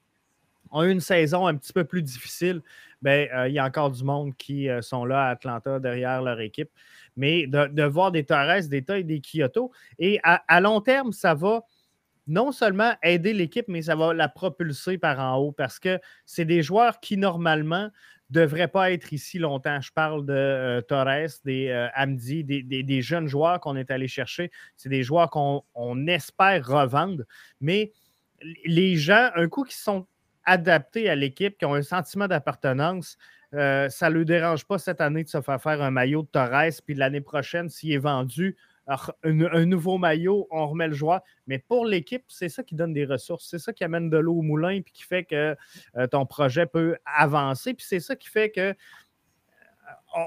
ont 0.70 0.84
eu 0.84 0.90
une 0.90 1.00
saison 1.00 1.46
un 1.46 1.56
petit 1.56 1.72
peu 1.72 1.84
plus 1.84 2.02
difficile, 2.02 2.62
ben, 3.02 3.28
euh, 3.34 3.48
il 3.48 3.54
y 3.54 3.58
a 3.58 3.64
encore 3.64 3.90
du 3.90 4.04
monde 4.04 4.36
qui 4.36 4.68
sont 4.80 5.04
là 5.04 5.26
à 5.26 5.30
Atlanta 5.30 5.78
derrière 5.78 6.22
leur 6.22 6.40
équipe 6.40 6.70
mais 7.16 7.46
de, 7.46 7.84
voir 7.84 8.12
des 8.12 8.24
Torres, 8.24 8.68
des 8.68 8.82
Toy 8.82 9.04
des 9.04 9.20
Kyoto. 9.20 9.72
Et 9.98 10.20
à, 10.22 10.60
long 10.60 10.80
terme, 10.80 11.12
ça 11.12 11.34
va 11.34 11.62
non 12.26 12.52
seulement 12.52 12.94
aider 13.02 13.32
l'équipe, 13.32 13.66
mais 13.68 13.82
ça 13.82 13.96
va 13.96 14.14
la 14.14 14.28
propulser 14.28 14.98
par 14.98 15.18
en 15.18 15.36
haut 15.36 15.52
parce 15.52 15.78
que 15.78 15.98
c'est 16.24 16.44
des 16.44 16.62
joueurs 16.62 17.00
qui, 17.00 17.16
normalement, 17.16 17.90
ne 18.30 18.40
devraient 18.40 18.68
pas 18.68 18.92
être 18.92 19.12
ici 19.12 19.38
longtemps. 19.38 19.80
Je 19.80 19.92
parle 19.92 20.24
de 20.24 20.32
euh, 20.32 20.80
Torres, 20.80 21.28
des 21.44 21.68
euh, 21.68 21.88
Amdi, 21.94 22.44
des, 22.44 23.02
jeunes 23.02 23.26
joueurs 23.26 23.60
qu'on 23.60 23.76
est 23.76 23.90
allé 23.90 24.06
chercher. 24.06 24.50
C'est 24.76 24.88
des 24.88 25.02
joueurs 25.02 25.30
qu'on 25.30 26.06
espère 26.06 26.66
revendre. 26.66 27.24
Mais 27.60 27.92
les 28.64 28.96
gens, 28.96 29.30
un 29.34 29.48
coup 29.48 29.64
qui 29.64 29.76
sont 29.76 30.06
adaptés 30.44 31.08
à 31.08 31.14
l'équipe, 31.14 31.58
qui 31.58 31.64
ont 31.64 31.74
un 31.74 31.82
sentiment 31.82 32.28
d'appartenance, 32.28 33.16
euh, 33.54 33.88
ça 33.88 34.10
ne 34.10 34.14
lui 34.16 34.24
dérange 34.24 34.64
pas 34.64 34.78
cette 34.78 35.00
année 35.00 35.24
de 35.24 35.28
se 35.28 35.40
faire 35.40 35.60
faire 35.60 35.82
un 35.82 35.90
maillot 35.90 36.22
de 36.22 36.28
Torres, 36.28 36.80
puis 36.84 36.94
l'année 36.94 37.20
prochaine, 37.20 37.68
s'il 37.68 37.92
est 37.92 37.98
vendu, 37.98 38.56
un, 39.22 39.66
nouveau 39.66 39.98
maillot, 39.98 40.48
on 40.50 40.66
remet 40.66 40.88
le 40.88 40.94
joueur. 40.94 41.20
Mais 41.46 41.58
pour 41.58 41.84
l'équipe, 41.86 42.24
c'est 42.28 42.48
ça 42.48 42.62
qui 42.62 42.74
donne 42.74 42.92
des 42.92 43.04
ressources. 43.04 43.46
C'est 43.48 43.58
ça 43.58 43.72
qui 43.72 43.84
amène 43.84 44.10
de 44.10 44.18
l'eau 44.18 44.38
au 44.38 44.42
moulin, 44.42 44.80
puis 44.82 44.92
qui 44.92 45.02
fait 45.04 45.24
que 45.24 45.56
euh, 45.96 46.06
ton 46.08 46.26
projet 46.26 46.66
peut 46.66 46.96
avancer. 47.04 47.74
Puis 47.74 47.86
c'est 47.88 48.00
ça 48.00 48.16
qui 48.16 48.28
fait 48.28 48.50
que 48.50 48.74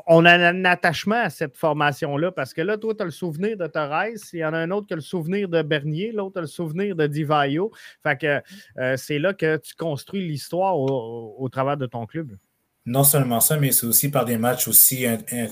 on 0.08 0.26
a 0.26 0.34
un 0.34 0.66
attachement 0.66 1.22
à 1.24 1.30
cette 1.30 1.58
formation-là 1.58 2.32
parce 2.32 2.54
que 2.54 2.62
là, 2.62 2.78
toi, 2.78 2.94
tu 2.96 3.02
as 3.02 3.06
le 3.06 3.12
souvenir 3.12 3.58
de 3.58 3.68
Torres, 3.68 4.06
il 4.34 4.40
y 4.40 4.46
en 4.46 4.54
a 4.54 4.58
un 4.58 4.72
autre 4.72 4.88
qui 4.88 4.94
a 4.94 4.98
le 4.98 5.02
souvenir 5.02 5.50
de 5.50 5.62
Bernier, 5.62 6.12
l'autre 6.12 6.38
a 6.38 6.42
le 6.42 6.48
souvenir 6.48 6.96
de 6.96 7.08
Divayo. 7.08 7.72
Fait 8.02 8.18
que 8.18 8.96
c'est 8.98 9.20
là 9.20 9.34
que 9.34 9.58
tu 9.58 9.76
construis 9.76 10.28
l'histoire 10.28 10.78
au 10.78 11.50
travers 11.50 11.78
de 11.78 11.86
ton 11.86 12.06
club. 12.06 12.38
Non 12.86 13.06
seulement 13.06 13.40
ça, 13.40 13.58
mais 13.58 13.72
c'est 13.72 13.86
aussi 13.86 14.12
par 14.12 14.26
des 14.26 14.38
matchs 14.38 14.68
aussi 14.68 15.06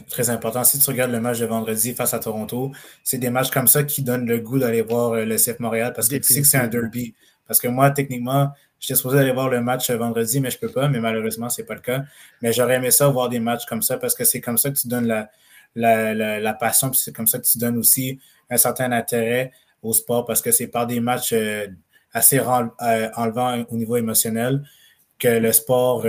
très 0.10 0.30
importants. 0.30 0.66
Si 0.66 0.80
tu 0.80 0.90
regardes 0.90 1.12
le 1.12 1.22
match 1.22 1.40
de 1.40 1.46
vendredi 1.46 1.94
face 1.94 2.14
à 2.14 2.20
Toronto, 2.20 2.74
c'est 3.04 3.20
des 3.20 3.30
matchs 3.30 3.52
comme 3.52 3.68
ça 3.68 3.84
qui 3.84 4.04
donnent 4.04 4.26
le 4.26 4.40
goût 4.40 4.60
d'aller 4.60 4.82
voir 4.82 5.14
euh, 5.14 5.24
le 5.24 5.38
CF 5.38 5.60
Montréal 5.60 5.94
parce 5.96 6.10
que 6.10 6.18
tu 6.18 6.34
sais 6.34 6.42
que 6.42 6.48
c'est 6.48 6.58
un 6.58 6.68
derby. 6.68 7.16
Parce 7.48 7.62
que 7.62 7.70
moi, 7.70 7.90
techniquement, 7.92 8.52
j'étais 8.82 8.96
supposé 8.96 9.20
aller 9.20 9.32
voir 9.32 9.48
le 9.48 9.62
match 9.62 9.90
vendredi, 9.92 10.42
mais 10.42 10.52
je 10.52 10.60
peux 10.60 10.68
pas, 10.68 10.90
mais 10.90 11.00
malheureusement, 11.00 11.48
ce 11.48 11.62
n'est 11.62 11.66
pas 11.66 11.76
le 11.76 11.82
cas. 11.82 12.04
Mais 12.42 12.52
j'aurais 12.52 12.76
aimé 12.76 12.92
ça, 12.92 13.08
voir 13.08 13.30
des 13.30 13.40
matchs 13.40 13.66
comme 13.66 13.82
ça, 13.82 13.98
parce 13.98 14.14
que 14.14 14.26
c'est 14.26 14.42
comme 14.42 14.58
ça 14.58 14.70
que 14.70 14.78
tu 14.78 14.90
donnes 14.90 15.08
la, 15.08 16.14
la, 16.14 16.54
passion, 16.54 16.90
puis 16.90 17.00
c'est 17.00 17.16
comme 17.16 17.28
ça 17.28 17.40
que 17.40 17.46
tu 17.46 17.58
donnes 17.58 17.78
aussi 17.78 18.20
un 18.50 18.58
certain 18.58 18.92
intérêt 18.92 19.54
au 19.82 19.94
sport, 19.94 20.26
parce 20.26 20.42
que 20.42 20.52
c'est 20.52 20.68
par 20.68 20.86
des 20.86 21.00
matchs 21.00 21.32
euh, 21.32 21.68
assez 22.12 22.40
euh, 22.40 23.10
enlevants 23.16 23.64
au 23.70 23.78
niveau 23.78 23.96
émotionnel 23.96 24.64
que 25.18 25.30
le 25.30 25.54
sport 25.54 26.06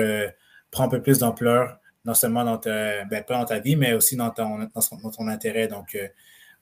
prend 0.73 0.85
un 0.85 0.89
peu 0.89 1.01
plus 1.01 1.19
d'ampleur, 1.19 1.79
non 2.05 2.15
seulement 2.15 2.45
dans 2.45 2.59
ta, 2.59 3.05
ben, 3.05 3.23
pas 3.23 3.39
dans 3.39 3.45
ta 3.45 3.61
vie, 3.61 3.77
mais 3.77 3.95
aussi 3.95 4.17
dans 4.17 4.31
ton, 4.31 4.59
dans 4.59 5.11
ton 5.11 5.29
intérêt. 5.29 5.69
Donc, 5.69 5.95
euh, 5.95 6.09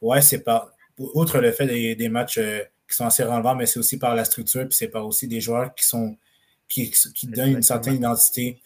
ouais, 0.02 0.20
c'est 0.20 0.40
pas, 0.40 0.70
outre 0.98 1.38
le 1.38 1.50
fait 1.52 1.66
des, 1.66 1.94
des 1.94 2.08
matchs 2.10 2.38
euh, 2.38 2.62
qui 2.90 2.96
sont 2.96 3.06
assez 3.06 3.22
relevants, 3.22 3.54
mais 3.54 3.66
c'est 3.66 3.78
aussi 3.78 3.98
par 3.98 4.14
la 4.14 4.24
structure, 4.24 4.66
puis 4.68 4.76
c'est 4.76 4.88
par 4.88 5.06
aussi 5.06 5.28
des 5.28 5.40
joueurs 5.40 5.74
qui 5.74 5.86
sont, 5.86 6.16
qui, 6.68 6.90
qui 7.14 7.26
donnent 7.26 7.52
une 7.52 7.62
certaine 7.62 7.94
identité 7.94 8.60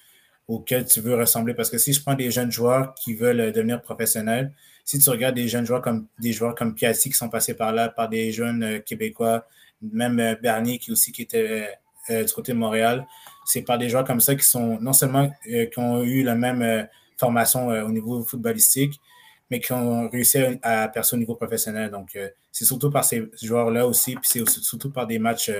auquel 0.49 0.85
tu 0.87 1.01
veux 1.01 1.15
ressembler. 1.15 1.55
Parce 1.55 1.71
que 1.71 1.79
si 1.79 1.93
je 1.93 2.03
prends 2.03 2.15
des 2.15 2.31
jeunes 2.31 2.51
joueurs 2.51 2.95
qui 2.95 3.15
veulent 3.15 3.53
devenir 3.53 3.81
professionnels, 3.83 4.53
si 4.85 4.99
tu 4.99 5.09
regardes 5.11 5.35
des 5.35 5.49
jeunes 5.49 5.65
joueurs 5.65 5.83
comme 5.83 6.07
des 6.19 6.33
joueurs 6.33 6.55
comme 6.55 6.75
Piatti 6.75 7.11
qui 7.11 7.17
sont 7.17 7.29
passés 7.29 7.55
par 7.55 7.73
là, 7.73 7.89
par 7.89 8.09
des 8.09 8.33
jeunes 8.33 8.63
euh, 8.63 8.79
Québécois, 8.81 9.47
même 9.81 10.37
Bernier 10.43 10.79
qui 10.79 10.93
aussi 10.93 11.13
qui 11.13 11.23
était 11.23 11.69
du 12.09 12.33
côté 12.35 12.53
de 12.53 12.59
Montréal, 12.59 13.07
c'est 13.45 13.63
par 13.63 13.79
des 13.79 13.89
joueurs 13.89 14.05
comme 14.05 14.21
ça 14.21 14.35
qui 14.35 14.45
sont 14.45 14.79
non 14.81 14.93
seulement 14.93 15.31
euh, 15.53 15.67
qui 15.67 15.79
ont 15.79 16.03
eu 16.03 16.23
la 16.23 16.35
même 16.35 16.63
euh, 16.63 16.83
formation 17.19 17.71
euh, 17.71 17.85
au 17.85 17.91
niveau 17.91 18.23
footballistique, 18.23 19.01
mais 19.51 19.61
qui 19.61 19.73
ont 19.73 20.09
réussi 20.09 20.39
à, 20.63 20.89
percer 20.89 21.17
au 21.17 21.19
niveau 21.19 21.35
professionnel. 21.35 21.91
Donc, 21.91 22.19
c'est 22.51 22.65
surtout 22.65 22.91
par 22.91 23.05
ces 23.05 23.31
joueurs-là 23.43 23.87
aussi, 23.87 24.15
puis 24.15 24.29
c'est 24.45 24.49
surtout 24.49 24.91
par 24.91 25.07
des 25.07 25.19
matchs 25.19 25.51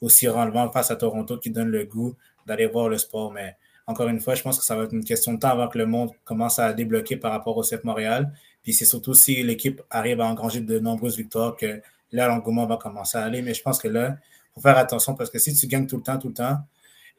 aussi 0.00 0.28
relevants 0.28 0.70
face 0.70 0.90
à 0.90 0.96
Toronto 0.96 1.38
qui 1.38 1.50
donnent 1.50 1.70
le 1.70 1.84
goût 1.84 2.14
d'aller 2.46 2.66
voir 2.66 2.88
le 2.88 2.98
sport. 2.98 3.32
Mais 3.32 3.56
encore 3.86 4.08
une 4.08 4.20
fois, 4.20 4.34
je 4.34 4.42
pense 4.42 4.58
que 4.58 4.64
ça 4.64 4.76
va 4.76 4.84
être 4.84 4.92
une 4.92 5.04
question 5.04 5.34
de 5.34 5.38
temps 5.38 5.50
avant 5.50 5.68
que 5.68 5.78
le 5.78 5.86
monde 5.86 6.10
commence 6.24 6.58
à 6.58 6.72
débloquer 6.72 7.16
par 7.16 7.32
rapport 7.32 7.56
au 7.56 7.62
CF 7.62 7.84
Montréal. 7.84 8.32
Puis 8.62 8.72
c'est 8.72 8.84
surtout 8.84 9.14
si 9.14 9.42
l'équipe 9.42 9.80
arrive 9.90 10.20
à 10.20 10.26
engranger 10.26 10.60
de 10.60 10.78
nombreuses 10.78 11.16
victoires 11.16 11.56
que 11.56 11.80
là, 12.12 12.28
l'engouement 12.28 12.66
va 12.66 12.76
commencer 12.76 13.18
à 13.18 13.24
aller. 13.24 13.42
Mais 13.42 13.54
je 13.54 13.62
pense 13.62 13.78
que 13.78 13.88
là, 13.88 14.16
il 14.18 14.54
faut 14.54 14.60
faire 14.60 14.78
attention 14.78 15.14
parce 15.14 15.30
que 15.30 15.38
si 15.38 15.54
tu 15.54 15.66
gagnes 15.66 15.86
tout 15.86 15.96
le 15.96 16.02
temps, 16.02 16.18
tout 16.18 16.28
le 16.28 16.34
temps, 16.34 16.58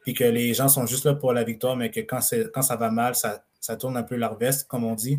puis 0.02 0.14
que 0.14 0.24
les 0.24 0.52
gens 0.54 0.68
sont 0.68 0.86
juste 0.86 1.04
là 1.04 1.14
pour 1.14 1.32
la 1.32 1.44
victoire, 1.44 1.76
mais 1.76 1.90
que 1.90 2.00
quand, 2.00 2.20
quand 2.52 2.62
ça 2.62 2.76
va 2.76 2.90
mal, 2.90 3.14
ça, 3.14 3.44
ça 3.60 3.76
tourne 3.76 3.96
un 3.96 4.02
peu 4.02 4.16
leur 4.16 4.36
veste, 4.36 4.68
comme 4.68 4.84
on 4.84 4.94
dit. 4.94 5.18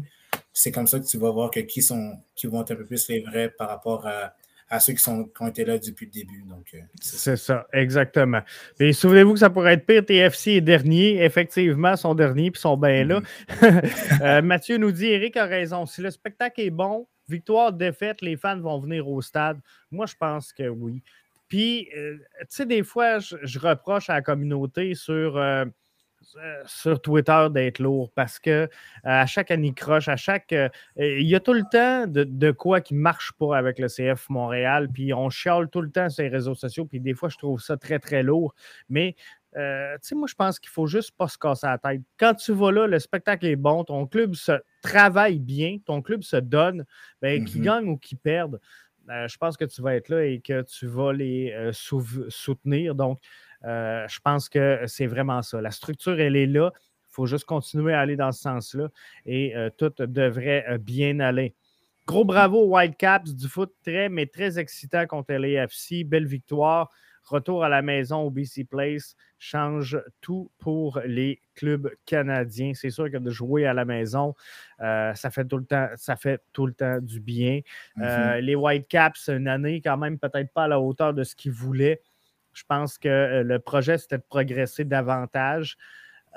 C'est 0.58 0.72
comme 0.72 0.88
ça 0.88 1.02
que 1.02 1.06
tu 1.06 1.18
vas 1.18 1.32
voir 1.32 1.52
que 1.52 1.60
qui, 1.60 1.82
sont, 1.82 2.18
qui 2.34 2.48
vont 2.48 2.62
être 2.62 2.72
un 2.72 2.76
peu 2.76 2.86
plus 2.86 3.10
les 3.10 3.20
vrais 3.20 3.50
par 3.50 3.68
rapport 3.68 4.08
à, 4.08 4.34
à 4.70 4.80
ceux 4.80 4.94
qui, 4.94 5.02
sont, 5.02 5.26
qui 5.26 5.44
ont 5.44 5.48
été 5.48 5.66
là 5.66 5.78
depuis 5.78 6.06
le 6.06 6.12
début. 6.14 6.44
Donc, 6.48 6.68
euh, 6.74 6.80
c'est 7.02 7.36
ça. 7.36 7.68
exactement. 7.74 8.40
Et 8.80 8.94
souvenez-vous 8.94 9.34
que 9.34 9.40
ça 9.40 9.50
pourrait 9.50 9.74
être 9.74 9.86
pire. 9.86 10.06
TFC 10.06 10.52
est 10.52 10.62
dernier. 10.62 11.22
Effectivement, 11.26 11.98
son 11.98 12.16
dernier, 12.16 12.52
puis 12.52 12.62
sont 12.62 12.78
bien 12.78 13.04
là. 13.04 13.20
Mm-hmm. 13.20 14.22
Euh, 14.22 14.42
Mathieu 14.42 14.78
nous 14.78 14.94
dit 14.94 15.08
Eric 15.08 15.36
a 15.36 15.46
raison. 15.46 15.86
Si 15.86 16.00
le 16.00 16.10
spectacle 16.10 16.62
est 16.62 16.70
bon, 16.70 17.06
victoire, 17.28 17.74
défaite, 17.74 18.22
les 18.22 18.38
fans 18.38 18.60
vont 18.60 18.80
venir 18.80 19.10
au 19.10 19.22
stade. 19.22 19.60
Moi, 19.92 20.06
je 20.06 20.16
pense 20.18 20.54
que 20.54 20.70
oui. 20.70 21.04
Puis, 21.50 21.90
euh, 21.98 22.16
tu 22.40 22.46
sais, 22.50 22.66
des 22.66 22.82
fois, 22.82 23.20
je, 23.20 23.60
reproche 23.60 24.10
à 24.10 24.14
la 24.14 24.22
communauté 24.22 24.96
sur, 24.96 25.38
sur 26.66 27.02
Twitter 27.02 27.48
d'être 27.52 27.80
lourd 27.80 28.12
parce 28.14 28.40
que 28.40 28.70
à 29.04 29.26
chaque 29.26 29.52
anicroche, 29.52 30.08
à 30.08 30.16
chaque. 30.16 30.54
il 30.98 31.28
y 31.28 31.36
a 31.36 31.40
tout 31.40 31.54
le 31.54 31.64
temps 31.72 32.06
de, 32.08 32.52
quoi 32.52 32.82
qui 32.82 32.94
ne 32.94 33.00
marche 33.00 33.34
pas 33.34 33.58
avec 33.58 33.80
le 33.80 33.88
CF 33.88 34.30
Montréal, 34.30 34.90
puis 34.94 35.14
on 35.14 35.30
chiale 35.30 35.70
tout 35.70 35.82
le 35.82 35.90
temps 35.90 36.10
sur 36.10 36.24
les 36.24 36.30
réseaux 36.30 36.56
sociaux, 36.56 36.86
puis 36.86 37.00
des 37.00 37.14
fois, 37.14 37.30
je 37.30 37.38
trouve 37.38 37.62
ça 37.62 37.78
très, 37.78 38.00
très 38.00 38.24
lourd. 38.24 38.54
Mais 38.90 39.16
tu 39.54 39.62
sais, 40.02 40.16
moi, 40.16 40.28
je 40.28 40.36
pense 40.36 40.60
qu'il 40.60 40.70
faut 40.70 40.88
juste 40.88 41.12
pas 41.18 41.28
se 41.28 41.38
casser 41.38 41.68
la 41.68 41.78
tête. 41.78 42.02
Quand 42.18 42.34
tu 42.34 42.52
vas 42.52 42.72
là, 42.72 42.88
le 42.88 43.00
spectacle 43.00 43.46
est 43.46 43.56
bon, 43.56 43.84
ton 43.84 44.06
club 44.06 44.36
se 44.36 44.52
travaille 44.82 45.40
bien, 45.40 45.78
ton 45.86 46.02
club 46.02 46.24
se 46.24 46.38
donne, 46.38 46.86
ben, 47.22 47.46
qui 47.46 47.60
mm-hmm. 47.60 47.64
gagne 47.64 47.88
ou 47.88 47.98
qui 47.98 48.16
perde. 48.16 48.60
Euh, 49.10 49.28
je 49.28 49.38
pense 49.38 49.56
que 49.58 49.66
tu 49.66 49.82
vas 49.82 49.96
être 49.96 50.10
là 50.10 50.26
et 50.26 50.40
que 50.42 50.64
tu 50.64 50.88
vas 50.88 51.14
les 51.14 51.52
euh, 51.54 51.72
soutenir. 52.30 52.96
Donc, 52.96 53.20
euh, 53.64 54.06
je 54.08 54.20
pense 54.20 54.50
que 54.50 54.82
c'est 54.88 55.08
vraiment 55.08 55.42
ça. 55.42 55.62
La 55.62 55.72
structure, 55.72 56.20
elle 56.20 56.36
est 56.36 56.48
là. 56.48 56.72
Il 56.76 57.16
faut 57.16 57.26
juste 57.26 57.46
continuer 57.46 57.94
à 57.94 58.02
aller 58.02 58.18
dans 58.18 58.32
ce 58.32 58.42
sens-là 58.42 58.90
et 59.26 59.54
tout 59.78 59.94
devrait 60.00 60.78
bien 60.80 61.22
aller. 61.22 61.56
Gros 62.06 62.24
bravo 62.24 62.60
aux 62.60 62.76
Whitecaps 62.76 63.34
du 63.34 63.48
foot 63.48 63.74
très, 63.84 64.10
mais 64.10 64.28
très 64.28 64.60
excitant 64.60 65.08
contre 65.08 65.34
l'AFC. 65.34 66.04
Belle 66.06 66.28
victoire. 66.28 66.92
retour 67.24 67.64
à 67.64 67.70
la 67.70 67.82
maison 67.82 68.22
au 68.22 68.30
BC 68.30 68.66
Place 68.66 69.16
change 69.40 70.00
tout 70.22 70.52
pour 70.60 71.00
les 71.06 71.42
clubs 71.56 71.90
canadiens. 72.06 72.74
C'est 72.76 72.92
sûr 72.92 73.10
que 73.10 73.18
de 73.18 73.32
jouer 73.32 73.66
à 73.66 73.74
la 73.74 73.86
maison, 73.86 74.36
euh, 74.82 75.16
ça 75.16 75.32
fait 75.32 75.46
tout 75.46 75.58
le 75.58 75.66
temps, 75.66 75.88
ça 75.96 76.16
fait 76.16 76.40
tout 76.54 76.68
le 76.68 76.74
temps 76.74 77.00
du 77.02 77.20
bien. 77.20 77.62
Mm-hmm. 77.98 78.40
les 78.42 78.56
Whitecaps, 78.56 79.30
une 79.30 79.48
année 79.48 79.82
quand 79.82 79.98
même 79.98 80.20
peut-être 80.20 80.54
pas 80.54 80.66
à 80.66 80.68
la 80.68 80.80
hauteur 80.80 81.16
de 81.16 81.24
ce 81.24 81.36
qu'ils 81.36 81.54
voulaient. 81.54 82.02
Je 82.56 82.64
pense 82.68 82.98
que 82.98 83.44
le 83.44 83.60
projet, 83.60 83.98
c'était 83.98 84.18
de 84.18 84.24
progresser 84.28 84.86
davantage. 84.86 85.78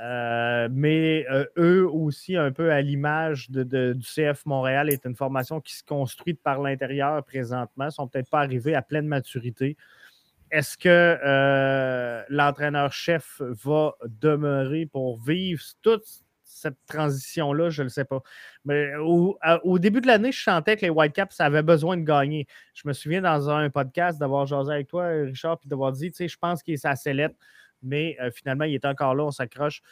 Euh, 0.00 0.68
mais 0.70 1.26
euh, 1.30 1.44
eux 1.56 1.88
aussi, 1.88 2.36
un 2.36 2.52
peu 2.52 2.70
à 2.70 2.80
l'image 2.82 3.50
de, 3.50 3.92
du 3.92 4.04
CF 4.04 4.44
Montréal, 4.46 4.90
est 4.90 5.04
une 5.04 5.16
formation 5.16 5.60
qui 5.60 5.74
se 5.74 5.82
construit 5.82 6.34
par 6.34 6.60
l'intérieur 6.60 7.24
présentement. 7.24 7.90
Sont 7.90 8.06
peut-être 8.06 8.30
pas 8.30 8.40
arrivés 8.40 8.74
à 8.74 8.82
pleine 8.82 9.06
maturité. 9.06 9.76
Est-ce 10.50 10.76
que 10.76 10.88
euh, 10.88 12.22
l'entraîneur-chef 12.28 13.40
va 13.40 13.94
demeurer 14.06 14.86
pour 14.86 15.20
vivre 15.20 15.62
toute 15.82 16.04
cette 16.58 16.76
transition-là? 16.86 17.70
Je 17.70 17.82
ne 17.82 17.84
le 17.84 17.90
sais 17.90 18.04
pas. 18.04 18.22
Mais 18.64 18.94
au, 18.96 19.78
début 19.78 20.00
de 20.00 20.06
l'année, 20.06 20.32
je 20.32 20.42
sentais 20.42 20.76
que 20.76 20.82
les 20.82 20.90
Whitecaps 20.90 21.40
avaient 21.40 21.62
besoin 21.62 21.96
de 21.96 22.02
gagner. 22.02 22.46
Je 22.74 22.86
me 22.86 22.92
souviens 22.92 23.22
dans 23.22 23.50
un 23.50 23.70
podcast 23.70 24.18
d'avoir 24.18 24.46
jasé 24.46 24.72
avec 24.72 24.88
toi, 24.88 25.08
Richard, 25.08 25.58
puis 25.58 25.68
d'avoir 25.68 25.92
dit, 25.92 26.10
tu 26.10 26.16
sais, 26.16 26.28
je 26.28 26.36
pense 26.38 26.62
qu'il 26.62 26.74
est 26.74 26.78
sa 26.78 26.96
sellette 26.96 27.34
mais 27.82 28.16
euh, 28.20 28.30
finalement, 28.30 28.64
il 28.64 28.74
est 28.74 28.84
encore 28.84 29.14
là, 29.14 29.24
on 29.24 29.30
s'accroche. 29.30 29.82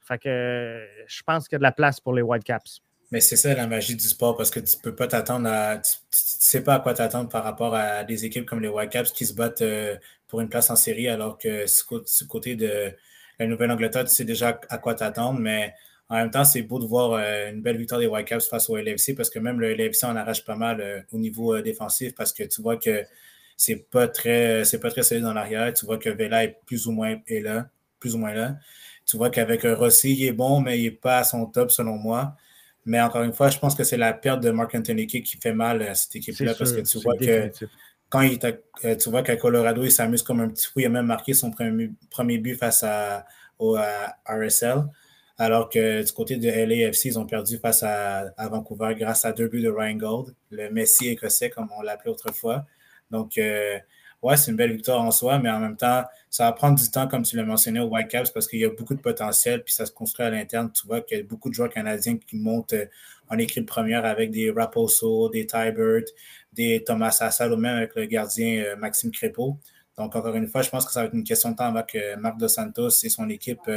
Fait 0.00 0.18
que 0.18 0.86
je 1.06 1.22
pense 1.22 1.48
qu'il 1.48 1.56
y 1.56 1.56
a 1.56 1.58
de 1.58 1.64
la 1.64 1.72
place 1.72 2.00
pour 2.00 2.14
les 2.14 2.22
Whitecaps. 2.22 2.80
Mais 3.10 3.20
c'est 3.20 3.36
ça 3.36 3.54
la 3.54 3.66
magie 3.66 3.96
du 3.96 4.06
sport 4.06 4.36
parce 4.36 4.50
que 4.50 4.60
tu 4.60 4.76
peux 4.82 4.94
pas 4.94 5.06
t'attendre 5.06 5.48
à. 5.48 5.78
Tu, 5.78 5.96
ne 5.96 6.04
sais 6.10 6.64
pas 6.64 6.74
à 6.74 6.80
quoi 6.80 6.94
t'attendre 6.94 7.28
par 7.28 7.44
rapport 7.44 7.74
à 7.74 8.04
des 8.04 8.24
équipes 8.24 8.44
comme 8.44 8.60
les 8.60 8.68
Whitecaps 8.68 9.12
qui 9.12 9.24
se 9.26 9.34
battent 9.34 9.62
euh, 9.62 9.96
pour 10.26 10.40
une 10.40 10.48
place 10.48 10.70
en 10.70 10.76
série 10.76 11.08
alors 11.08 11.38
que 11.38 11.66
ce 11.66 12.24
côté 12.24 12.56
de 12.56 12.92
la 13.38 13.46
Nouvelle-Angleterre, 13.46 14.04
tu 14.04 14.10
sais 14.10 14.24
déjà 14.24 14.60
à 14.68 14.78
quoi 14.78 14.94
t'attendre, 14.94 15.38
mais 15.38 15.74
en 16.14 16.18
même 16.18 16.30
temps, 16.30 16.44
c'est 16.44 16.62
beau 16.62 16.78
de 16.78 16.86
voir 16.86 17.18
une 17.18 17.60
belle 17.60 17.76
victoire 17.76 18.00
des 18.00 18.06
Whitecaps 18.06 18.48
face 18.48 18.70
au 18.70 18.76
LFC 18.76 19.14
parce 19.14 19.30
que 19.30 19.38
même 19.38 19.60
le 19.60 19.74
LFC 19.74 20.04
en 20.04 20.16
arrache 20.16 20.44
pas 20.44 20.56
mal 20.56 21.06
au 21.12 21.18
niveau 21.18 21.60
défensif 21.60 22.14
parce 22.14 22.32
que 22.32 22.44
tu 22.44 22.62
vois 22.62 22.76
que 22.76 23.04
c'est 23.56 23.90
pas 23.90 24.08
très 24.08 24.64
c'est 24.64 24.80
pas 24.80 24.90
très 24.90 25.02
solide 25.02 25.24
dans 25.24 25.34
l'arrière. 25.34 25.72
Tu 25.72 25.86
vois 25.86 25.98
que 25.98 26.10
Vela 26.10 26.44
est 26.44 26.58
plus 26.66 26.86
ou 26.86 26.92
moins 26.92 27.16
est 27.26 27.40
là, 27.40 27.68
plus 27.98 28.14
ou 28.14 28.18
moins 28.18 28.34
là. 28.34 28.56
Tu 29.06 29.16
vois 29.16 29.30
qu'avec 29.30 29.62
Rossi, 29.62 30.12
il 30.12 30.26
est 30.26 30.32
bon, 30.32 30.60
mais 30.60 30.78
il 30.78 30.84
n'est 30.84 30.90
pas 30.90 31.18
à 31.18 31.24
son 31.24 31.46
top 31.46 31.70
selon 31.70 31.96
moi. 31.96 32.36
Mais 32.86 33.00
encore 33.00 33.22
une 33.22 33.32
fois, 33.32 33.48
je 33.48 33.58
pense 33.58 33.74
que 33.74 33.84
c'est 33.84 33.96
la 33.96 34.12
perte 34.12 34.42
de 34.42 34.50
Mark 34.50 34.74
Anthony 34.74 35.06
qui 35.06 35.24
fait 35.40 35.54
mal 35.54 35.82
à 35.82 35.94
cette 35.94 36.16
équipe-là 36.16 36.54
parce 36.54 36.72
que 36.72 36.80
tu 36.80 36.98
vois 36.98 37.16
que 37.16 37.50
quand 38.08 38.20
il 38.20 38.38
euh, 38.84 38.96
tu 38.96 39.10
vois 39.10 39.22
qu'à 39.22 39.36
Colorado, 39.36 39.82
il 39.82 39.90
s'amuse 39.90 40.22
comme 40.22 40.40
un 40.40 40.48
petit 40.48 40.66
fou. 40.66 40.80
Il 40.80 40.86
a 40.86 40.90
même 40.90 41.06
marqué 41.06 41.34
son 41.34 41.50
premier, 41.50 41.90
premier 42.10 42.38
but 42.38 42.56
face 42.56 42.82
à, 42.82 43.26
au 43.58 43.76
RSL. 44.26 44.84
Alors 45.36 45.68
que 45.68 46.04
du 46.04 46.12
côté 46.12 46.36
de 46.36 46.48
LAFC, 46.48 47.06
ils 47.06 47.18
ont 47.18 47.26
perdu 47.26 47.58
face 47.58 47.82
à, 47.82 48.32
Vancouver 48.48 48.94
grâce 48.96 49.24
à 49.24 49.32
deux 49.32 49.48
buts 49.48 49.62
de 49.62 49.68
Ryan 49.68 49.96
Gold, 49.96 50.34
le 50.50 50.70
Messi 50.70 51.08
écossais, 51.08 51.50
comme 51.50 51.68
on 51.76 51.82
l'appelait 51.82 52.12
autrefois. 52.12 52.64
Donc, 53.10 53.36
euh, 53.38 53.78
ouais, 54.22 54.36
c'est 54.36 54.52
une 54.52 54.56
belle 54.56 54.72
victoire 54.72 55.02
en 55.02 55.10
soi, 55.10 55.40
mais 55.40 55.50
en 55.50 55.58
même 55.58 55.76
temps, 55.76 56.04
ça 56.30 56.44
va 56.44 56.52
prendre 56.52 56.78
du 56.78 56.88
temps, 56.88 57.08
comme 57.08 57.24
tu 57.24 57.36
l'as 57.36 57.42
mentionné, 57.42 57.80
au 57.80 57.86
Whitecaps, 57.88 58.30
parce 58.30 58.46
qu'il 58.46 58.60
y 58.60 58.64
a 58.64 58.70
beaucoup 58.70 58.94
de 58.94 59.00
potentiel, 59.00 59.64
puis 59.64 59.74
ça 59.74 59.86
se 59.86 59.92
construit 59.92 60.24
à 60.24 60.30
l'interne. 60.30 60.70
Tu 60.72 60.86
vois 60.86 61.00
qu'il 61.00 61.18
y 61.18 61.20
a 61.20 61.24
beaucoup 61.24 61.48
de 61.48 61.54
joueurs 61.54 61.70
canadiens 61.70 62.16
qui 62.16 62.36
montent 62.36 62.72
euh, 62.72 62.86
en 63.28 63.36
équipe 63.38 63.66
première 63.66 64.04
avec 64.04 64.30
des 64.30 64.52
Raposo, 64.52 65.30
des 65.30 65.46
Tybert, 65.46 66.04
des 66.52 66.84
Thomas 66.84 67.16
Assal, 67.20 67.52
ou 67.52 67.56
même 67.56 67.76
avec 67.76 67.96
le 67.96 68.04
gardien 68.06 68.62
euh, 68.64 68.76
Maxime 68.76 69.10
Crépeau. 69.10 69.58
Donc, 69.98 70.14
encore 70.14 70.34
une 70.36 70.46
fois, 70.46 70.62
je 70.62 70.70
pense 70.70 70.86
que 70.86 70.92
ça 70.92 71.00
va 71.00 71.06
être 71.06 71.14
une 71.14 71.24
question 71.24 71.50
de 71.50 71.56
temps 71.56 71.72
que 71.82 72.14
Marc 72.16 72.38
Dos 72.38 72.48
Santos 72.48 72.90
et 73.02 73.08
son 73.08 73.28
équipe 73.28 73.68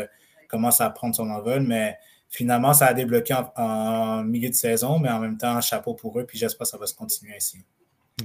commencent 0.47 0.81
à 0.81 0.89
prendre 0.89 1.15
son 1.15 1.29
envol, 1.29 1.61
mais 1.61 1.97
finalement, 2.29 2.73
ça 2.73 2.87
a 2.87 2.93
débloqué 2.93 3.33
en, 3.33 3.51
en, 3.55 4.23
milieu 4.23 4.49
de 4.49 4.55
saison, 4.55 4.99
mais 4.99 5.09
en 5.09 5.19
même 5.19 5.37
temps, 5.37 5.59
chapeau 5.61 5.93
pour 5.93 6.19
eux, 6.19 6.25
puis 6.25 6.37
j'espère 6.37 6.65
que 6.65 6.69
ça 6.69 6.77
va 6.77 6.85
se 6.85 6.95
continuer 6.95 7.33
ainsi. 7.35 7.59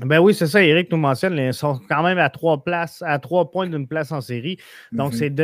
Ben 0.01 0.21
oui, 0.21 0.35
c'est 0.35 0.47
ça, 0.47 0.63
Eric 0.63 0.91
nous 0.91 0.97
mentionne. 0.97 1.37
Ils 1.37 1.53
sont 1.53 1.79
quand 1.89 2.03
même 2.03 2.19
à 2.19 2.31
trois 2.31 2.65
places, 2.65 3.03
à 3.07 3.19
trois 3.19 3.51
points 3.51 3.67
d'une 3.67 3.87
place 3.87 4.11
en 4.11 4.23
série. 4.23 4.57
Donc, 4.91 5.13
mhm. 5.13 5.19
c'est 5.19 5.35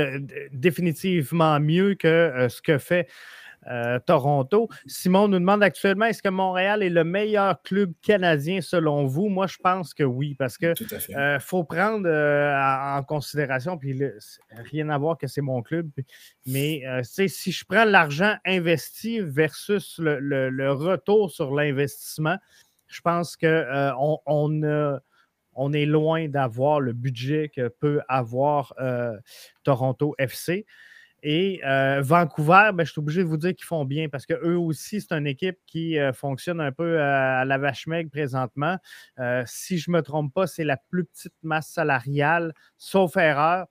définitivement 0.52 1.60
mieux 1.60 1.94
que 1.94 2.08
euh, 2.08 2.48
ce 2.48 2.62
que 2.62 2.78
fait 2.78 3.08
euh, 3.70 3.98
Toronto. 4.04 4.68
Simon 4.86 5.28
nous 5.28 5.38
demande 5.38 5.62
actuellement 5.62 6.06
est-ce 6.06 6.22
que 6.22 6.28
Montréal 6.28 6.82
est 6.82 6.90
le 6.90 7.04
meilleur 7.04 7.60
club 7.62 7.92
canadien 8.02 8.60
selon 8.60 9.06
vous? 9.06 9.28
Moi, 9.28 9.46
je 9.46 9.56
pense 9.62 9.94
que 9.94 10.04
oui, 10.04 10.34
parce 10.34 10.58
que 10.58 10.74
euh, 11.16 11.38
faut 11.40 11.64
prendre 11.64 12.08
en 12.08 13.02
considération, 13.02 13.78
puis 13.78 13.98
rien 14.70 14.88
à 14.88 14.98
voir 14.98 15.18
que 15.18 15.26
c'est 15.26 15.40
mon 15.40 15.62
club, 15.62 15.90
mais 16.46 16.82
si 17.02 17.52
je 17.52 17.64
prends 17.64 17.84
l'argent 17.84 18.34
investi 18.44 19.20
versus 19.20 19.98
le 19.98 20.72
retour 20.72 21.30
sur 21.30 21.54
l'investissement, 21.54 22.38
je 22.88 23.00
pense 23.02 23.36
qu'on 23.36 23.46
euh, 23.46 23.92
on, 24.26 25.00
on, 25.54 25.72
est 25.72 25.86
loin 25.86 26.28
d'avoir 26.28 26.80
le 26.80 26.92
budget 26.92 27.50
que 27.54 27.68
peut 27.68 28.00
avoir 28.08 28.74
euh, 28.80 29.16
Toronto 29.62 30.14
FC. 30.18 30.66
Et 31.22 31.60
euh, 31.64 32.00
Vancouver, 32.02 32.70
ben, 32.74 32.84
je 32.84 32.92
suis 32.92 33.00
obligé 33.00 33.22
de 33.22 33.28
vous 33.28 33.36
dire 33.36 33.54
qu'ils 33.54 33.66
font 33.66 33.84
bien 33.84 34.08
parce 34.08 34.26
qu'eux 34.26 34.56
aussi, 34.56 35.00
c'est 35.00 35.12
une 35.12 35.26
équipe 35.26 35.58
qui 35.66 35.96
fonctionne 36.14 36.60
un 36.60 36.72
peu 36.72 37.00
à, 37.00 37.44
la 37.44 37.58
vache 37.58 37.86
maigre 37.86 38.10
présentement. 38.10 38.76
si 39.46 39.78
je 39.78 39.90
ne 39.90 39.96
me 39.96 40.02
trompe 40.02 40.32
pas, 40.32 40.46
c'est 40.46 40.64
la 40.64 40.76
plus 40.76 41.04
petite 41.04 41.34
masse 41.42 41.68
salariale, 41.68 42.54
sauf 42.76 43.16
erreur. 43.16 43.66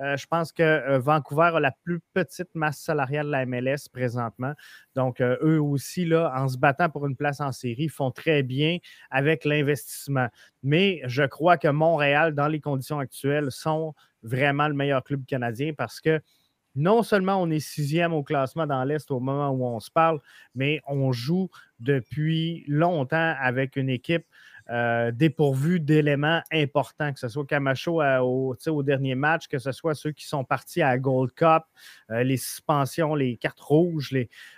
Euh, 0.00 0.16
je 0.16 0.26
pense 0.26 0.52
que 0.52 0.62
euh, 0.62 0.98
Vancouver 0.98 1.50
a 1.54 1.60
la 1.60 1.72
plus 1.84 2.00
petite 2.12 2.54
masse 2.54 2.78
salariale 2.78 3.26
de 3.26 3.30
la 3.30 3.46
MLS 3.46 3.88
présentement. 3.92 4.52
Donc, 4.94 5.20
euh, 5.20 5.36
eux 5.42 5.60
aussi, 5.60 6.04
là, 6.04 6.32
en 6.36 6.48
se 6.48 6.58
battant 6.58 6.88
pour 6.88 7.06
une 7.06 7.16
place 7.16 7.40
en 7.40 7.52
série, 7.52 7.88
font 7.88 8.10
très 8.10 8.42
bien 8.42 8.78
avec 9.10 9.44
l'investissement. 9.44 10.28
Mais 10.62 11.00
je 11.04 11.24
crois 11.24 11.58
que 11.58 11.68
Montréal, 11.68 12.34
dans 12.34 12.48
les 12.48 12.60
conditions 12.60 12.98
actuelles, 12.98 13.50
sont 13.50 13.94
vraiment 14.22 14.68
le 14.68 14.74
meilleur 14.74 15.04
club 15.04 15.24
canadien 15.26 15.72
parce 15.76 16.00
que 16.00 16.20
non 16.78 17.02
seulement 17.02 17.42
on 17.42 17.50
est 17.50 17.60
sixième 17.60 18.12
au 18.12 18.22
classement 18.22 18.66
dans 18.66 18.84
l'Est 18.84 19.10
au 19.10 19.20
moment 19.20 19.50
où 19.50 19.66
on 19.66 19.80
se 19.80 19.90
parle, 19.90 20.20
mais 20.54 20.80
on 20.86 21.12
joue 21.12 21.50
depuis 21.80 22.64
longtemps 22.68 23.34
avec 23.40 23.76
une 23.76 23.90
équipe 23.90 24.24
euh, 24.70 25.12
dépourvu 25.12 25.80
d'éléments 25.80 26.42
importants, 26.52 27.14
que 27.14 27.18
ce 27.18 27.28
soit 27.28 27.46
Camacho 27.46 28.02
au, 28.02 28.54
au, 28.66 28.82
dernier 28.82 29.14
match, 29.14 29.48
que 29.48 29.58
ce 29.58 29.72
soit 29.72 29.94
ceux 29.94 30.12
qui 30.12 30.26
sont 30.26 30.44
partis 30.44 30.82
à 30.82 30.98
Gold 30.98 31.32
Cup, 31.32 31.62
euh, 32.10 32.22
les 32.22 32.36
suspensions, 32.36 33.14
les 33.14 33.38
cartes 33.38 33.60
rouges. 33.60 34.14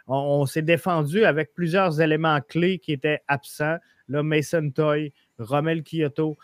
On, 0.08 0.46
s'est 0.46 0.62
défendu 0.62 1.24
avec 1.24 1.54
plusieurs 1.54 2.00
éléments 2.00 2.40
clés 2.40 2.80
qui 2.80 2.90
étaient 2.90 3.20
absents. 3.28 3.76
Là, 4.08 4.24
Mason 4.24 4.70
Toy, 4.70 5.12
Romel 5.38 5.84
Kyoto. 5.84 6.36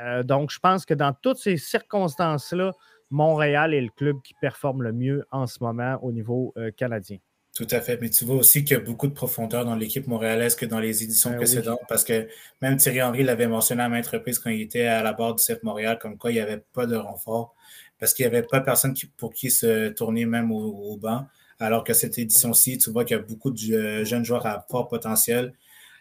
Euh, 0.00 0.22
donc, 0.22 0.52
je 0.52 0.60
pense 0.60 0.86
que 0.86 0.94
dans 0.94 1.12
toutes 1.12 1.38
ces 1.38 1.56
circonstances-là, 1.56 2.70
Montréal 3.10 3.74
est 3.74 3.80
le 3.80 3.90
club 3.90 4.20
qui 4.22 4.34
performe 4.40 4.82
le 4.82 4.92
mieux 4.92 5.24
en 5.30 5.46
ce 5.46 5.62
moment 5.62 5.98
au 6.02 6.12
niveau 6.12 6.54
canadien. 6.76 7.18
Tout 7.54 7.66
à 7.72 7.80
fait. 7.80 7.98
Mais 8.00 8.10
tu 8.10 8.24
vois 8.24 8.36
aussi 8.36 8.64
qu'il 8.64 8.76
y 8.76 8.80
a 8.80 8.82
beaucoup 8.82 9.08
de 9.08 9.12
profondeur 9.12 9.64
dans 9.64 9.74
l'équipe 9.74 10.06
montréalaise 10.06 10.54
que 10.54 10.66
dans 10.66 10.78
les 10.78 11.02
éditions 11.02 11.30
ben 11.30 11.36
précédentes, 11.36 11.80
parce 11.88 12.04
que 12.04 12.28
même 12.62 12.76
Thierry 12.76 13.02
Henry 13.02 13.24
l'avait 13.24 13.48
mentionné 13.48 13.82
à 13.82 13.88
maintes 13.88 14.06
reprises 14.06 14.38
quand 14.38 14.50
il 14.50 14.60
était 14.60 14.86
à 14.86 15.02
la 15.02 15.12
barre 15.12 15.34
du 15.34 15.42
CF 15.42 15.62
Montréal, 15.62 15.98
comme 16.00 16.16
quoi 16.16 16.30
il 16.30 16.34
n'y 16.34 16.40
avait 16.40 16.62
pas 16.72 16.86
de 16.86 16.94
renfort, 16.94 17.54
parce 17.98 18.14
qu'il 18.14 18.24
n'y 18.24 18.28
avait 18.28 18.46
pas 18.46 18.60
personne 18.60 18.94
pour 19.16 19.32
qui 19.32 19.50
se 19.50 19.88
tourner 19.88 20.26
même 20.26 20.52
au, 20.52 20.96
banc. 20.96 21.26
Alors 21.58 21.84
que 21.84 21.92
cette 21.92 22.18
édition-ci, 22.18 22.78
tu 22.78 22.90
vois 22.90 23.04
qu'il 23.04 23.16
y 23.16 23.20
a 23.20 23.22
beaucoup 23.22 23.50
de 23.50 23.74
euh, 23.74 24.04
jeunes 24.04 24.24
joueurs 24.24 24.46
à 24.46 24.64
fort 24.70 24.88
potentiel 24.88 25.52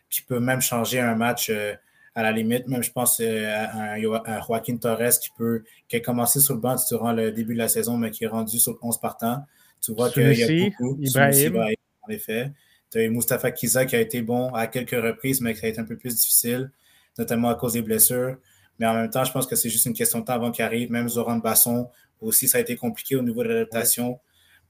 qui 0.10 0.22
peuvent 0.22 0.42
même 0.42 0.62
changer 0.62 1.00
un 1.00 1.16
match 1.16 1.50
euh, 1.50 1.74
à 2.20 2.24
la 2.24 2.32
limite. 2.32 2.68
Même, 2.68 2.84
je 2.84 2.92
pense 2.92 3.20
euh, 3.22 3.48
à, 3.48 3.94
à, 3.94 4.42
Joaquin 4.42 4.78
Torres 4.78 5.20
qui, 5.22 5.30
peut, 5.38 5.64
qui 5.88 5.96
a 5.96 6.00
commencé 6.02 6.40
sur 6.40 6.54
le 6.54 6.60
banc 6.60 6.76
durant 6.88 7.14
le 7.14 7.32
début 7.32 7.54
de 7.54 7.60
la 7.60 7.70
saison, 7.70 7.98
mais 7.98 8.12
qui 8.12 8.26
est 8.26 8.28
rendu 8.28 8.60
sur 8.60 8.78
11 8.82 9.00
partants. 9.00 9.44
Tu 9.82 9.94
vois 9.94 10.10
qu'il 10.10 10.34
y 10.34 10.44
a 10.44 10.70
beaucoup. 10.70 10.98
Ibrahim. 11.02 11.58
en 12.02 12.10
effet. 12.10 12.52
Tu 12.92 13.00
as 13.00 13.10
Mustafa 13.10 13.52
Kiza 13.52 13.86
qui 13.86 13.96
a 13.96 14.02
été 14.02 14.22
bon 14.22 14.54
à 14.54 14.68
quelques 14.68 15.02
reprises, 15.02 15.42
mais 15.42 15.54
qui 15.54 15.66
a 15.66 15.70
été 15.70 15.80
un 15.80 15.86
peu 15.86 15.96
plus 15.96 16.16
difficile, 16.16 16.72
notamment 17.18 17.50
à 17.50 17.56
cause 17.56 17.74
des 17.74 17.82
blessures. 17.82 18.38
Mais 18.80 18.88
en 18.88 18.96
même 18.96 19.10
temps, 19.10 19.24
je 19.24 19.32
pense 19.32 19.48
que 19.48 19.56
c'est 19.56 19.70
juste 19.70 19.86
une 19.86 19.94
question 19.94 20.20
de 20.20 20.26
temps 20.26 20.34
avant 20.34 20.52
qu'il 20.52 20.66
arrive. 20.66 20.92
Même 20.92 21.08
Zoran 21.08 21.38
Basson 21.38 21.90
aussi, 22.20 22.48
ça 22.48 22.58
a 22.58 22.62
été 22.62 22.76
compliqué 22.76 23.16
au 23.16 23.22
niveau 23.22 23.44
de 23.44 23.50
l'adaptation. 23.50 24.20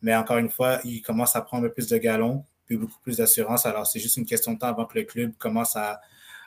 Mais 0.02 0.16
encore 0.16 0.38
une 0.38 0.50
fois, 0.50 0.80
il 0.84 1.02
commence 1.02 1.36
à 1.36 1.42
prendre 1.42 1.66
un 1.66 1.68
peu 1.70 1.74
plus 1.76 1.88
de 1.88 1.98
galons, 1.98 2.44
puis 2.66 2.78
beaucoup 2.78 3.00
plus 3.02 3.18
d'assurance. 3.18 3.66
Alors, 3.66 3.88
c'est 3.88 4.00
juste 4.00 4.18
une 4.18 4.26
question 4.26 4.54
de 4.54 4.60
temps 4.60 4.68
avant 4.68 4.86
que 4.86 5.00
le 5.00 5.06
club 5.06 5.32
commence 5.38 5.76
à, 5.76 6.00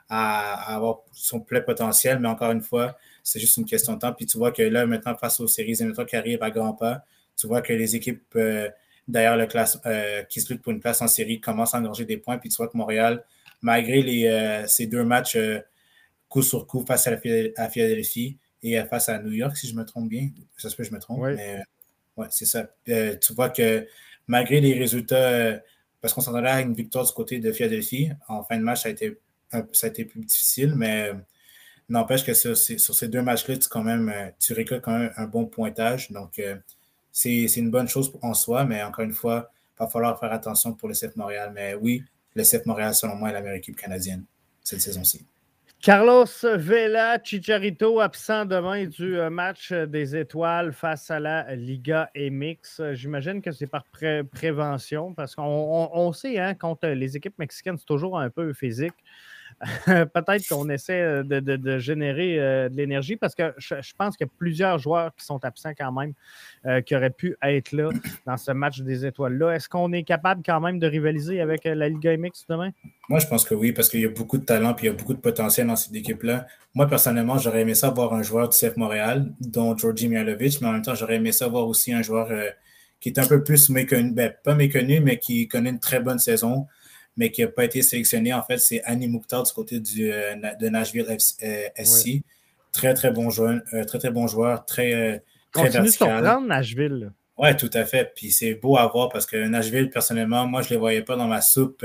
à, 0.09 0.74
avoir 0.74 1.00
son 1.12 1.40
plein 1.40 1.61
potentiel. 1.61 2.18
Mais 2.18 2.28
encore 2.28 2.50
une 2.53 2.62
fois, 2.62 2.96
c'est 3.22 3.40
juste 3.40 3.57
une 3.57 3.64
question 3.64 3.94
de 3.94 3.98
temps. 3.98 4.12
Puis 4.12 4.26
tu 4.26 4.38
vois 4.38 4.53
que 4.53 4.62
là, 4.62 4.86
maintenant, 4.86 5.16
face 5.16 5.40
aux 5.40 5.46
séries 5.46 5.72
éliminatoires 5.72 6.07
qui 6.07 6.16
arrivent 6.16 6.42
à 6.42 6.50
grands 6.50 6.74
pas, 6.74 7.05
tu 7.36 7.46
vois 7.46 7.62
que 7.62 7.72
les 7.72 7.96
équipes, 7.96 8.22
euh, 8.36 8.68
d'ailleurs, 9.09 9.36
le 9.36 9.46
classe, 9.46 9.78
euh, 9.86 10.22
qui 10.24 10.40
se 10.40 10.53
luttent 10.53 10.62
pour 10.62 10.72
une 10.72 10.80
place 10.80 11.03
en 11.03 11.09
série 11.09 11.40
commencent 11.40 11.74
à 11.74 11.78
engorger 11.78 12.05
des 12.05 12.16
points. 12.16 12.38
Puis 12.38 12.50
tu 12.50 12.57
vois 12.57 12.68
que 12.68 12.76
Montréal, 12.76 13.24
malgré 13.61 14.03
les, 14.03 14.26
euh, 14.26 14.66
ces 14.66 14.86
deux 14.86 15.05
matchs 15.05 15.38
coup 16.28 16.42
sur 16.42 16.66
coup 16.66 16.84
face 16.86 17.07
à, 17.07 17.11
la, 17.11 17.68
Philadelphie, 17.68 18.38
et 18.62 18.80
face 18.84 19.09
à 19.09 19.18
New 19.18 19.32
York, 19.32 19.57
si 19.57 19.66
je 19.66 19.74
me 19.74 19.84
trompe 19.84 20.09
bien. 20.09 20.30
Ça 20.57 20.70
se 20.70 20.76
peut 20.76 20.84
que 20.84 20.88
je 20.88 20.94
me 20.94 21.00
trompe, 21.00 21.20
mais 21.20 21.62
ouais, 22.16 22.26
c'est 22.30 22.46
ça. 22.46 22.68
tu 22.86 23.34
vois 23.34 23.50
que 23.50 23.86
malgré 24.28 24.61
les 24.61 24.74
résultats, 24.74 25.61
parce 26.00 26.14
qu'on 26.14 26.20
s'entendait 26.20 26.48
à 26.48 26.61
une 26.61 26.74
victoire 26.74 27.05
du 27.05 27.12
côté 27.12 27.38
de 27.38 27.53
Philadelphie, 27.53 28.11
en 28.28 28.42
fin 28.44 28.57
de 28.57 28.62
match, 28.62 28.82
ça 28.82 28.88
a 28.88 28.92
été, 28.92 29.18
ça 29.72 29.86
a 29.86 29.90
été 29.90 30.05
plus 30.05 30.20
difficile, 30.20 30.74
mais 30.76 31.12
n'empêche 31.88 32.24
que 32.24 32.34
sur, 32.34 32.57
ces 32.57 33.09
deux 33.09 33.22
matchs-là, 33.22 33.57
tu, 33.57 33.78
même, 33.78 34.12
tu 34.38 34.53
récoltes 34.53 34.82
quand 34.82 34.98
même 34.98 35.12
un 35.16 35.26
bon 35.26 35.46
pointage. 35.46 36.11
Donc, 36.11 36.40
c'est 37.12 37.44
une 37.57 37.70
bonne 37.70 37.88
chose 37.88 38.12
en 38.22 38.34
soi, 38.34 38.64
mais 38.64 38.82
encore 38.82 39.05
une 39.05 39.12
fois, 39.12 39.50
il 39.76 39.84
va 39.84 39.88
falloir 39.88 40.18
faire 40.18 40.32
attention 40.32 40.72
pour 40.74 40.88
le 40.88 40.94
CF 40.94 41.16
Montréal. 41.16 41.53
Mais 41.55 41.74
oui, 41.74 42.05
le 42.34 42.42
CF 42.42 42.66
Montréal, 42.66 42.94
selon 42.94 43.16
moi, 43.16 43.30
est 43.30 43.32
la 43.32 43.40
meilleure 43.40 43.57
équipe 43.57 43.76
canadienne 43.76 44.24
cette 44.62 44.80
saison-ci. 44.80 45.26
Carlos 45.82 46.26
Vela, 46.44 47.18
Chicharito, 47.18 47.98
absent 47.98 48.44
demain 48.44 48.86
du 48.86 49.18
euh, 49.18 49.30
match 49.30 49.72
des 49.72 50.14
étoiles 50.14 50.72
face 50.72 51.11
à 51.11 51.18
la 51.18 51.57
Liga 51.57 52.09
MX. 52.14 52.92
J'imagine 52.92 53.42
que 53.42 53.50
c'est 53.50 53.66
par 53.66 53.84
prévention 54.30 55.12
parce 55.12 55.34
qu'on 55.34 56.12
sait, 56.12 56.38
hein, 56.38 56.55
contre 56.55 56.86
les 56.86 57.16
équipes 57.16 57.36
mexicaines, 57.36 57.78
c'est 57.78 57.84
toujours 57.84 58.16
un 58.16 58.30
peu 58.30 58.53
physique. 58.53 58.94
peut-être 59.86 60.48
qu'on 60.48 60.68
essaie 60.70 61.00
euh, 61.00 61.22
de, 61.22 61.78
générer 61.78 62.38
euh, 62.38 62.68
de 62.68 62.76
l'énergie 62.76 63.16
parce 63.16 63.34
que 63.34 63.54
je, 63.58 63.74
pense 63.96 64.16
qu'il 64.16 64.26
y 64.26 64.28
a 64.28 64.32
plusieurs 64.36 64.78
joueurs 64.78 65.14
qui 65.14 65.24
sont 65.24 65.44
absents 65.44 65.72
quand 65.78 65.92
même, 65.92 66.14
euh, 66.66 66.80
qui 66.80 66.96
auraient 66.96 67.10
pu 67.10 67.36
être 67.42 67.70
là 67.72 67.90
dans 68.26 68.36
ce 68.36 68.50
match 68.50 68.80
des 68.80 69.06
étoiles-là. 69.06 69.52
Est-ce 69.52 69.68
qu'on 69.68 69.92
est 69.92 70.02
capable 70.02 70.42
quand 70.44 70.60
même 70.60 70.78
de 70.78 70.86
rivaliser 70.86 71.40
avec 71.40 71.64
la 71.64 71.88
Liga 71.88 72.16
MX 72.16 72.46
demain? 72.48 72.70
Moi, 73.08 73.20
je 73.20 73.26
pense 73.26 73.44
que 73.44 73.54
oui, 73.54 73.72
parce 73.72 73.88
qu'il 73.88 74.00
y 74.00 74.06
a 74.06 74.10
beaucoup 74.10 74.38
de 74.38 74.44
talent 74.44 74.72
et 74.72 74.82
il 74.82 74.86
y 74.86 74.88
a 74.88 74.92
beaucoup 74.92 75.14
de 75.14 75.20
potentiel 75.20 75.68
dans 75.68 75.76
cette 75.76 75.94
équipe-là. 75.94 76.46
Moi, 76.74 76.88
personnellement, 76.88 77.38
j'aurais 77.38 77.60
aimé 77.60 77.74
ça 77.74 77.90
voir 77.90 78.14
un 78.14 78.22
joueur 78.22 78.48
du 78.48 78.56
CF 78.56 78.76
Montréal, 78.76 79.32
dont 79.40 79.76
Georgi 79.76 80.08
Mialovic, 80.08 80.60
mais 80.60 80.68
en 80.68 80.72
même 80.72 80.82
temps, 80.82 80.94
j'aurais 80.94 81.16
aimé 81.16 81.30
ça 81.30 81.46
voir 81.46 81.68
aussi 81.68 81.92
un 81.92 82.02
joueur 82.02 82.30
qui 83.00 83.10
est 83.10 83.18
un 83.18 83.26
peu 83.26 83.44
plus 83.44 83.68
méconnu, 83.68 84.12
ben, 84.12 84.32
pas 84.42 84.54
méconnu, 84.54 85.00
mais 85.00 85.18
qui 85.18 85.46
connaît 85.46 85.70
une 85.70 85.80
très 85.80 86.00
bonne 86.00 86.18
saison 86.18 86.66
mais 87.16 87.30
qui 87.30 87.42
n'a 87.42 87.48
pas 87.48 87.64
été 87.64 87.82
sélectionné, 87.82 88.32
en 88.32 88.42
fait, 88.42 88.58
c'est 88.58 88.82
Annie 88.84 89.08
Mouktar 89.08 89.42
du 89.42 89.52
côté 89.52 89.80
du, 89.80 90.10
euh, 90.10 90.34
de 90.58 90.68
Nashville 90.68 91.06
SC. 91.18 91.42
Euh, 91.42 92.18
très, 92.72 92.94
très 92.94 93.10
bon 93.10 93.28
joueur, 93.28 93.60
euh, 93.74 93.84
très, 93.84 93.98
très 93.98 94.10
bon 94.10 94.26
joueur, 94.26 94.64
très, 94.64 95.22
très 95.52 95.64
Continue 95.64 95.84
vertical. 95.84 96.24
de 96.24 96.46
Nashville. 96.46 97.12
Oui, 97.36 97.54
tout 97.56 97.70
à 97.74 97.84
fait. 97.84 98.12
Puis 98.14 98.30
c'est 98.30 98.54
beau 98.54 98.78
à 98.78 98.86
voir 98.86 99.10
parce 99.10 99.26
que 99.26 99.36
Nashville, 99.46 99.90
personnellement, 99.90 100.46
moi, 100.46 100.62
je 100.62 100.68
ne 100.68 100.70
les 100.70 100.76
voyais 100.78 101.02
pas 101.02 101.16
dans 101.16 101.26
ma 101.26 101.40
soupe 101.40 101.84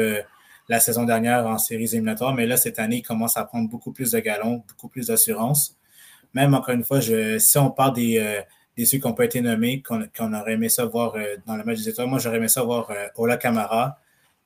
la 0.69 0.79
saison 0.79 1.03
dernière 1.03 1.45
en 1.45 1.57
séries 1.57 1.85
éliminatoires, 1.85 2.33
mais 2.33 2.45
là, 2.45 2.57
cette 2.57 2.79
année, 2.79 2.97
ils 2.97 3.01
commencent 3.01 3.37
à 3.37 3.45
prendre 3.45 3.69
beaucoup 3.69 3.91
plus 3.91 4.11
de 4.11 4.19
galons, 4.19 4.63
beaucoup 4.67 4.89
plus 4.89 5.07
d'assurance. 5.07 5.77
Même, 6.33 6.53
encore 6.53 6.75
une 6.75 6.83
fois, 6.83 6.99
je, 6.99 7.37
si 7.39 7.57
on 7.57 7.71
parle 7.71 7.93
des, 7.93 8.41
des 8.75 8.85
ceux 8.85 8.97
qui 8.97 9.07
n'ont 9.07 9.13
pas 9.13 9.25
été 9.25 9.39
nommés, 9.41 9.81
qu'on 9.81 10.33
aurait 10.33 10.53
aimé 10.53 10.67
ça 10.67 10.85
voir 10.85 11.15
dans 11.45 11.55
le 11.55 11.63
match 11.63 11.79
des 11.79 11.89
étoiles, 11.89 12.07
moi, 12.07 12.19
j'aurais 12.19 12.37
aimé 12.37 12.49
ça 12.49 12.63
voir 12.63 12.91
Ola 13.15 13.37
Kamara, 13.37 13.97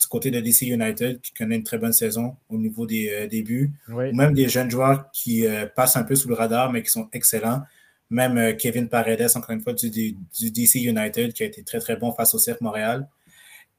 du 0.01 0.07
côté 0.07 0.31
de 0.31 0.39
DC 0.39 0.63
United 0.63 1.21
qui 1.21 1.31
connaît 1.33 1.57
une 1.57 1.63
très 1.63 1.77
bonne 1.77 1.93
saison 1.93 2.35
au 2.49 2.57
niveau 2.57 2.87
des 2.87 3.09
euh, 3.09 3.27
débuts. 3.27 3.71
Ou 3.87 4.13
même 4.13 4.33
des 4.33 4.49
jeunes 4.49 4.71
joueurs 4.71 5.11
qui 5.11 5.45
euh, 5.45 5.67
passent 5.67 5.95
un 5.95 6.03
peu 6.03 6.15
sous 6.15 6.27
le 6.27 6.33
radar, 6.33 6.71
mais 6.71 6.81
qui 6.81 6.89
sont 6.89 7.07
excellents. 7.13 7.61
Même 8.09 8.37
euh, 8.37 8.53
Kevin 8.53 8.89
Paredes, 8.89 9.29
encore 9.35 9.51
une 9.51 9.61
fois, 9.61 9.73
du, 9.73 9.89
DC 9.89 10.75
United, 10.75 11.33
qui 11.33 11.43
a 11.43 11.45
été 11.45 11.63
très, 11.63 11.79
très 11.79 11.95
bon 11.95 12.11
face 12.11 12.33
au 12.33 12.39
CF 12.39 12.59
Montréal. 12.61 13.07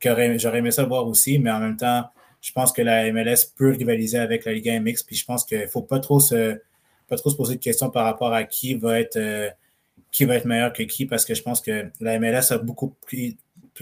J'aurais 0.00 0.58
aimé 0.58 0.70
ça 0.70 0.84
voir 0.84 1.06
aussi, 1.06 1.38
mais 1.38 1.50
en 1.50 1.60
même 1.60 1.76
temps, 1.76 2.04
je 2.40 2.52
pense 2.52 2.72
que 2.72 2.82
la 2.82 3.12
MLS 3.12 3.52
peut 3.56 3.70
rivaliser 3.70 4.18
avec 4.18 4.44
la 4.44 4.52
Liga 4.52 4.78
MX. 4.78 5.02
Puis 5.04 5.16
je 5.16 5.24
pense 5.24 5.44
qu'il 5.44 5.60
ne 5.60 5.66
faut 5.66 5.82
pas 5.82 5.98
trop, 5.98 6.20
se, 6.20 6.58
pas 7.08 7.16
trop 7.16 7.30
se 7.30 7.36
poser 7.36 7.56
de 7.56 7.60
questions 7.60 7.90
par 7.90 8.04
rapport 8.04 8.32
à 8.32 8.44
qui 8.44 8.74
va 8.74 8.98
être, 9.00 9.52
qui 10.10 10.24
va 10.24 10.36
être 10.36 10.44
meilleur 10.44 10.72
que 10.72 10.82
qui, 10.84 11.06
parce 11.06 11.24
que 11.24 11.34
je 11.34 11.42
pense 11.42 11.60
que 11.60 11.86
la 12.00 12.18
MLS 12.18 12.52
a 12.52 12.58
beaucoup 12.58 12.96
pris 13.00 13.36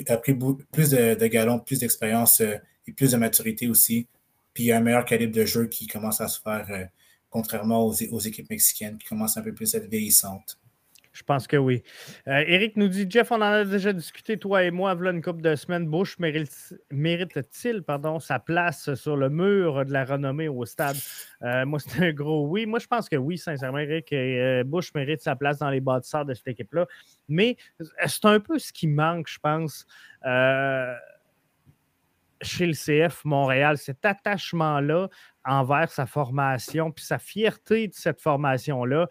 a 0.09 0.17
plus 0.17 0.91
de, 0.91 1.27
galons, 1.27 1.59
plus 1.59 1.81
d'expérience 1.81 2.41
euh, 2.41 2.57
et 2.87 2.93
plus 2.93 3.13
de 3.13 3.17
maturité 3.17 3.69
aussi. 3.69 4.07
Puis 4.55 4.65
il 4.65 4.67
y 4.67 4.73
a 4.73 4.79
un 4.79 4.81
meilleur 4.81 5.05
calibre 5.05 5.35
de 5.35 5.45
jeu 5.45 5.67
qui 5.67 5.87
commence 5.87 6.21
à 6.21 6.29
se 6.29 6.41
faire, 6.41 6.67
euh, 6.71 6.85
contrairement 7.29 7.85
aux, 7.87 8.21
équipes 8.21 8.51
mexicaines 8.51 8.99
qui 8.99 9.07
commencent 9.07 9.37
un 9.37 9.43
peu 9.43 9.53
plus 9.53 9.75
à 9.75 9.79
être 9.79 9.89
vieillissantes. 9.89 10.60
Je 11.21 11.25
pense 11.27 11.47
que 11.47 11.59
oui. 11.59 11.83
Euh, 12.29 12.43
Eric 12.47 12.79
nous 12.79 12.89
dit 12.89 13.07
Jeff, 13.07 13.31
on 13.31 13.35
en 13.37 13.43
a 13.43 13.65
déjà 13.67 13.93
discuté, 13.93 14.39
toi 14.39 14.65
et 14.65 14.71
moi, 14.71 14.95
voilà 14.95 15.11
une 15.11 15.21
couple 15.21 15.43
de 15.43 15.55
semaines. 15.55 15.87
Bush 15.87 16.17
mérite-t-il 16.19 17.85
sa 18.21 18.39
place 18.39 18.95
sur 18.95 19.19
le 19.19 19.29
mur 19.29 19.85
de 19.85 19.93
la 19.93 20.07
renommée 20.07 20.49
au 20.49 20.65
stade? 20.65 20.97
Moi, 21.43 21.79
c'est 21.79 22.03
un 22.03 22.13
gros 22.13 22.47
oui. 22.47 22.65
Moi, 22.65 22.79
je 22.79 22.87
pense 22.87 23.11
que 23.11 23.17
oui, 23.17 23.37
sincèrement, 23.37 23.81
Eric. 23.81 24.15
Bush 24.65 24.95
mérite 24.95 25.21
sa 25.21 25.37
place 25.37 25.59
dans 25.59 25.69
les 25.69 25.81
bâtisseurs 25.81 26.25
de 26.25 26.33
cette 26.33 26.49
équipe-là. 26.49 26.87
Mais 27.29 27.59
c'est 28.07 28.25
un 28.25 28.41
peu 28.41 28.59
ce 28.59 28.73
qui 28.73 28.87
manque, 28.87 29.29
je 29.29 29.39
pense. 29.41 29.87
chez 32.41 32.67
le 32.67 32.73
CF 32.73 33.27
Montréal, 33.27 33.77
cet 33.77 34.07
attachement-là 34.07 35.11
envers 35.45 35.91
sa 35.91 36.07
formation, 36.07 36.91
puis 36.91 37.05
sa 37.05 37.19
fierté 37.19 37.89
de 37.89 37.95
cette 37.95 38.23
formation-là 38.23 39.11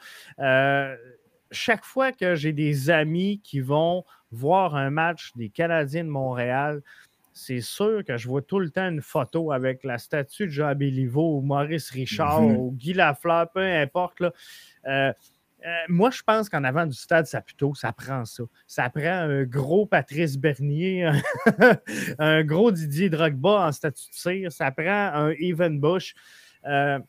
chaque 1.52 1.86
fois 1.86 2.12
que 2.12 2.36
j'ai 2.36 2.54
des 2.54 2.90
amis 2.90 3.42
qui 3.44 3.60
vont 3.60 4.04
voir 4.32 4.76
un 4.76 4.90
match 4.90 5.32
des 5.36 5.50
Canadiens 5.50 6.04
de 6.04 6.10
Montréal, 6.10 6.82
c'est 7.34 7.62
sûr 7.62 8.04
que 8.06 8.18
je 8.18 8.28
vois 8.28 8.42
tout 8.42 8.60
le 8.60 8.70
temps 8.70 8.90
une 8.90 9.02
photo 9.02 9.52
avec 9.52 9.84
la 9.84 9.98
statue 9.98 10.48
de 10.48 10.52
Jean 10.52 10.76
Béliveau 10.76 11.38
ou 11.38 11.42
Maurice 11.42 11.90
Richard 11.92 12.44
ou 12.44 12.72
Guy 12.72 12.94
Lafleur, 12.94 13.50
peu 13.52 13.62
importe. 13.62 14.20
Là. 14.20 14.34
Euh, 14.88 15.14
euh, 15.66 15.70
moi, 15.90 16.10
je 16.10 16.22
pense 16.22 16.50
qu'en 16.50 16.64
avant 16.64 16.86
du 16.86 16.96
stade 16.96 17.26
Saputo, 17.26 17.74
ça 17.76 17.92
prend 17.92 18.26
ça. 18.26 18.44
Ça 18.66 18.90
prend 18.90 19.04
un 19.04 19.44
gros 19.44 19.86
Patrice 19.86 20.38
Bernier, 20.38 21.10
un 22.20 22.44
gros 22.44 22.72
Didier 22.72 23.10
Drogba 23.10 23.68
en 23.68 23.72
statut 23.72 24.10
de 24.10 24.16
cire, 24.16 24.52
ça 24.52 24.72
prend 24.72 25.12
un 25.14 25.32
Evan 25.40 25.80
Bush. 25.80 26.16
Euh, 26.66 27.00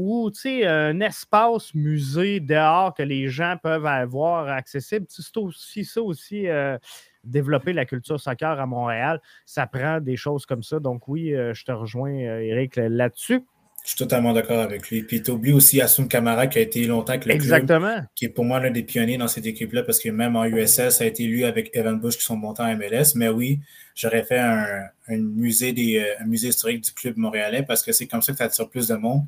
ou 0.00 0.30
un 0.44 1.00
espace 1.00 1.74
musée 1.74 2.40
dehors 2.40 2.94
que 2.94 3.02
les 3.02 3.28
gens 3.28 3.56
peuvent 3.62 3.86
avoir 3.86 4.48
accessible. 4.48 5.06
C'est 5.08 5.36
aussi 5.36 5.84
ça 5.84 6.00
aussi. 6.02 6.48
Euh, 6.48 6.78
développer 7.22 7.74
la 7.74 7.84
culture 7.84 8.18
soccer 8.18 8.58
à 8.58 8.64
Montréal, 8.64 9.20
ça 9.44 9.66
prend 9.66 10.00
des 10.00 10.16
choses 10.16 10.46
comme 10.46 10.62
ça. 10.62 10.80
Donc 10.80 11.06
oui, 11.06 11.34
euh, 11.34 11.52
je 11.52 11.66
te 11.66 11.72
rejoins, 11.72 12.14
euh, 12.14 12.40
Eric, 12.40 12.76
là-dessus. 12.76 13.42
Je 13.84 13.90
suis 13.90 13.98
totalement 13.98 14.32
d'accord 14.32 14.60
avec 14.60 14.88
lui. 14.88 15.02
Puis 15.02 15.22
tu 15.22 15.30
oublies 15.30 15.52
aussi 15.52 15.82
Assun 15.82 16.06
Kamara 16.06 16.46
qui 16.46 16.58
a 16.58 16.62
été 16.62 16.86
longtemps 16.86 17.12
avec 17.12 17.26
le 17.26 17.32
Exactement. 17.32 17.92
club, 17.92 18.06
qui 18.14 18.24
est 18.24 18.30
pour 18.30 18.46
moi 18.46 18.58
l'un 18.58 18.70
des 18.70 18.82
pionniers 18.82 19.18
dans 19.18 19.28
cette 19.28 19.44
équipe-là, 19.44 19.82
parce 19.82 19.98
que 19.98 20.08
même 20.08 20.34
en 20.34 20.46
USS, 20.46 20.90
ça 20.90 21.04
a 21.04 21.06
été 21.06 21.24
lui 21.24 21.44
avec 21.44 21.70
Evan 21.74 22.00
Bush 22.00 22.16
qui 22.16 22.24
sont 22.24 22.36
montés 22.36 22.62
en 22.62 22.74
MLS. 22.74 23.14
Mais 23.16 23.28
oui, 23.28 23.60
j'aurais 23.94 24.22
fait 24.22 24.38
un, 24.38 24.88
musée 25.08 25.74
des, 25.74 26.02
un 26.18 26.24
musée 26.24 26.48
historique 26.48 26.84
du 26.84 26.92
club 26.92 27.18
montréalais 27.18 27.62
parce 27.62 27.82
que 27.82 27.92
c'est 27.92 28.06
comme 28.06 28.22
ça 28.22 28.32
que 28.32 28.38
tu 28.38 28.42
attires 28.42 28.68
plus 28.70 28.88
de 28.88 28.94
monde. 28.94 29.24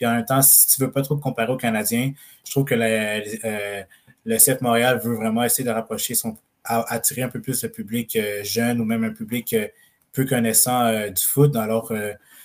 Puis 0.00 0.08
en 0.08 0.14
même 0.14 0.24
temps, 0.24 0.40
si 0.40 0.66
tu 0.66 0.80
ne 0.80 0.86
veux 0.86 0.92
pas 0.92 1.02
trop 1.02 1.14
te 1.14 1.20
comparer 1.20 1.52
aux 1.52 1.58
Canadiens, 1.58 2.14
je 2.46 2.50
trouve 2.50 2.64
que 2.64 2.74
euh, 2.74 3.82
le 4.24 4.36
CF 4.38 4.62
Montréal 4.62 4.98
veut 5.04 5.14
vraiment 5.14 5.44
essayer 5.44 5.62
de 5.62 5.70
rapprocher 5.70 6.14
son. 6.14 6.38
attirer 6.64 7.20
un 7.20 7.28
peu 7.28 7.42
plus 7.42 7.62
le 7.62 7.68
public 7.68 8.16
euh, 8.16 8.42
jeune 8.42 8.80
ou 8.80 8.86
même 8.86 9.04
un 9.04 9.10
public 9.10 9.52
euh, 9.52 9.68
peu 10.14 10.24
connaissant 10.24 10.90
du 11.10 11.22
foot. 11.22 11.54
Alors, 11.54 11.92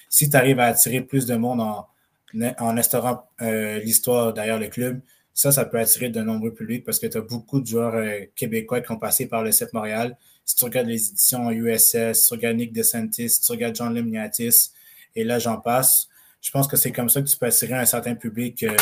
si 0.10 0.30
tu 0.30 0.36
arrives 0.36 0.60
à 0.60 0.66
attirer 0.66 1.00
plus 1.00 1.26
de 1.26 1.36
monde 1.36 1.62
en, 1.62 1.88
en 2.60 2.78
instaurant 2.78 3.28
l'histoire 3.40 4.34
derrière 4.34 4.60
le 4.60 4.68
club, 4.68 5.00
ça, 5.34 5.52
ça 5.52 5.66
peut 5.66 5.80
attirer 5.80 6.10
de 6.10 6.22
nombreux 6.22 6.54
publics 6.54 6.84
parce 6.84 7.00
que 7.00 7.08
tu 7.08 7.18
as 7.18 7.22
beaucoup 7.22 7.62
de 7.62 7.66
joueurs 7.66 8.06
québécois 8.36 8.82
qui 8.82 8.92
ont 8.92 9.00
passé 9.00 9.28
par 9.28 9.44
le 9.44 9.50
CF 9.50 9.74
Montréal. 9.74 10.16
Si 10.44 10.56
tu 10.56 10.66
regardes 10.66 10.88
les 10.88 11.10
éditions 11.10 11.50
USS, 11.50 12.14
si 12.14 12.28
tu 12.28 12.34
regardes 12.36 12.58
Nick 12.58 12.72
DeSantis, 12.72 13.30
si 13.30 13.42
tu 13.42 13.52
regardes 13.54 13.76
John 13.76 13.96
Limniatis, 13.96 14.72
et 15.16 15.24
là, 15.24 15.40
j'en 15.40 15.58
passe 15.58 16.10
je 16.46 16.52
pense 16.52 16.68
que 16.68 16.78
c'est 16.78 16.92
comme 16.92 17.10
ça 17.10 17.24
que 17.24 17.28
tu 17.28 17.38
peux 17.38 17.48
attirer 17.48 17.74
un 17.74 17.86
certain 17.86 18.14
public 18.14 18.62
euh, 18.62 18.78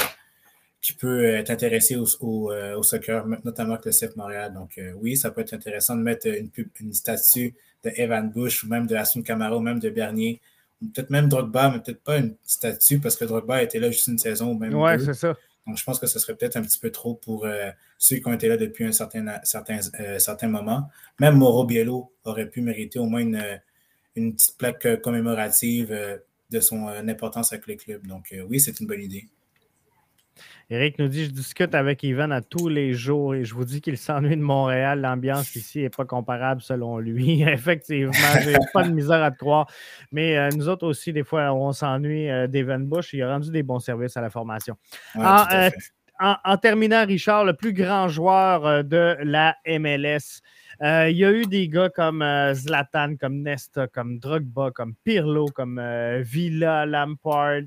qui 0.82 0.92
peut 0.92 1.24
être 1.24 1.50
intéressé 1.50 1.96
au, 1.96 2.52
euh, 2.52 2.76
au, 2.76 2.84
soccer, 2.84 3.26
notamment 3.46 3.76
avec 3.76 3.86
le 3.86 3.92
CF 3.92 4.18
Montréal. 4.18 4.54
Donc, 4.54 4.78
euh, 4.78 4.92
oui, 4.98 5.16
ça 5.16 5.32
peut 5.32 5.40
être 5.40 5.54
intéressant 5.54 5.96
de 5.96 6.02
mettre 6.02 6.28
une, 6.28 6.50
une 6.82 6.94
statue 6.94 7.56
de 7.86 7.92
Evan 7.96 8.30
Bush 8.30 8.66
ou 8.66 8.68
même 8.68 8.86
de 8.86 8.96
Hassan 8.98 9.24
Camara 9.24 9.56
ou 9.56 9.62
même 9.62 9.80
de 9.80 9.90
Bernier. 9.90 10.42
Ou 10.82 10.88
peut-être 10.88 11.10
même 11.10 11.30
Drogba, 11.30 11.70
mais 11.70 11.80
peut-être 11.80 12.04
pas 12.04 12.18
une 12.18 12.36
statue 12.44 13.00
parce 13.00 13.16
que 13.16 13.24
Drogba 13.24 13.64
était 13.64 13.80
là 13.80 13.90
juste 13.92 14.08
une 14.08 14.20
saison 14.20 14.52
ou 14.52 14.58
même 14.58 14.76
ouais, 14.76 15.00
c'est 15.00 15.14
ça. 15.14 15.34
Donc, 15.66 15.78
je 15.78 15.86
pense 15.86 16.00
que 16.00 16.08
ce 16.08 16.20
serait 16.20 16.36
peut-être 16.36 16.58
un 16.58 16.64
petit 16.64 16.80
peu 16.80 16.92
trop 16.92 17.14
pour 17.14 17.48
ceux 17.98 18.18
qui 18.18 18.28
ont 18.28 18.34
été 18.34 18.50
là 18.50 18.58
depuis 18.58 18.84
un 18.84 18.92
certain, 18.92 19.40
certain, 19.46 19.80
certain 20.20 20.50
moment. 20.50 20.90
Même 21.18 21.38
Mauro 21.38 21.64
Biello 21.64 22.12
aurait 22.26 22.50
pu 22.50 22.60
mériter 22.60 23.00
au 23.00 23.06
moins 23.06 23.22
une, 23.22 23.42
une 24.18 24.34
petite 24.36 24.58
plaque 24.58 25.02
commémorative 25.02 26.20
de 26.54 26.60
son 26.60 26.88
euh, 26.88 27.02
importance 27.08 27.52
avec 27.52 27.68
le 27.68 27.76
club. 27.76 28.08
Donc, 28.08 28.32
euh, 28.32 28.46
oui, 28.50 28.60
c'est 28.60 28.80
une 28.80 28.88
bonne 28.88 29.02
idée. 29.02 29.26
Eric 30.70 30.98
nous 30.98 31.08
dit 31.08 31.26
Je 31.26 31.32
discute 31.32 31.76
avec 31.76 32.02
Ivan 32.04 32.32
à 32.32 32.42
tous 32.42 32.70
les 32.70 32.94
jours 32.94 33.36
et 33.36 33.44
je 33.44 33.54
vous 33.54 33.66
dis 33.66 33.82
qu'il 33.82 33.98
s'ennuie 33.98 34.38
de 34.38 34.42
Montréal. 34.42 35.02
L'ambiance 35.02 35.56
ici 35.56 35.80
n'est 35.82 35.90
pas 35.90 36.06
comparable 36.06 36.62
selon 36.62 37.00
lui. 37.00 37.42
Effectivement, 37.48 38.14
j'ai 38.44 38.56
pas 38.74 38.84
de 38.84 38.92
misère 38.92 39.22
à 39.22 39.32
te 39.32 39.38
croire. 39.38 39.68
Mais 40.12 40.38
euh, 40.38 40.50
nous 40.56 40.70
autres 40.70 40.88
aussi, 40.88 41.12
des 41.12 41.24
fois, 41.24 41.54
on 41.54 41.74
s'ennuie 41.74 42.28
d'Evan 42.48 42.86
Bush. 42.86 43.14
Il 43.14 43.22
a 43.24 43.34
rendu 43.34 43.52
des 43.52 43.64
bons 43.64 43.80
services 43.80 44.16
à 44.16 44.22
la 44.22 44.30
formation. 44.30 44.76
Ah, 45.16 45.70
en, 46.20 46.58
terminant, 46.58 47.06
Richard, 47.06 47.44
le 47.44 47.54
plus 47.54 47.74
grand 47.74 48.08
joueur 48.08 48.84
de 48.84 49.18
la 49.24 49.58
MLS. 49.68 50.42
Il 50.84 51.18
y 51.18 51.26
a 51.26 51.32
eu 51.32 51.46
des 51.46 51.70
gars 51.70 51.90
comme 51.90 52.24
Zlatan, 52.54 53.16
comme 53.16 53.42
Nesta, 53.42 53.88
comme 53.88 54.20
Drogba, 54.20 54.72
comme 54.72 54.96
Pirlo, 55.04 55.48
comme 55.48 55.82
Villa, 56.22 56.86
Lampard, 56.86 57.64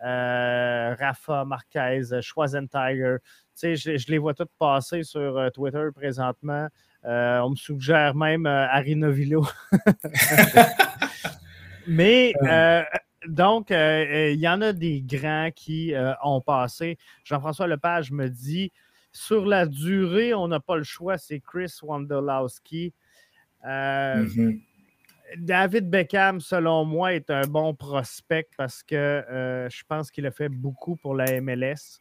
Rafa, 0.00 1.44
Marquez, 1.44 2.20
Schwarzenegger. 2.20 3.18
Je, 3.62 3.74
je 3.74 4.10
les 4.10 4.18
vois 4.18 4.34
tous 4.34 4.46
passer 4.58 5.04
sur 5.04 5.50
Twitter 5.54 5.88
présentement. 5.94 6.68
on 7.04 7.50
me 7.50 7.56
suggère 7.56 8.14
même 8.14 8.46
Arinovillo. 8.46 9.46
Mais 11.86 12.34
donc, 13.26 13.70
euh, 13.70 13.76
euh, 13.76 14.30
il 14.32 14.40
y 14.40 14.48
en 14.48 14.60
a 14.60 14.72
des 14.72 15.02
grands 15.02 15.50
qui 15.54 15.94
euh, 15.94 16.12
ont 16.22 16.40
passé. 16.40 16.98
Jean-François 17.24 17.66
Lepage 17.66 18.10
me 18.10 18.28
dit 18.28 18.72
sur 19.18 19.46
la 19.46 19.66
durée, 19.66 20.34
on 20.34 20.48
n'a 20.48 20.60
pas 20.60 20.76
le 20.76 20.84
choix, 20.84 21.18
c'est 21.18 21.40
Chris 21.40 21.72
Wondolowski. 21.82 22.92
Mm-hmm. 23.64 24.60
David 25.38 25.90
Beckham, 25.90 26.40
selon 26.40 26.84
moi, 26.84 27.14
est 27.14 27.28
un 27.30 27.46
bon 27.46 27.74
prospect 27.74 28.48
parce 28.56 28.82
que 28.82 29.24
je 29.70 29.82
pense 29.86 30.10
qu'il 30.10 30.26
a 30.26 30.30
fait 30.30 30.48
beaucoup 30.48 30.96
pour 30.96 31.14
la 31.14 31.40
MLS. 31.40 32.00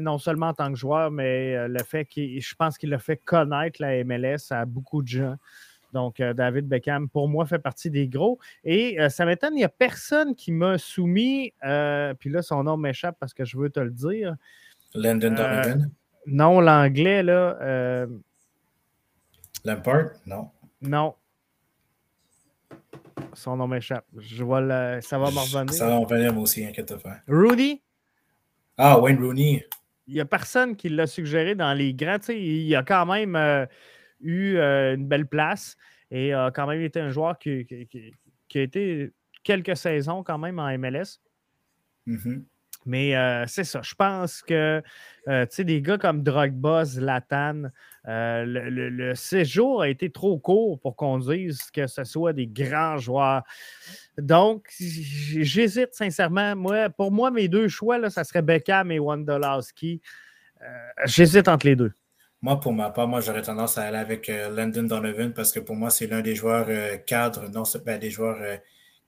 non 0.00 0.18
seulement 0.18 0.48
en 0.48 0.54
tant 0.54 0.72
que 0.72 0.78
joueur, 0.78 1.10
mais 1.10 1.68
le 1.68 1.82
fait 1.82 2.06
qu'il, 2.06 2.40
je 2.40 2.54
pense 2.54 2.78
qu'il 2.78 2.94
a 2.94 2.98
fait 2.98 3.18
connaître 3.18 3.82
la 3.82 4.02
MLS 4.04 4.50
à 4.50 4.64
beaucoup 4.64 5.02
de 5.02 5.08
gens. 5.08 5.36
Donc, 5.92 6.20
euh, 6.20 6.34
David 6.34 6.68
Beckham, 6.68 7.08
pour 7.08 7.28
moi, 7.28 7.46
fait 7.46 7.58
partie 7.58 7.90
des 7.90 8.08
gros. 8.08 8.38
Et 8.64 9.00
euh, 9.00 9.08
ça 9.08 9.24
m'étonne, 9.24 9.54
il 9.54 9.58
n'y 9.58 9.64
a 9.64 9.68
personne 9.68 10.34
qui 10.34 10.52
m'a 10.52 10.78
soumis, 10.78 11.52
euh, 11.64 12.14
puis 12.14 12.30
là, 12.30 12.42
son 12.42 12.64
nom 12.64 12.76
m'échappe 12.76 13.16
parce 13.18 13.34
que 13.34 13.44
je 13.44 13.56
veux 13.56 13.70
te 13.70 13.80
le 13.80 13.90
dire. 13.90 14.36
Landon 14.94 15.30
Donovan? 15.30 15.90
Non, 16.26 16.60
l'anglais, 16.60 17.22
là. 17.22 18.06
Lampard? 19.64 20.10
Non. 20.26 20.50
Non. 20.80 21.14
Son 23.34 23.56
nom 23.56 23.66
m'échappe. 23.68 24.06
Je 24.16 24.44
vois 24.44 24.60
le... 24.60 25.00
Ça 25.00 25.18
va 25.18 25.30
m'en 25.30 25.42
revenir. 25.42 25.72
Ça 25.72 25.86
va 25.86 25.92
m'en 25.92 26.02
revenir, 26.02 26.32
moi 26.32 26.42
aussi, 26.42 26.64
inquiète 26.64 26.94
pas. 27.02 27.18
Rudy? 27.26 27.82
Ah, 28.76 28.98
Wayne 29.00 29.18
Rooney. 29.18 29.66
Il 30.06 30.14
n'y 30.14 30.20
a 30.20 30.24
personne 30.24 30.76
qui 30.76 30.88
l'a 30.88 31.06
suggéré 31.06 31.54
dans 31.54 31.72
les 31.74 31.92
grands. 31.94 32.16
il 32.28 32.74
a 32.74 32.82
quand 32.82 33.06
même 33.06 33.36
eu 34.20 34.56
euh, 34.56 34.94
une 34.94 35.06
belle 35.06 35.26
place 35.26 35.76
et 36.10 36.32
a 36.32 36.50
quand 36.50 36.66
même 36.66 36.80
été 36.80 37.00
un 37.00 37.10
joueur 37.10 37.38
qui, 37.38 37.66
a 38.54 38.58
été 38.58 39.12
quelques 39.42 39.76
saisons 39.76 40.22
quand 40.22 40.38
même 40.38 40.58
en 40.58 40.76
MLS. 40.78 41.20
Mm-hmm. 42.06 42.44
Mais 42.86 43.16
euh, 43.16 43.44
c'est 43.46 43.64
ça. 43.64 43.80
Je 43.82 43.94
pense 43.94 44.42
que 44.42 44.82
euh, 45.28 45.46
des 45.58 45.82
gars 45.82 45.98
comme 45.98 46.22
Drogba, 46.22 46.84
Zlatan, 46.84 47.70
le, 48.04 49.14
séjour 49.14 49.82
a 49.82 49.88
été 49.88 50.10
trop 50.10 50.38
court 50.38 50.80
pour 50.80 50.96
qu'on 50.96 51.18
dise 51.18 51.70
que 51.70 51.86
ce 51.86 52.04
soit 52.04 52.32
des 52.32 52.46
grands 52.46 52.96
joueurs. 52.96 53.42
Donc, 54.16 54.66
j'hésite 54.78 55.92
sincèrement. 55.92 56.56
Moi, 56.56 56.88
pour 56.88 57.12
moi, 57.12 57.30
mes 57.30 57.48
deux 57.48 57.68
choix, 57.68 57.98
là, 57.98 58.08
ça 58.08 58.24
serait 58.24 58.42
Beckham 58.42 58.90
et 58.90 58.98
Wondolowski. 58.98 60.00
j'hésite 61.04 61.48
entre 61.48 61.66
les 61.66 61.76
deux. 61.76 61.92
Moi, 62.40 62.60
pour 62.60 62.72
ma 62.72 62.90
part, 62.90 63.08
moi, 63.08 63.20
j'aurais 63.20 63.42
tendance 63.42 63.78
à 63.78 63.84
aller 63.84 63.96
avec 63.96 64.28
euh, 64.28 64.48
Landon 64.50 64.84
Donovan 64.84 65.32
parce 65.32 65.50
que 65.50 65.58
pour 65.58 65.74
moi, 65.74 65.90
c'est 65.90 66.06
l'un 66.06 66.20
des 66.20 66.36
joueurs 66.36 66.66
euh, 66.68 66.96
cadres, 66.96 67.48
non, 67.48 67.64
ben, 67.84 67.98
des 67.98 68.10
joueurs 68.10 68.38
euh, 68.40 68.56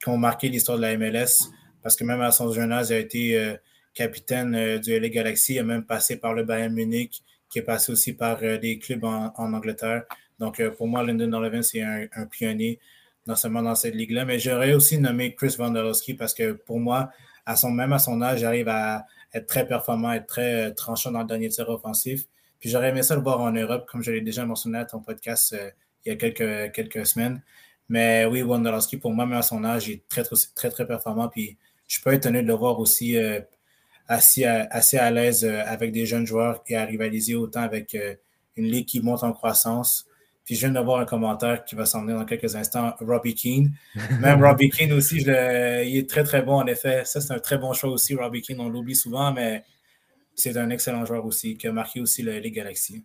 qui 0.02 0.08
ont 0.08 0.18
marqué 0.18 0.48
l'histoire 0.48 0.78
de 0.78 0.82
la 0.82 0.96
MLS. 0.96 1.48
Parce 1.82 1.96
que 1.96 2.04
même 2.04 2.20
à 2.20 2.30
son 2.30 2.52
jeune 2.52 2.72
âge, 2.72 2.90
il 2.90 2.94
a 2.94 2.98
été 2.98 3.56
capitaine 3.94 4.78
du 4.78 4.98
LA 4.98 5.08
Galaxy, 5.08 5.54
il 5.54 5.58
a 5.60 5.64
même 5.64 5.84
passé 5.84 6.16
par 6.16 6.34
le 6.34 6.44
Bayern 6.44 6.72
Munich, 6.72 7.22
qui 7.48 7.58
est 7.58 7.62
passé 7.62 7.90
aussi 7.90 8.12
par 8.12 8.38
des 8.40 8.78
clubs 8.78 9.04
en, 9.04 9.32
Angleterre. 9.36 10.04
Donc, 10.38 10.62
pour 10.76 10.86
moi, 10.86 11.02
Landon 11.02 11.26
Donovan, 11.26 11.62
c'est 11.62 11.82
un, 11.82 12.26
pionnier, 12.30 12.78
non 13.26 13.34
seulement 13.34 13.62
dans 13.62 13.74
cette 13.74 13.94
ligue-là, 13.94 14.24
mais 14.24 14.38
j'aurais 14.38 14.74
aussi 14.74 14.98
nommé 14.98 15.34
Chris 15.34 15.56
Wondolowski 15.58 16.14
parce 16.14 16.34
que 16.34 16.52
pour 16.52 16.78
moi, 16.78 17.10
à 17.46 17.56
son, 17.56 17.70
même 17.70 17.92
à 17.92 17.98
son 17.98 18.22
âge, 18.22 18.40
il 18.40 18.46
arrive 18.46 18.68
à 18.68 19.06
être 19.34 19.46
très 19.46 19.66
performant, 19.66 20.12
être 20.12 20.26
très 20.26 20.72
tranchant 20.74 21.10
dans 21.10 21.20
le 21.20 21.26
dernier 21.26 21.48
tir 21.48 21.68
offensif. 21.68 22.24
Puis 22.58 22.68
j'aurais 22.70 22.90
aimé 22.90 23.02
ça 23.02 23.16
le 23.16 23.22
voir 23.22 23.40
en 23.40 23.52
Europe, 23.52 23.86
comme 23.90 24.02
je 24.02 24.10
l'ai 24.10 24.20
déjà 24.20 24.44
mentionné 24.44 24.78
à 24.78 24.84
ton 24.84 25.00
podcast 25.00 25.54
euh, 25.54 25.70
il 26.04 26.10
y 26.10 26.12
a 26.12 26.16
quelques, 26.16 26.72
quelques 26.72 27.06
semaines. 27.06 27.42
Mais 27.90 28.24
oui, 28.24 28.42
Wondolowski, 28.42 28.96
pour 28.98 29.12
moi, 29.12 29.26
même 29.26 29.38
à 29.38 29.42
son 29.42 29.64
âge, 29.64 29.88
il 29.88 29.94
est 29.94 30.08
très, 30.08 30.22
très, 30.22 30.70
très, 30.70 30.86
performant. 30.86 31.28
Puis 31.28 31.58
je 31.88 31.94
suis 31.94 32.02
pas 32.02 32.14
étonné 32.14 32.40
de 32.40 32.46
le 32.46 32.54
voir 32.54 32.78
aussi 32.78 33.16
euh, 33.16 33.40
assez, 34.06 34.44
assez 34.44 34.96
à 34.96 35.10
l'aise 35.10 35.44
euh, 35.44 35.62
avec 35.66 35.90
des 35.90 36.06
jeunes 36.06 36.24
joueurs 36.24 36.62
et 36.68 36.76
à 36.76 36.84
rivaliser 36.84 37.34
autant 37.34 37.62
avec 37.62 37.96
une 38.56 38.66
ligue 38.66 38.86
qui 38.86 39.00
monte 39.00 39.24
en 39.24 39.32
croissance. 39.32 40.06
Puis 40.44 40.54
je 40.54 40.60
viens 40.60 40.70
d'avoir 40.70 41.00
un 41.00 41.04
commentaire 41.04 41.64
qui 41.64 41.74
va 41.74 41.84
s'en 41.84 42.02
venir 42.02 42.16
dans 42.16 42.24
quelques 42.24 42.54
instants, 42.54 42.94
Robbie 43.00 43.34
Keane. 43.34 43.72
Même 44.20 44.42
Robbie 44.42 44.70
Keane 44.70 44.92
aussi, 44.92 45.16
il 45.16 45.28
est 45.28 46.08
très, 46.08 46.22
très 46.22 46.42
bon 46.42 46.54
en 46.54 46.66
effet. 46.68 47.04
Ça, 47.04 47.20
c'est 47.20 47.32
un 47.34 47.40
très 47.40 47.58
bon 47.58 47.72
choix 47.72 47.90
aussi, 47.90 48.14
Robbie 48.14 48.40
Keane. 48.42 48.60
On 48.60 48.68
l'oublie 48.68 48.96
souvent, 48.96 49.32
mais 49.32 49.64
c'est 50.36 50.56
un 50.56 50.70
excellent 50.70 51.04
joueur 51.04 51.26
aussi, 51.26 51.56
qui 51.56 51.66
a 51.66 51.72
marqué 51.72 52.00
aussi 52.00 52.22
les 52.22 52.50
Galaxies. 52.52 53.04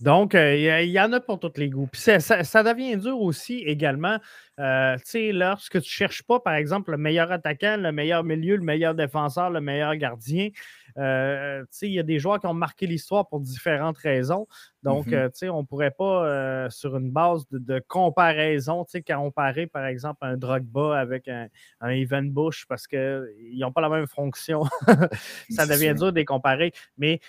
Donc, 0.00 0.34
euh, 0.34 0.82
il 0.82 0.90
y, 0.90 1.00
en 1.00 1.12
a 1.12 1.20
pour 1.20 1.38
tous 1.38 1.52
les 1.56 1.68
goûts. 1.70 1.88
Puis 1.90 2.00
ça, 2.00 2.62
devient 2.62 2.96
dur 2.96 3.20
aussi 3.20 3.58
également. 3.60 4.18
Euh, 4.60 4.96
tu 4.98 5.02
sais, 5.04 5.32
lorsque 5.32 5.72
tu 5.72 5.78
ne 5.78 5.82
cherches 5.82 6.22
pas, 6.22 6.40
par 6.40 6.54
exemple, 6.54 6.92
le 6.92 6.96
meilleur 6.96 7.32
attaquant, 7.32 7.76
le 7.78 7.90
meilleur 7.90 8.22
milieu, 8.24 8.56
le 8.56 8.62
meilleur 8.62 8.94
défenseur, 8.94 9.50
le 9.50 9.60
meilleur 9.60 9.96
gardien, 9.96 10.50
euh, 10.96 11.64
il 11.82 11.92
y 11.92 11.98
a 11.98 12.02
des 12.02 12.18
joueurs 12.18 12.38
qui 12.40 12.46
ont 12.46 12.54
marqué 12.54 12.86
l'histoire 12.86 13.28
pour 13.28 13.40
différentes 13.40 13.98
raisons. 13.98 14.46
Donc, 14.82 15.06
mhm. 15.06 15.30
on 15.50 15.62
ne 15.62 15.66
pourrait 15.66 15.90
pas, 15.90 16.68
sur 16.70 16.96
une 16.96 17.10
base 17.10 17.44
de, 17.50 17.82
comparaison, 17.88 18.84
comparer, 19.08 19.66
par 19.66 19.86
exemple, 19.86 20.18
un 20.22 20.36
Drogba 20.36 20.98
avec 20.98 21.28
un, 21.28 21.48
un 21.80 21.88
Evan 21.90 22.30
Bush 22.30 22.66
parce 22.68 22.86
qu'ils 22.86 23.58
n'ont 23.58 23.72
pas 23.72 23.80
la 23.80 23.88
même 23.88 24.06
fonction. 24.06 24.64
ça 25.50 25.66
devient 25.66 25.94
dur 25.94 26.12
de 26.12 26.16
les 26.16 26.24
comparer. 26.24 26.72
Mais 26.98 27.20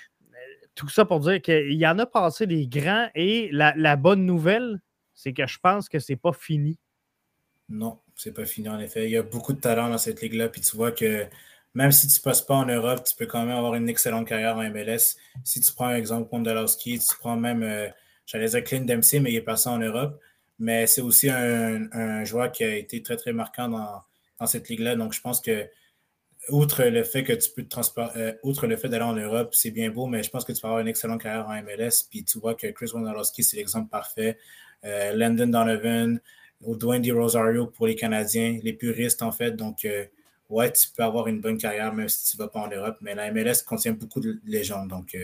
tout 0.75 0.89
ça 0.89 1.05
pour 1.05 1.21
dire 1.21 1.41
qu'il 1.41 1.73
y 1.73 1.87
en 1.87 1.97
a 1.99 2.05
passé 2.05 2.45
des 2.45 2.67
grands 2.67 3.09
et 3.15 3.49
la, 3.51 3.95
bonne 3.95 4.25
nouvelle, 4.25 4.81
c'est 5.13 5.33
que 5.33 5.47
je 5.47 5.57
pense 5.57 5.89
que 5.89 5.99
c'est 5.99 6.17
pas 6.17 6.33
fini. 6.33 6.77
Non, 7.69 7.99
c'est 8.15 8.33
pas 8.33 8.45
fini 8.45 8.69
en 8.69 8.79
effet. 8.79 9.05
Il 9.05 9.11
y 9.11 9.17
a 9.17 9.23
beaucoup 9.23 9.53
de 9.53 9.59
talent 9.59 9.89
dans 9.89 9.97
cette 9.97 10.21
ligue-là. 10.21 10.49
Puis 10.49 10.61
tu 10.61 10.75
vois 10.75 10.91
que 10.91 11.25
même 11.73 11.91
si 11.91 12.07
tu 12.07 12.19
ne 12.19 12.23
passes 12.23 12.41
pas 12.41 12.55
en 12.55 12.65
Europe, 12.65 13.03
tu 13.05 13.15
peux 13.15 13.25
quand 13.25 13.43
même 13.43 13.55
avoir 13.55 13.75
une 13.75 13.89
excellente 13.89 14.27
carrière 14.27 14.57
en 14.57 14.69
MLS. 14.69 15.17
Si 15.43 15.61
tu 15.61 15.73
prends 15.73 15.87
un 15.87 15.95
exemple 15.95 16.29
Pondolowski, 16.29 16.99
tu 16.99 17.15
prends 17.19 17.37
même, 17.37 17.63
euh, 17.63 17.87
j'allais 18.25 18.49
dire 18.49 18.63
Clint 18.63 18.85
Dempsey, 18.85 19.19
mais 19.19 19.31
il 19.31 19.35
est 19.37 19.41
passé 19.41 19.69
en 19.69 19.79
Europe. 19.79 20.19
Mais 20.59 20.87
c'est 20.87 21.01
aussi 21.01 21.29
un, 21.29 22.23
joueur 22.23 22.51
qui 22.51 22.63
a 22.63 22.75
été 22.75 23.01
très, 23.01 23.17
très 23.17 23.33
marquant 23.33 23.67
dans, 23.69 24.01
dans 24.39 24.45
cette 24.45 24.69
ligue-là. 24.69 24.95
Donc 24.95 25.13
je 25.13 25.21
pense 25.21 25.41
que 25.41 25.67
outre 26.49 26.83
le 26.83 27.03
fait 27.03 27.23
que 27.23 27.33
tu 27.33 27.49
peux 27.51 27.63
te 27.63 27.69
transporter, 27.69 28.19
euh, 28.19 28.33
outre 28.43 28.67
le 28.67 28.77
fait 28.77 28.89
d'aller 28.89 29.03
en 29.03 29.15
Europe, 29.15 29.53
c'est 29.53 29.71
bien 29.71 29.89
beau, 29.89 30.07
mais 30.07 30.23
je 30.23 30.29
pense 30.29 30.45
que 30.45 30.51
tu 30.51 30.61
vas 30.61 30.69
avoir 30.69 30.81
une 30.81 30.87
excellente 30.87 31.21
carrière 31.21 31.47
en 31.47 31.61
MLS. 31.61 32.07
Puis 32.09 32.23
tu 32.23 32.39
vois 32.39 32.55
que 32.55 32.67
Chris 32.67 32.91
Wondolowski, 32.93 33.43
c'est 33.43 33.57
l'exemple 33.57 33.89
parfait. 33.89 34.37
Euh, 34.83 35.13
Landon 35.13 35.47
Donovan, 35.47 36.19
ou 36.61 36.77
Rosario 37.13 37.67
pour 37.67 37.87
les 37.87 37.95
Canadiens, 37.95 38.59
les 38.63 38.73
puristes 38.73 39.21
en 39.21 39.31
fait. 39.31 39.51
Donc, 39.51 39.85
euh, 39.85 40.05
ouais, 40.49 40.71
tu 40.71 40.87
peux 40.95 41.03
avoir 41.03 41.27
une 41.27 41.41
bonne 41.41 41.57
carrière 41.57 41.93
même 41.93 42.09
si 42.09 42.31
tu 42.31 42.37
ne 42.37 42.43
vas 42.43 42.49
pas 42.49 42.59
en 42.59 42.69
Europe. 42.69 42.97
Mais 43.01 43.15
la 43.15 43.31
MLS 43.31 43.63
contient 43.65 43.93
beaucoup 43.93 44.19
de 44.19 44.39
légendes. 44.45 44.89
Donc, 44.89 45.15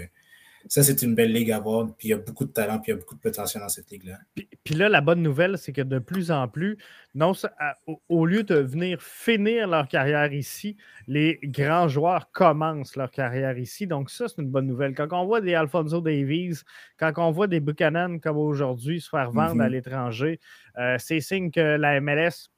ça, 0.67 0.83
c'est 0.83 1.01
une 1.01 1.15
belle 1.15 1.31
ligue 1.31 1.51
à 1.51 1.59
voir. 1.59 1.87
Puis 1.97 2.09
il 2.09 2.11
y 2.11 2.13
a 2.13 2.17
beaucoup 2.17 2.45
de 2.45 2.51
talent, 2.51 2.79
puis 2.79 2.91
il 2.91 2.95
y 2.95 2.97
a 2.97 2.99
beaucoup 2.99 3.15
de 3.15 3.19
potentiel 3.19 3.61
dans 3.61 3.69
cette 3.69 3.89
ligue-là. 3.89 4.17
Puis, 4.63 4.75
là, 4.75 4.89
la 4.89 5.01
bonne 5.01 5.21
nouvelle, 5.21 5.57
c'est 5.57 5.73
que 5.73 5.81
de 5.81 5.99
plus 5.99 6.31
en 6.31 6.47
plus, 6.47 6.77
non, 7.15 7.33
au, 8.09 8.25
lieu 8.25 8.43
de 8.43 8.55
venir 8.55 9.01
finir 9.01 9.67
leur 9.67 9.87
carrière 9.87 10.31
ici, 10.33 10.77
les 11.07 11.39
grands 11.43 11.87
joueurs 11.87 12.31
commencent 12.31 12.95
leur 12.95 13.11
carrière 13.11 13.57
ici. 13.57 13.87
Donc, 13.87 14.09
ça, 14.09 14.27
c'est 14.27 14.41
une 14.41 14.49
bonne 14.49 14.67
nouvelle. 14.67 14.93
Quand 14.93 15.07
on 15.11 15.25
voit 15.25 15.41
des 15.41 15.55
Alfonso 15.55 15.99
Davies, 16.01 16.61
quand 16.97 17.11
on 17.17 17.31
voit 17.31 17.47
des 17.47 17.59
Buchanan 17.59 18.19
comme 18.19 18.37
aujourd'hui 18.37 19.01
se 19.01 19.09
faire 19.09 19.31
vendre 19.31 19.61
à 19.61 19.65
mhm. 19.65 19.73
l'étranger, 19.73 20.39
euh, 20.77 20.95
c'est 20.99 21.19
signe 21.19 21.51
que 21.51 21.77
la 21.77 21.99
MLS, 21.99 22.49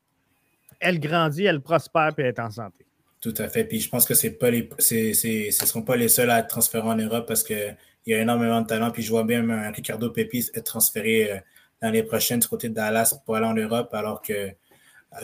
elle 0.80 1.00
grandit, 1.00 1.46
elle 1.46 1.62
prospère, 1.62 2.14
puis 2.14 2.24
elle 2.24 2.34
est 2.34 2.40
en 2.40 2.52
santé. 2.52 2.86
Tout 3.24 3.34
à 3.38 3.48
fait. 3.48 3.64
Puis 3.64 3.80
je 3.80 3.90
pense 3.90 4.06
que 4.06 4.16
c'est 4.16 4.32
pas 4.32 4.52
les, 4.52 4.68
ce 4.80 4.96
ne 4.96 5.66
seront 5.66 5.82
pas 5.82 5.96
les 5.96 6.10
seuls 6.10 6.30
à 6.30 6.40
être 6.40 6.50
transférés 6.50 6.90
en 6.90 6.98
Europe 6.98 7.26
parce 7.26 7.42
que 7.42 7.72
il 8.06 8.14
y 8.14 8.16
a 8.16 8.22
énormément 8.22 8.62
de 8.62 8.68
talent. 8.68 8.92
Puis 8.92 9.04
je 9.04 9.10
vois 9.10 9.24
bien 9.24 9.48
un 9.50 9.72
Ricardo 9.72 10.10
Pepis 10.10 10.50
être 10.54 10.66
transféré 10.66 11.32
euh, 11.32 11.38
dans 11.82 11.92
les 11.92 12.04
prochaines 12.04 12.40
du 12.40 12.48
côté 12.48 12.70
de 12.70 12.74
Dallas 12.74 13.16
pour 13.26 13.36
aller 13.36 13.46
en 13.46 13.54
Europe, 13.54 13.94
alors 13.94 14.22
que 14.22 14.34
euh, 14.34 14.52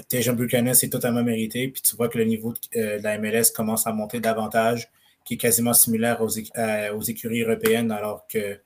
Tejan 0.08 0.34
Buchanan, 0.34 0.74
c'est 0.74 0.90
totalement 0.90 1.24
mérité. 1.24 1.68
Puis 1.70 1.82
tu 1.82 1.96
vois 1.96 2.10
que 2.10 2.18
le 2.18 2.26
niveau 2.26 2.54
euh, 2.76 3.00
de, 3.00 3.04
la 3.04 3.18
MLS 3.18 3.52
commence 3.54 3.88
à 3.88 3.92
monter 3.92 4.20
davantage, 4.20 4.90
qui 5.26 5.36
est 5.36 5.38
quasiment 5.38 5.74
similaire 5.74 6.22
aux, 6.22 6.30
écuries 6.30 7.42
européennes, 7.42 7.92
alors 7.92 8.26
que 8.28 8.60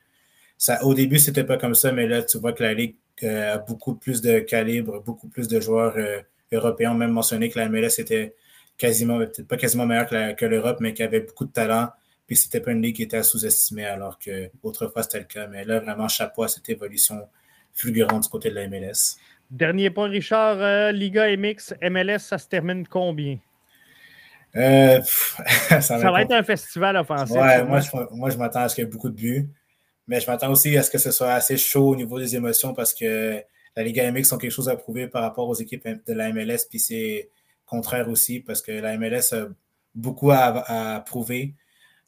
au 0.84 0.94
début, 0.94 1.20
c'était 1.20 1.44
pas 1.44 1.58
comme 1.58 1.76
ça, 1.76 1.92
mais 1.92 2.08
là, 2.08 2.24
tu 2.24 2.38
vois 2.38 2.54
que 2.54 2.64
la 2.64 2.74
Ligue 2.74 2.96
a 3.22 3.58
beaucoup 3.58 3.96
plus 3.96 4.22
de 4.22 4.40
calibre, 4.40 5.04
beaucoup 5.04 5.28
plus 5.28 5.50
de 5.50 5.60
joueurs 5.60 5.98
européens. 6.54 6.94
Même 6.94 7.12
mentionné 7.12 7.50
que 7.50 7.60
la 7.60 7.68
MLS 7.68 8.00
était 8.00 8.34
quasiment, 8.78 9.18
peut-être 9.18 9.46
pas 9.46 9.58
quasiment 9.58 9.86
meilleur 9.86 10.08
que 10.08 10.46
l'Europe, 10.46 10.78
mais 10.80 10.94
qui 10.94 11.04
avait 11.04 11.20
beaucoup 11.20 11.44
de 11.44 11.52
talent 11.52 11.90
Puis 12.28 12.36
c'était 12.36 12.62
pas 12.62 12.72
une 12.72 12.82
ligue 12.82 12.96
qui 12.96 13.04
était 13.04 13.22
sous-estimée, 13.24 13.86
alors 13.86 14.18
qu'autrefois 14.18 15.04
c'était 15.04 15.20
le 15.20 15.26
cas. 15.26 15.48
Mais 15.48 15.66
là, 15.66 15.80
vraiment, 15.80 16.08
chapeau 16.08 16.44
à 16.44 16.48
cette 16.48 16.70
évolution 16.70 17.28
fulgurante 17.74 18.24
du 18.24 18.30
côté 18.30 18.50
de 18.50 18.56
la 18.56 18.68
MLS. 18.68 19.18
Dernier 19.52 19.90
point, 19.90 20.08
Richard. 20.08 20.60
Euh, 20.60 20.92
Liga 20.92 21.36
MX, 21.36 21.74
MLS, 21.82 22.20
ça 22.20 22.38
se 22.38 22.48
termine 22.48 22.88
combien? 22.88 23.38
Euh, 24.56 25.02
ça, 25.82 25.98
va, 25.98 26.22
être 26.22 26.32
un 26.32 26.44
festival 26.44 26.96
offensif. 26.98 27.36
Ouais, 27.36 27.64
moi, 27.64 27.80
je, 27.80 27.90
moi, 28.12 28.30
je 28.30 28.38
m'attends 28.38 28.62
à 28.62 28.70
ce 28.70 28.76
qu'il 28.76 28.84
y 28.84 28.88
ait 28.88 28.90
beaucoup 28.90 29.10
de 29.10 29.16
buts. 29.16 29.50
Mais 30.08 30.20
je 30.20 30.28
m'attends 30.30 30.52
aussi 30.52 30.78
à 30.78 30.84
ce 30.84 30.92
que 30.92 30.98
ce 30.98 31.12
soit 31.12 31.34
assez 31.34 31.58
chaud 31.58 31.90
au 31.90 31.96
niveau 31.96 32.20
des 32.20 32.36
émotions 32.36 32.74
parce 32.74 32.94
que 32.94 33.42
la 33.76 33.84
Liga 33.84 34.12
MX 34.12 34.34
ont 34.34 34.38
quelque 34.38 34.52
chose 34.52 34.70
à 34.70 34.76
prouver 34.76 35.08
par 35.08 35.22
rapport 35.22 35.48
aux 35.48 35.56
équipes 35.56 35.88
de 35.88 36.14
la 36.14 36.32
MLS. 36.32 36.68
Puis 36.70 36.80
c'est 36.80 37.30
contraire 37.66 38.10
aussi 38.10 38.40
parce 38.40 38.62
que 38.62 38.72
la 38.72 38.98
MLS 38.98 39.34
a 39.34 39.48
beaucoup 39.96 40.32
à, 40.32 41.04
prouver, 41.06 41.56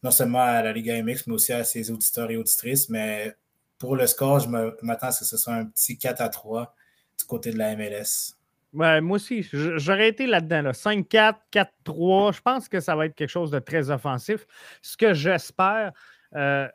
non 0.06 0.12
seulement 0.12 0.44
à 0.44 0.62
la 0.62 0.72
Liga 0.72 1.02
MX, 1.02 1.26
mais 1.26 1.34
aussi 1.34 1.52
à 1.52 1.64
ses 1.64 1.90
auditeurs 1.90 2.30
et 2.30 2.38
auditrices. 2.38 2.90
Mais 2.90 3.34
pour 3.80 3.96
le 3.96 4.06
score, 4.06 4.40
je 4.40 4.48
m'attends 4.48 5.08
à 5.08 5.12
ce 5.12 5.22
que 5.22 5.26
ce 5.26 5.36
soit 5.36 5.56
un 5.56 5.66
petit 5.66 5.98
4 5.98 6.22
à 6.22 6.30
3 6.30 6.76
du 7.18 7.26
côté 7.26 7.52
de 7.52 7.58
la 7.58 7.76
MLS. 7.76 8.36
Ouais, 8.72 9.02
moi 9.02 9.16
aussi, 9.16 9.48
j'aurais 9.52 10.10
été 10.10 10.28
là-dedans. 10.28 10.62
Là. 10.62 10.72
5-4, 10.74 11.38
4-3, 11.52 12.36
je 12.36 12.42
pense 12.42 12.70
que 12.70 12.80
ça 12.80 12.96
va 12.96 13.08
être 13.08 13.16
quelque 13.16 13.30
chose 13.30 13.50
de 13.50 13.58
très 13.58 13.90
offensif. 13.90 14.46
Ce 14.84 14.96
que 14.96 15.16
j'espère, 15.16 15.92
euh, 16.36 16.68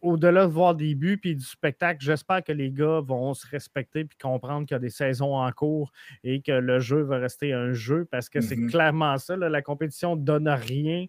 au-delà 0.00 0.46
de 0.46 0.50
voir 0.50 0.74
des 0.74 0.94
buts 0.94 1.20
et 1.24 1.34
du 1.34 1.44
spectacle, 1.44 1.98
j'espère 2.00 2.42
que 2.42 2.52
les 2.52 2.70
gars 2.70 3.00
vont 3.00 3.34
se 3.34 3.46
respecter 3.48 4.00
et 4.00 4.08
comprendre 4.22 4.66
qu'il 4.66 4.74
y 4.74 4.76
a 4.76 4.80
des 4.80 4.88
saisons 4.88 5.36
en 5.36 5.52
cours 5.52 5.92
et 6.24 6.40
que 6.40 6.52
le 6.52 6.78
jeu 6.78 7.02
va 7.02 7.18
rester 7.18 7.52
un 7.52 7.72
jeu 7.72 8.06
parce 8.10 8.30
que 8.30 8.40
c'est 8.40 8.56
mm-hmm. 8.56 8.70
clairement 8.70 9.18
ça. 9.18 9.36
la 9.36 9.62
compétition 9.62 10.16
ne 10.16 10.22
donne 10.22 10.48
rien. 10.48 11.06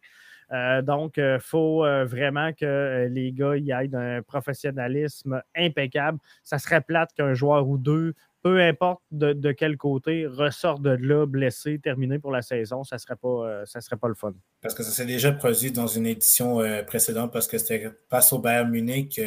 Euh, 0.52 0.82
donc, 0.82 1.14
il 1.18 1.24
euh, 1.24 1.40
faut 1.40 1.86
euh, 1.86 2.04
vraiment 2.06 2.52
que 2.54 3.08
les 3.10 3.32
gars 3.32 3.56
y 3.56 3.72
aillent 3.72 3.90
d'un 3.90 4.22
professionnalisme 4.22 5.42
impeccable. 5.56 6.20
Ça 6.44 6.58
serait 6.58 6.82
plate 6.82 7.12
qu'un 7.16 7.34
joueur 7.34 7.68
ou 7.68 7.78
deux, 7.78 8.14
peu 8.44 8.60
importe 8.60 9.02
de, 9.12 9.52
quel 9.52 9.78
côté, 9.78 10.26
ressorte 10.28 10.82
de 10.82 10.90
là 10.90 11.26
blessé, 11.26 11.80
terminé 11.80 12.20
pour 12.20 12.32
la 12.32 12.42
saison. 12.42 12.84
Ça 12.84 12.96
ne 12.98 13.00
serait, 13.00 13.16
pas, 13.16 13.66
serait 13.66 13.98
pas 13.98 14.08
le 14.08 14.16
fun. 14.16 14.34
Parce 14.62 14.74
que 14.74 14.84
ça 14.84 14.90
s'est 14.90 15.06
déjà 15.06 15.32
produit 15.32 15.72
dans 15.72 15.88
une 15.88 16.08
édition 16.08 16.60
précédente 16.88 17.32
parce 17.32 17.48
que 17.48 17.60
c'était 17.60 17.92
face 18.10 18.34
au 18.34 18.40
Bayern 18.40 18.68
Munich 18.72 19.22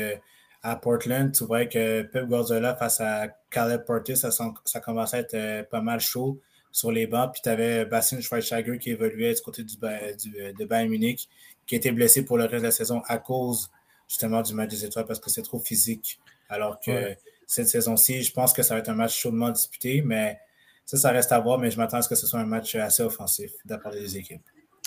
à 0.65 0.75
Portland. 0.75 1.31
Tu 1.31 1.45
vois 1.45 1.67
que 1.67 2.03
Pep 2.03 2.27
Guardiola 2.27 2.75
face 2.75 3.01
à 3.01 3.29
Caleb 3.51 3.85
Portis, 3.85 4.17
ça, 4.17 4.31
ça 4.33 4.81
commençait 4.81 5.19
à 5.19 5.21
être 5.21 5.69
pas 5.69 5.81
mal 5.81 6.01
chaud 6.01 6.41
sur 6.75 6.91
les 6.91 7.07
bancs. 7.07 7.33
Puis 7.33 7.41
tu 7.41 7.49
avais 7.49 7.85
Bastien 7.85 8.21
Schweinsteiger 8.21 8.79
qui 8.79 8.91
évoluait 8.91 9.33
du 9.33 9.41
côté 9.41 9.63
du, 9.63 9.77
de 9.77 10.65
Bayern 10.65 10.91
Munich, 10.91 11.29
qui 11.67 11.77
était 11.77 11.93
blessé 11.93 12.25
pour 12.25 12.37
le 12.37 12.45
reste 12.45 12.63
de 12.63 12.67
la 12.67 12.71
saison 12.73 13.01
à 13.07 13.19
cause 13.19 13.71
justement 14.09 14.43
du 14.43 14.53
match 14.55 14.71
des 14.71 14.85
étoiles 14.85 15.07
parce 15.07 15.21
que 15.21 15.31
c'est 15.31 15.43
trop 15.43 15.61
physique. 15.61 16.19
Alors 16.49 16.81
que 16.81 17.15
cette 17.47 17.69
saison-ci, 17.69 18.23
je 18.23 18.33
pense 18.33 18.53
que 18.53 18.63
ça 18.63 18.75
va 18.75 18.81
être 18.81 18.89
un 18.89 18.95
match 18.95 19.17
chaudement 19.17 19.51
disputé, 19.51 20.03
mais 20.05 20.39
ça, 20.85 20.97
ça 20.97 21.11
reste 21.13 21.31
à 21.31 21.39
voir, 21.39 21.59
mais 21.59 21.71
je 21.71 21.79
m'attends 21.79 21.99
à 21.99 22.03
ce 22.03 22.09
que 22.09 22.17
ce 22.17 22.27
soit 22.27 22.41
un 22.41 22.45
match 22.45 22.75
assez 22.75 23.05
offensif 23.05 23.53
d'après 23.65 23.93
les 23.93 24.19
équipes. 24.19 24.43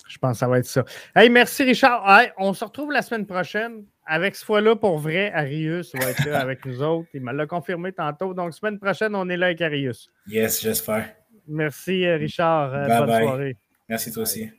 Je 0.10 0.18
pense 0.18 0.34
que 0.34 0.40
ça 0.40 0.48
va 0.48 0.60
être 0.60 0.66
ça. 0.66 0.84
Hey, 1.16 1.30
merci 1.30 1.64
Richard. 1.64 2.06
on 2.38 2.54
se 2.54 2.66
retrouve 2.66 2.92
la 2.92 3.02
semaine 3.02 3.26
prochaine. 3.26 3.86
Avec 4.06 4.36
ce 4.36 4.46
fois-là, 4.46 4.76
pour 4.76 5.00
vrai, 5.00 5.32
Arius 5.34 5.94
va 5.96 6.12
être 6.12 6.26
là 6.26 6.40
avec 6.40 6.66
nous 6.66 6.82
autres. 6.82 7.10
Il 7.14 7.22
m'a 7.22 7.34
l'a 7.34 7.46
confirmé 7.46 7.92
tantôt. 7.92 8.34
Donc, 8.34 8.54
semaine 8.54 8.80
prochaine, 8.80 9.16
on 9.16 9.28
est 9.28 9.36
là 9.36 9.48
avec 9.48 9.62
Arius. 9.62 10.10
Yes, 10.28 10.62
j'espère. 10.62 11.17
Merci, 11.48 12.06
euh, 12.06 12.18
Richard. 12.18 12.74
Euh, 12.74 12.88
bonne 12.88 13.22
soirée. 13.24 13.58
Merci 13.90 14.12
toi 14.12 14.24
aussi. 14.24 14.50